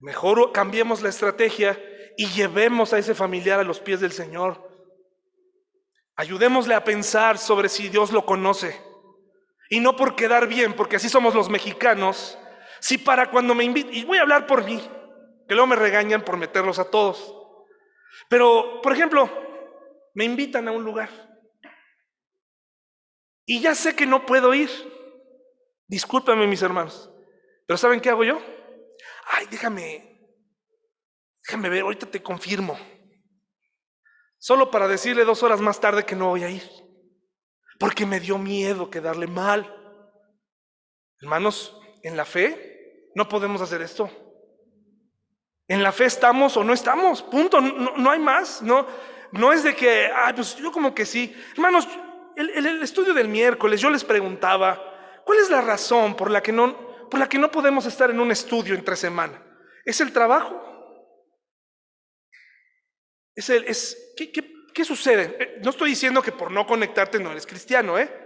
mejor 0.00 0.52
cambiemos 0.52 1.00
la 1.00 1.08
estrategia 1.08 1.80
y 2.18 2.26
llevemos 2.26 2.92
a 2.92 2.98
ese 2.98 3.14
familiar 3.14 3.58
a 3.58 3.64
los 3.64 3.80
pies 3.80 4.00
del 4.00 4.12
Señor. 4.12 4.70
Ayudémosle 6.14 6.74
a 6.74 6.84
pensar 6.84 7.38
sobre 7.38 7.70
si 7.70 7.88
Dios 7.88 8.12
lo 8.12 8.26
conoce. 8.26 8.78
Y 9.70 9.80
no 9.80 9.96
por 9.96 10.14
quedar 10.14 10.46
bien, 10.46 10.74
porque 10.74 10.96
así 10.96 11.08
somos 11.08 11.34
los 11.34 11.48
mexicanos, 11.48 12.38
si 12.80 12.98
para 12.98 13.30
cuando 13.30 13.54
me 13.54 13.64
invitan, 13.64 13.94
y 13.94 14.04
voy 14.04 14.18
a 14.18 14.22
hablar 14.22 14.46
por 14.46 14.64
mí, 14.64 14.80
que 15.48 15.54
luego 15.54 15.66
me 15.66 15.76
regañan 15.76 16.24
por 16.24 16.36
meterlos 16.36 16.78
a 16.78 16.90
todos. 16.90 17.34
Pero, 18.28 18.80
por 18.82 18.92
ejemplo, 18.92 19.30
me 20.14 20.24
invitan 20.24 20.68
a 20.68 20.72
un 20.72 20.84
lugar 20.84 21.10
y 23.44 23.60
ya 23.60 23.74
sé 23.74 23.94
que 23.94 24.06
no 24.06 24.26
puedo 24.26 24.52
ir. 24.54 24.70
Discúlpame, 25.86 26.46
mis 26.46 26.62
hermanos. 26.62 27.10
Pero 27.66 27.78
¿saben 27.78 28.00
qué 28.00 28.10
hago 28.10 28.24
yo? 28.24 28.40
Ay, 29.28 29.46
déjame, 29.50 30.18
déjame 31.46 31.68
ver, 31.68 31.82
ahorita 31.82 32.06
te 32.06 32.22
confirmo. 32.22 32.76
Solo 34.38 34.70
para 34.70 34.88
decirle 34.88 35.24
dos 35.24 35.42
horas 35.42 35.60
más 35.60 35.80
tarde 35.80 36.04
que 36.04 36.16
no 36.16 36.28
voy 36.28 36.44
a 36.44 36.50
ir 36.50 36.86
porque 37.78 38.06
me 38.06 38.20
dio 38.20 38.38
miedo 38.38 38.90
quedarle 38.90 39.26
mal. 39.26 39.72
Hermanos, 41.20 41.78
en 42.06 42.16
la 42.16 42.24
fe 42.24 43.10
no 43.16 43.28
podemos 43.28 43.60
hacer 43.60 43.82
esto. 43.82 44.08
En 45.66 45.82
la 45.82 45.90
fe 45.90 46.04
estamos 46.04 46.56
o 46.56 46.62
no 46.62 46.72
estamos, 46.72 47.20
punto, 47.24 47.60
no, 47.60 48.10
hay 48.10 48.20
más, 48.20 48.62
no, 48.62 48.86
no 49.32 49.52
es 49.52 49.64
de 49.64 49.74
que, 49.74 50.08
ay, 50.14 50.32
pues 50.34 50.54
yo 50.54 50.70
como 50.70 50.94
que 50.94 51.04
sí. 51.04 51.34
Hermanos, 51.54 51.88
el, 52.36 52.50
el, 52.50 52.80
estudio 52.80 53.12
del 53.12 53.26
miércoles 53.26 53.80
yo 53.80 53.90
les 53.90 54.04
preguntaba, 54.04 55.20
¿cuál 55.24 55.40
es 55.40 55.50
la 55.50 55.60
razón 55.60 56.14
por 56.14 56.30
la 56.30 56.40
que 56.40 56.52
no, 56.52 57.08
por 57.10 57.18
la 57.18 57.28
que 57.28 57.38
no 57.38 57.50
podemos 57.50 57.84
estar 57.86 58.08
en 58.08 58.20
un 58.20 58.30
estudio 58.30 58.76
entre 58.76 58.94
semana? 58.94 59.42
¿Es 59.84 60.00
el 60.00 60.12
trabajo? 60.12 60.62
¿Es 63.34 63.50
el, 63.50 63.64
es, 63.64 64.12
¿qué, 64.16 64.30
qué, 64.30 64.54
¿Qué 64.72 64.84
sucede? 64.84 65.36
Eh, 65.40 65.60
no 65.64 65.70
estoy 65.70 65.90
diciendo 65.90 66.22
que 66.22 66.30
por 66.30 66.52
no 66.52 66.66
conectarte 66.68 67.18
no 67.18 67.32
eres 67.32 67.46
cristiano, 67.46 67.98
¿eh? 67.98 68.25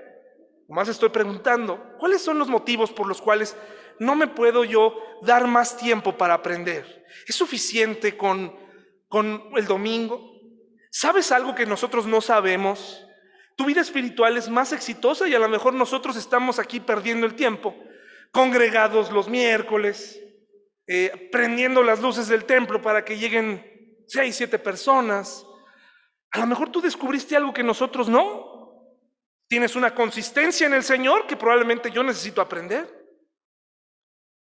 Más 0.70 0.88
estoy 0.88 1.08
preguntando, 1.08 1.96
¿cuáles 1.98 2.22
son 2.22 2.38
los 2.38 2.48
motivos 2.48 2.92
por 2.92 3.06
los 3.06 3.20
cuales 3.20 3.56
no 3.98 4.14
me 4.14 4.28
puedo 4.28 4.64
yo 4.64 4.96
dar 5.22 5.46
más 5.46 5.76
tiempo 5.76 6.16
para 6.16 6.34
aprender? 6.34 7.04
¿Es 7.26 7.34
suficiente 7.34 8.16
con, 8.16 8.56
con 9.08 9.50
el 9.56 9.66
domingo? 9.66 10.32
¿Sabes 10.90 11.32
algo 11.32 11.54
que 11.54 11.66
nosotros 11.66 12.06
no 12.06 12.20
sabemos? 12.20 13.04
Tu 13.56 13.64
vida 13.64 13.80
espiritual 13.80 14.36
es 14.36 14.48
más 14.48 14.72
exitosa 14.72 15.28
y 15.28 15.34
a 15.34 15.38
lo 15.40 15.48
mejor 15.48 15.74
nosotros 15.74 16.16
estamos 16.16 16.58
aquí 16.58 16.80
perdiendo 16.80 17.26
el 17.26 17.34
tiempo, 17.34 17.74
congregados 18.30 19.10
los 19.10 19.28
miércoles, 19.28 20.20
eh, 20.86 21.28
prendiendo 21.30 21.82
las 21.82 22.00
luces 22.00 22.28
del 22.28 22.44
templo 22.44 22.80
para 22.80 23.04
que 23.04 23.18
lleguen 23.18 24.04
seis, 24.06 24.36
siete 24.36 24.58
personas, 24.58 25.44
a 26.32 26.38
lo 26.40 26.46
mejor 26.46 26.70
tú 26.70 26.80
descubriste 26.80 27.36
algo 27.36 27.52
que 27.52 27.62
nosotros 27.62 28.08
no. 28.08 28.49
Tienes 29.51 29.74
una 29.74 29.92
consistencia 29.96 30.68
en 30.68 30.74
el 30.74 30.84
Señor 30.84 31.26
que 31.26 31.36
probablemente 31.36 31.90
yo 31.90 32.05
necesito 32.05 32.40
aprender. 32.40 32.88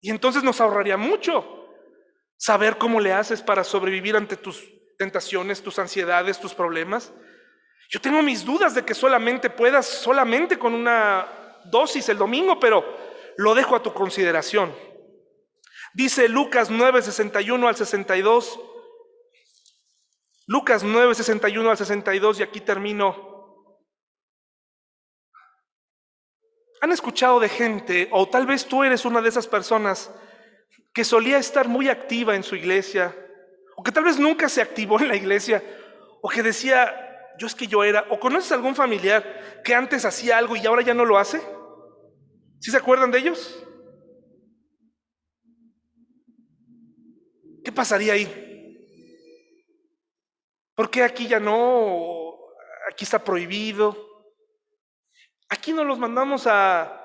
Y 0.02 0.10
entonces 0.10 0.44
nos 0.44 0.60
ahorraría 0.60 0.98
mucho 0.98 1.66
saber 2.36 2.78
cómo 2.78 3.00
le 3.00 3.14
haces 3.14 3.42
para 3.42 3.64
sobrevivir 3.64 4.18
ante 4.18 4.36
tus 4.36 4.62
tentaciones, 4.98 5.64
tus 5.64 5.80
ansiedades, 5.80 6.42
tus 6.42 6.54
problemas. 6.54 7.14
Yo 7.90 8.02
tengo 8.02 8.22
mis 8.22 8.44
dudas 8.44 8.76
de 8.76 8.84
que 8.84 8.94
solamente 8.94 9.50
puedas, 9.50 9.86
solamente 9.86 10.60
con 10.60 10.74
una 10.74 11.62
dosis 11.64 12.10
el 12.10 12.18
domingo, 12.18 12.60
pero 12.60 12.84
lo 13.38 13.56
dejo 13.56 13.78
a 13.78 13.82
tu 13.82 13.94
consideración. 13.94 14.76
Dice 15.94 16.28
Lucas 16.28 16.70
9, 16.70 17.02
61 17.02 17.66
al 17.66 17.78
62. 17.78 18.60
Lucas 20.48 20.84
9, 20.84 21.16
61 21.16 21.70
al 21.70 21.78
62 21.78 22.42
y 22.42 22.44
aquí 22.44 22.60
termino. 22.60 23.31
¿Han 26.82 26.92
escuchado 26.92 27.40
de 27.40 27.48
gente, 27.48 28.10
o 28.12 28.28
tal 28.28 28.48
vez 28.48 28.66
tú 28.66 28.84
eres 28.84 29.06
una 29.06 29.22
de 29.22 29.30
esas 29.30 29.46
personas 29.46 30.12
que 30.92 31.04
solía 31.04 31.38
estar 31.38 31.68
muy 31.68 31.88
activa 31.90 32.36
en 32.36 32.42
su 32.42 32.56
iglesia, 32.56 33.16
o 33.78 33.84
que 33.84 33.92
tal 33.92 34.04
vez 34.04 34.18
nunca 34.18 34.50
se 34.50 34.64
activó 34.64 35.00
en 35.00 35.08
la 35.08 35.16
iglesia, 35.16 35.64
o 36.22 36.28
que 36.28 36.42
decía, 36.42 37.30
yo 37.38 37.46
es 37.46 37.54
que 37.54 37.68
yo 37.68 37.84
era, 37.84 38.06
o 38.10 38.20
conoces 38.20 38.52
algún 38.52 38.76
familiar 38.76 39.62
que 39.64 39.76
antes 39.76 40.06
hacía 40.06 40.40
algo 40.40 40.56
y 40.56 40.66
ahora 40.66 40.82
ya 40.82 40.96
no 40.96 41.06
lo 41.06 41.20
hace? 41.20 41.40
¿Sí 42.60 42.72
se 42.72 42.78
acuerdan 42.78 43.12
de 43.12 43.20
ellos? 43.20 43.64
¿Qué 47.64 47.72
pasaría 47.72 48.14
ahí? 48.14 48.28
¿Por 50.74 50.90
qué 50.90 51.04
aquí 51.04 51.28
ya 51.28 51.40
no? 51.40 52.36
Aquí 52.92 53.04
está 53.04 53.24
prohibido. 53.24 54.11
Aquí 55.52 55.74
no 55.74 55.84
los 55.84 56.00
mandamos 56.00 56.48
a 56.48 56.98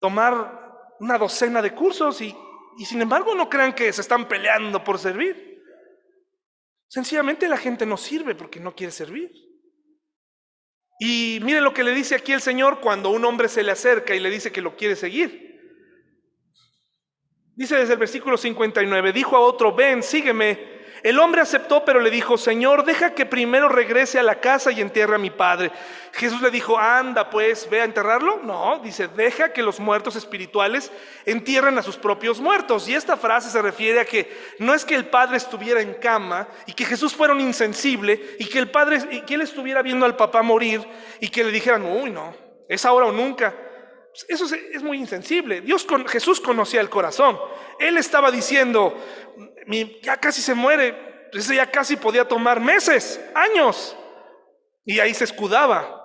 tomar 0.00 0.96
una 0.98 1.18
docena 1.18 1.60
de 1.60 1.74
cursos 1.74 2.22
y, 2.22 2.34
sin 2.86 3.02
embargo 3.02 3.34
no 3.34 3.50
crean 3.50 3.74
que 3.74 3.92
se 3.92 4.00
están 4.00 4.26
peleando 4.26 4.82
por 4.82 4.98
servir. 4.98 5.62
Sencillamente 6.88 7.46
la 7.46 7.58
gente 7.58 7.84
no 7.84 7.98
sirve 7.98 8.34
porque 8.34 8.60
no 8.60 8.74
quiere 8.74 8.90
servir. 8.90 9.30
Y 10.98 11.38
miren 11.42 11.64
lo 11.64 11.74
que 11.74 11.84
le 11.84 11.92
dice 11.92 12.14
aquí 12.14 12.32
el 12.32 12.40
Señor 12.40 12.80
cuando 12.80 13.10
un 13.10 13.22
hombre 13.26 13.48
se 13.48 13.62
le 13.62 13.72
acerca 13.72 14.14
y 14.14 14.20
le 14.20 14.30
dice 14.30 14.50
que 14.50 14.62
lo 14.62 14.74
quiere 14.74 14.96
seguir. 14.96 15.44
Dice 17.54 17.76
desde 17.76 17.92
el 17.92 17.98
versículo 17.98 18.38
59, 18.38 19.12
dijo 19.12 19.36
a 19.36 19.40
otro, 19.40 19.74
ven, 19.74 20.02
sígueme. 20.02 20.73
El 21.04 21.18
hombre 21.18 21.42
aceptó, 21.42 21.84
pero 21.84 22.00
le 22.00 22.10
dijo, 22.10 22.38
Señor, 22.38 22.82
deja 22.82 23.12
que 23.12 23.26
primero 23.26 23.68
regrese 23.68 24.18
a 24.18 24.22
la 24.22 24.40
casa 24.40 24.72
y 24.72 24.80
entierre 24.80 25.16
a 25.16 25.18
mi 25.18 25.28
padre. 25.28 25.70
Jesús 26.12 26.40
le 26.40 26.50
dijo, 26.50 26.78
anda 26.78 27.28
pues, 27.28 27.68
ve 27.68 27.82
a 27.82 27.84
enterrarlo. 27.84 28.40
No, 28.42 28.80
dice, 28.82 29.08
deja 29.08 29.52
que 29.52 29.62
los 29.62 29.78
muertos 29.80 30.16
espirituales 30.16 30.90
entierren 31.26 31.76
a 31.76 31.82
sus 31.82 31.98
propios 31.98 32.40
muertos. 32.40 32.88
Y 32.88 32.94
esta 32.94 33.18
frase 33.18 33.50
se 33.50 33.60
refiere 33.60 34.00
a 34.00 34.06
que 34.06 34.34
no 34.58 34.72
es 34.72 34.86
que 34.86 34.94
el 34.94 35.04
padre 35.04 35.36
estuviera 35.36 35.82
en 35.82 35.92
cama 35.92 36.48
y 36.64 36.72
que 36.72 36.86
Jesús 36.86 37.14
fuera 37.14 37.34
un 37.34 37.40
insensible 37.42 38.36
y 38.38 38.46
que 38.46 38.58
el 38.58 38.70
padre, 38.70 39.00
y 39.10 39.20
que 39.20 39.34
él 39.34 39.42
estuviera 39.42 39.82
viendo 39.82 40.06
al 40.06 40.16
papá 40.16 40.40
morir 40.40 40.80
y 41.20 41.28
que 41.28 41.44
le 41.44 41.50
dijeran, 41.50 41.84
uy, 41.84 42.08
no, 42.08 42.34
es 42.66 42.82
ahora 42.86 43.04
o 43.04 43.12
nunca. 43.12 43.54
Eso 44.28 44.46
es 44.72 44.82
muy 44.82 44.96
insensible. 44.96 45.62
Jesús 46.06 46.40
conocía 46.40 46.80
el 46.80 46.88
corazón. 46.88 47.38
Él 47.80 47.98
estaba 47.98 48.30
diciendo, 48.30 48.94
ya 50.02 50.16
casi 50.18 50.40
se 50.40 50.54
muere, 50.54 51.28
ese 51.32 51.56
ya 51.56 51.70
casi 51.70 51.96
podía 51.96 52.26
tomar 52.26 52.60
meses, 52.60 53.20
años. 53.34 53.96
Y 54.84 55.00
ahí 55.00 55.14
se 55.14 55.24
escudaba. 55.24 56.00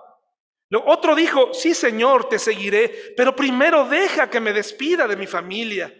Otro 0.85 1.15
dijo, 1.15 1.53
sí 1.53 1.73
Señor, 1.73 2.29
te 2.29 2.37
seguiré, 2.37 3.13
pero 3.17 3.35
primero 3.35 3.85
deja 3.85 4.29
que 4.29 4.39
me 4.39 4.53
despida 4.53 5.07
de 5.07 5.15
mi 5.15 5.27
familia. 5.27 5.93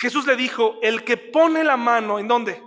Jesús 0.00 0.26
le 0.26 0.34
dijo, 0.34 0.78
el 0.82 1.04
que 1.04 1.16
pone 1.16 1.62
la 1.62 1.76
mano, 1.76 2.18
¿en 2.18 2.26
dónde? 2.26 2.62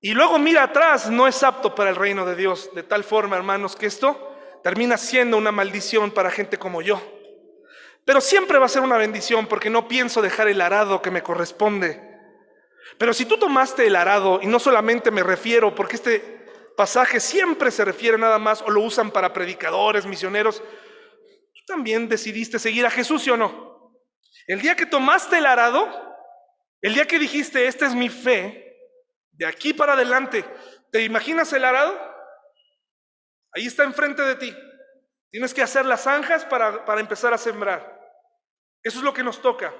Y 0.00 0.12
luego 0.12 0.38
mira 0.38 0.64
atrás, 0.64 1.08
no 1.08 1.26
es 1.26 1.42
apto 1.42 1.74
para 1.74 1.88
el 1.88 1.96
reino 1.96 2.26
de 2.26 2.36
Dios. 2.36 2.70
De 2.74 2.82
tal 2.82 3.04
forma, 3.04 3.36
hermanos, 3.36 3.74
que 3.74 3.86
esto 3.86 4.36
termina 4.62 4.98
siendo 4.98 5.38
una 5.38 5.50
maldición 5.50 6.10
para 6.10 6.30
gente 6.30 6.58
como 6.58 6.82
yo. 6.82 7.00
Pero 8.04 8.20
siempre 8.20 8.58
va 8.58 8.66
a 8.66 8.70
ser 8.70 8.82
una 8.82 8.98
bendición 8.98 9.46
porque 9.46 9.70
no 9.70 9.88
pienso 9.88 10.20
dejar 10.20 10.48
el 10.48 10.60
arado 10.60 11.00
que 11.00 11.10
me 11.10 11.22
corresponde. 11.22 12.14
Pero 12.98 13.14
si 13.14 13.24
tú 13.24 13.38
tomaste 13.38 13.86
el 13.86 13.96
arado, 13.96 14.40
y 14.42 14.46
no 14.46 14.58
solamente 14.58 15.10
me 15.10 15.22
refiero, 15.22 15.74
porque 15.74 15.96
este 15.96 16.44
pasaje 16.76 17.20
siempre 17.20 17.70
se 17.70 17.84
refiere 17.84 18.18
nada 18.18 18.38
más 18.38 18.62
o 18.62 18.70
lo 18.70 18.82
usan 18.82 19.10
para 19.10 19.32
predicadores, 19.32 20.06
misioneros, 20.06 20.62
también 21.66 22.08
decidiste 22.08 22.58
seguir 22.58 22.86
a 22.86 22.90
Jesús, 22.90 23.22
¿sí 23.22 23.30
o 23.30 23.36
no? 23.36 23.94
El 24.46 24.60
día 24.60 24.76
que 24.76 24.86
tomaste 24.86 25.38
el 25.38 25.46
arado, 25.46 25.88
el 26.82 26.94
día 26.94 27.06
que 27.06 27.18
dijiste, 27.18 27.66
esta 27.66 27.86
es 27.86 27.94
mi 27.94 28.08
fe, 28.08 28.76
de 29.32 29.46
aquí 29.46 29.72
para 29.72 29.94
adelante, 29.94 30.44
¿te 30.92 31.02
imaginas 31.02 31.52
el 31.52 31.64
arado? 31.64 31.98
Ahí 33.52 33.66
está 33.66 33.84
enfrente 33.84 34.22
de 34.22 34.34
ti. 34.36 34.56
Tienes 35.30 35.54
que 35.54 35.62
hacer 35.62 35.84
las 35.86 36.02
zanjas 36.02 36.44
para, 36.44 36.84
para 36.84 37.00
empezar 37.00 37.32
a 37.32 37.38
sembrar. 37.38 37.93
Eso 38.84 38.98
es 38.98 39.04
lo 39.04 39.12
que 39.12 39.24
nos 39.24 39.40
toca. 39.42 39.74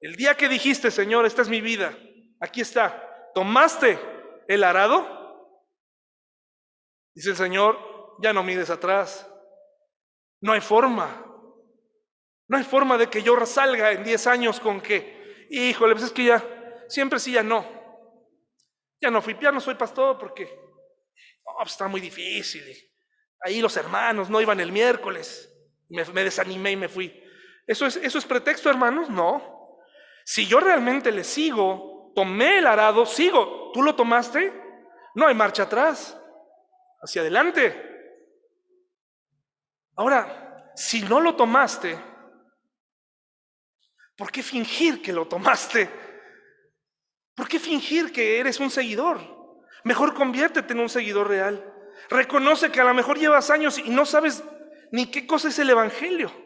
El 0.00 0.14
día 0.16 0.36
que 0.36 0.48
dijiste, 0.48 0.90
Señor, 0.90 1.24
esta 1.24 1.42
es 1.42 1.48
mi 1.48 1.62
vida, 1.62 1.98
aquí 2.40 2.60
está, 2.60 3.30
tomaste 3.34 3.98
el 4.46 4.62
arado, 4.62 5.58
dice 7.14 7.30
el 7.30 7.36
Señor, 7.36 7.78
ya 8.20 8.32
no 8.32 8.42
mires 8.42 8.70
atrás. 8.70 9.28
No 10.40 10.52
hay 10.52 10.60
forma. 10.60 11.24
No 12.46 12.58
hay 12.58 12.64
forma 12.64 12.98
de 12.98 13.08
que 13.08 13.22
yo 13.22 13.34
salga 13.46 13.92
en 13.92 14.04
10 14.04 14.26
años 14.26 14.60
con 14.60 14.80
que, 14.82 15.46
híjole, 15.50 15.94
pues 15.94 16.04
es 16.04 16.12
que 16.12 16.24
ya, 16.24 16.84
siempre 16.88 17.18
sí, 17.18 17.32
ya 17.32 17.42
no. 17.42 17.66
Ya 19.00 19.10
no 19.10 19.22
fui, 19.22 19.36
ya 19.40 19.50
no 19.50 19.60
soy 19.60 19.74
pastor 19.74 20.18
porque 20.18 20.46
pues 21.42 21.70
está 21.70 21.88
muy 21.88 22.00
difícil. 22.00 22.62
Ahí 23.40 23.60
los 23.60 23.76
hermanos 23.76 24.28
no 24.28 24.40
iban 24.40 24.60
el 24.60 24.70
miércoles. 24.70 25.50
Me, 25.88 26.04
me 26.06 26.24
desanimé 26.24 26.72
y 26.72 26.76
me 26.76 26.88
fui. 26.88 27.23
¿Eso 27.66 27.86
es, 27.86 27.96
¿Eso 27.96 28.18
es 28.18 28.24
pretexto, 28.24 28.68
hermanos? 28.68 29.08
No. 29.08 29.80
Si 30.24 30.46
yo 30.46 30.60
realmente 30.60 31.12
le 31.12 31.24
sigo, 31.24 32.12
tomé 32.14 32.58
el 32.58 32.66
arado, 32.66 33.06
sigo. 33.06 33.70
¿Tú 33.72 33.82
lo 33.82 33.94
tomaste? 33.94 34.52
No 35.14 35.26
hay 35.26 35.34
marcha 35.34 35.64
atrás. 35.64 36.18
Hacia 37.02 37.22
adelante. 37.22 37.92
Ahora, 39.96 40.72
si 40.74 41.02
no 41.02 41.20
lo 41.20 41.36
tomaste, 41.36 41.98
¿por 44.16 44.30
qué 44.32 44.42
fingir 44.42 45.00
que 45.02 45.12
lo 45.12 45.26
tomaste? 45.26 45.90
¿Por 47.34 47.48
qué 47.48 47.58
fingir 47.58 48.12
que 48.12 48.38
eres 48.40 48.60
un 48.60 48.70
seguidor? 48.70 49.20
Mejor 49.84 50.14
conviértete 50.14 50.72
en 50.72 50.80
un 50.80 50.88
seguidor 50.88 51.28
real. 51.28 51.72
Reconoce 52.08 52.70
que 52.70 52.80
a 52.80 52.84
lo 52.84 52.94
mejor 52.94 53.18
llevas 53.18 53.50
años 53.50 53.78
y 53.78 53.90
no 53.90 54.04
sabes 54.06 54.42
ni 54.92 55.10
qué 55.10 55.26
cosa 55.26 55.48
es 55.48 55.58
el 55.58 55.70
evangelio. 55.70 56.43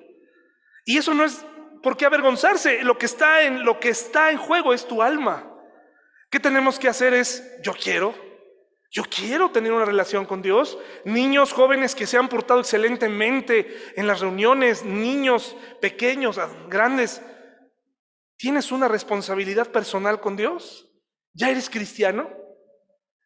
Y 0.89 0.97
eso 0.97 1.12
no 1.12 1.22
es 1.22 1.45
por 1.82 1.99
qué 1.99 2.07
avergonzarse. 2.07 2.82
Lo 2.82 2.97
que 2.97 3.05
está 3.05 3.43
en 3.43 3.62
lo 3.62 3.78
que 3.78 3.91
está 3.91 4.30
en 4.30 4.39
juego 4.39 4.72
es 4.72 4.89
tu 4.89 5.03
alma. 5.03 5.55
¿Qué 6.30 6.41
tenemos 6.41 6.78
que 6.78 6.89
hacer 6.89 7.12
es 7.12 7.61
yo 7.62 7.74
quiero 7.74 8.14
yo 8.91 9.03
quiero 9.05 9.51
tener 9.51 9.70
una 9.72 9.84
relación 9.84 10.24
con 10.24 10.41
Dios. 10.41 10.78
Niños 11.05 11.53
jóvenes 11.53 11.95
que 11.95 12.07
se 12.07 12.16
han 12.16 12.30
portado 12.30 12.61
excelentemente 12.61 13.93
en 13.97 14.07
las 14.07 14.20
reuniones, 14.20 14.82
niños 14.82 15.55
pequeños, 15.82 16.41
grandes. 16.70 17.20
¿Tienes 18.39 18.72
una 18.72 18.89
responsabilidad 18.89 19.70
personal 19.70 20.22
con 20.22 20.36
Dios? 20.36 20.91
¿Ya 21.34 21.51
eres 21.51 21.68
cristiano? 21.68 22.30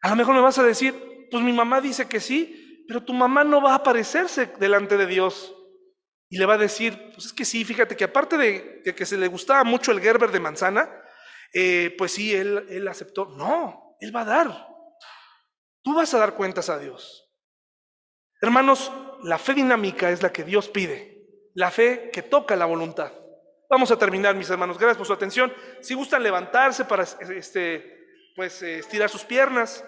A 0.00 0.08
lo 0.08 0.16
mejor 0.16 0.34
me 0.34 0.40
vas 0.40 0.58
a 0.58 0.64
decir, 0.64 1.28
pues 1.30 1.44
mi 1.44 1.52
mamá 1.52 1.80
dice 1.80 2.08
que 2.08 2.18
sí, 2.18 2.84
pero 2.88 3.04
tu 3.04 3.12
mamá 3.12 3.44
no 3.44 3.62
va 3.62 3.70
a 3.70 3.76
aparecerse 3.76 4.46
delante 4.58 4.96
de 4.96 5.06
Dios. 5.06 5.54
Y 6.32 6.38
le 6.38 6.46
va 6.46 6.54
a 6.54 6.58
decir, 6.58 7.10
pues 7.12 7.26
es 7.26 7.32
que 7.34 7.44
sí, 7.44 7.62
fíjate 7.62 7.94
que 7.94 8.04
aparte 8.04 8.38
de, 8.38 8.82
que 8.82 9.04
se 9.04 9.18
le 9.18 9.28
gustaba 9.28 9.64
mucho 9.64 9.92
el 9.92 10.00
Gerber 10.00 10.30
de 10.30 10.40
manzana, 10.40 10.90
eh, 11.52 11.94
pues 11.98 12.12
sí, 12.12 12.34
él, 12.34 12.64
él 12.70 12.88
aceptó. 12.88 13.26
No, 13.36 13.98
él 14.00 14.16
va 14.16 14.22
a 14.22 14.24
dar. 14.24 14.66
Tú 15.82 15.94
vas 15.94 16.14
a 16.14 16.18
dar 16.18 16.32
cuentas 16.32 16.70
a 16.70 16.78
Dios. 16.78 17.30
Hermanos, 18.40 18.90
la 19.24 19.36
fe 19.36 19.52
dinámica 19.52 20.10
es 20.10 20.22
la 20.22 20.32
que 20.32 20.42
Dios 20.42 20.70
pide, 20.70 21.22
la 21.52 21.70
fe 21.70 22.08
que 22.10 22.22
toca 22.22 22.56
la 22.56 22.64
voluntad. 22.64 23.12
Vamos 23.68 23.90
a 23.90 23.98
terminar, 23.98 24.34
mis 24.34 24.48
hermanos. 24.48 24.78
Gracias 24.78 24.96
por 24.96 25.06
su 25.06 25.12
atención. 25.12 25.52
Si 25.82 25.92
gustan 25.92 26.22
levantarse 26.22 26.86
para 26.86 27.02
este, 27.02 28.06
pues, 28.36 28.62
eh, 28.62 28.78
estirar 28.78 29.10
sus 29.10 29.24
piernas. 29.26 29.84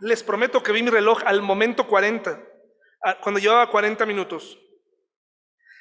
Les 0.00 0.22
prometo 0.22 0.62
que 0.62 0.72
vi 0.72 0.82
mi 0.82 0.88
reloj 0.88 1.20
al 1.26 1.42
momento 1.42 1.86
40, 1.86 2.51
cuando 3.22 3.40
llevaba 3.40 3.70
40 3.70 4.06
minutos. 4.06 4.58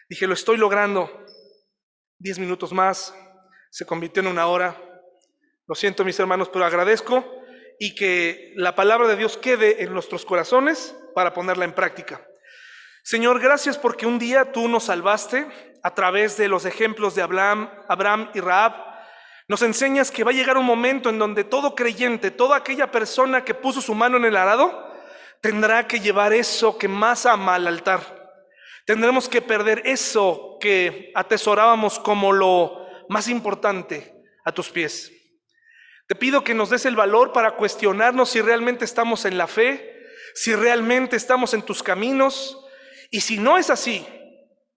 Dije, 0.10 0.28
lo 0.28 0.34
estoy 0.34 0.58
logrando. 0.58 1.26
10 2.20 2.40
minutos 2.40 2.72
más, 2.72 3.16
se 3.72 3.86
convirtió 3.86 4.22
en 4.22 4.28
una 4.28 4.46
hora. 4.48 4.80
Lo 5.68 5.74
siento 5.74 6.06
mis 6.06 6.20
hermanos, 6.20 6.50
pero 6.50 6.66
agradezco 6.66 7.26
y 7.80 7.96
que 7.96 8.54
la 8.58 8.76
palabra 8.76 9.08
de 9.08 9.16
Dios 9.16 9.38
quede 9.38 9.82
en 9.82 9.94
nuestros 9.94 10.24
corazones 10.24 10.96
para 11.16 11.34
ponerla 11.34 11.66
en 11.66 11.74
práctica. 11.74 12.22
Señor, 13.04 13.40
gracias 13.40 13.78
porque 13.78 14.06
un 14.06 14.20
día 14.20 14.52
tú 14.52 14.68
nos 14.68 14.84
salvaste 14.84 15.48
a 15.82 15.96
través 15.96 16.38
de 16.38 16.48
los 16.48 16.66
ejemplos 16.66 17.16
de 17.16 17.24
Abraham, 17.24 17.72
Abraham 17.88 18.30
y 18.36 18.40
Raab. 18.40 18.74
Nos 19.48 19.64
enseñas 19.64 20.12
que 20.12 20.24
va 20.24 20.30
a 20.30 20.36
llegar 20.36 20.58
un 20.58 20.66
momento 20.66 21.10
en 21.10 21.18
donde 21.18 21.44
todo 21.44 21.74
creyente, 21.74 22.30
toda 22.30 22.58
aquella 22.58 22.92
persona 22.92 23.44
que 23.44 23.56
puso 23.56 23.82
su 23.82 23.96
mano 23.96 24.18
en 24.18 24.26
el 24.26 24.38
arado, 24.38 24.91
tendrá 25.42 25.88
que 25.88 26.00
llevar 26.00 26.34
eso 26.34 26.78
que 26.78 26.88
más 26.88 27.26
ama 27.26 27.56
al 27.56 27.68
altar. 27.68 28.22
Tendremos 28.86 29.28
que 29.28 29.42
perder 29.42 29.82
eso 29.86 30.58
que 30.60 31.12
atesorábamos 31.16 32.00
como 32.00 32.32
lo 32.32 32.86
más 33.10 33.28
importante 33.28 34.14
a 34.46 34.52
tus 34.52 34.70
pies. 34.70 35.12
Te 36.08 36.16
pido 36.16 36.44
que 36.44 36.54
nos 36.54 36.70
des 36.70 36.86
el 36.86 36.96
valor 36.96 37.32
para 37.32 37.56
cuestionarnos 37.56 38.30
si 38.30 38.42
realmente 38.42 38.86
estamos 38.86 39.26
en 39.26 39.38
la 39.38 39.48
fe, 39.48 39.98
si 40.34 40.54
realmente 40.56 41.16
estamos 41.16 41.54
en 41.54 41.62
tus 41.62 41.82
caminos. 41.82 42.58
Y 43.10 43.22
si 43.22 43.38
no 43.38 43.58
es 43.58 43.70
así, 43.70 44.06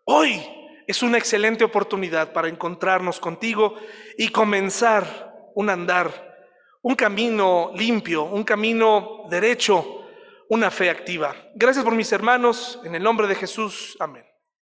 hoy 0.04 0.42
es 0.86 1.02
una 1.02 1.18
excelente 1.18 1.64
oportunidad 1.64 2.32
para 2.32 2.48
encontrarnos 2.48 3.18
contigo 3.18 3.74
y 4.16 4.28
comenzar 4.28 5.32
un 5.54 5.70
andar, 5.70 6.36
un 6.82 6.94
camino 6.94 7.72
limpio, 7.74 8.24
un 8.24 8.44
camino 8.44 9.24
derecho, 9.30 10.03
una 10.54 10.70
fe 10.70 10.88
activa. 10.88 11.34
Gracias 11.56 11.84
por 11.84 11.96
mis 11.96 12.12
hermanos, 12.12 12.80
en 12.84 12.94
el 12.94 13.02
nombre 13.02 13.26
de 13.26 13.34
Jesús, 13.34 13.96
amén. 13.98 14.24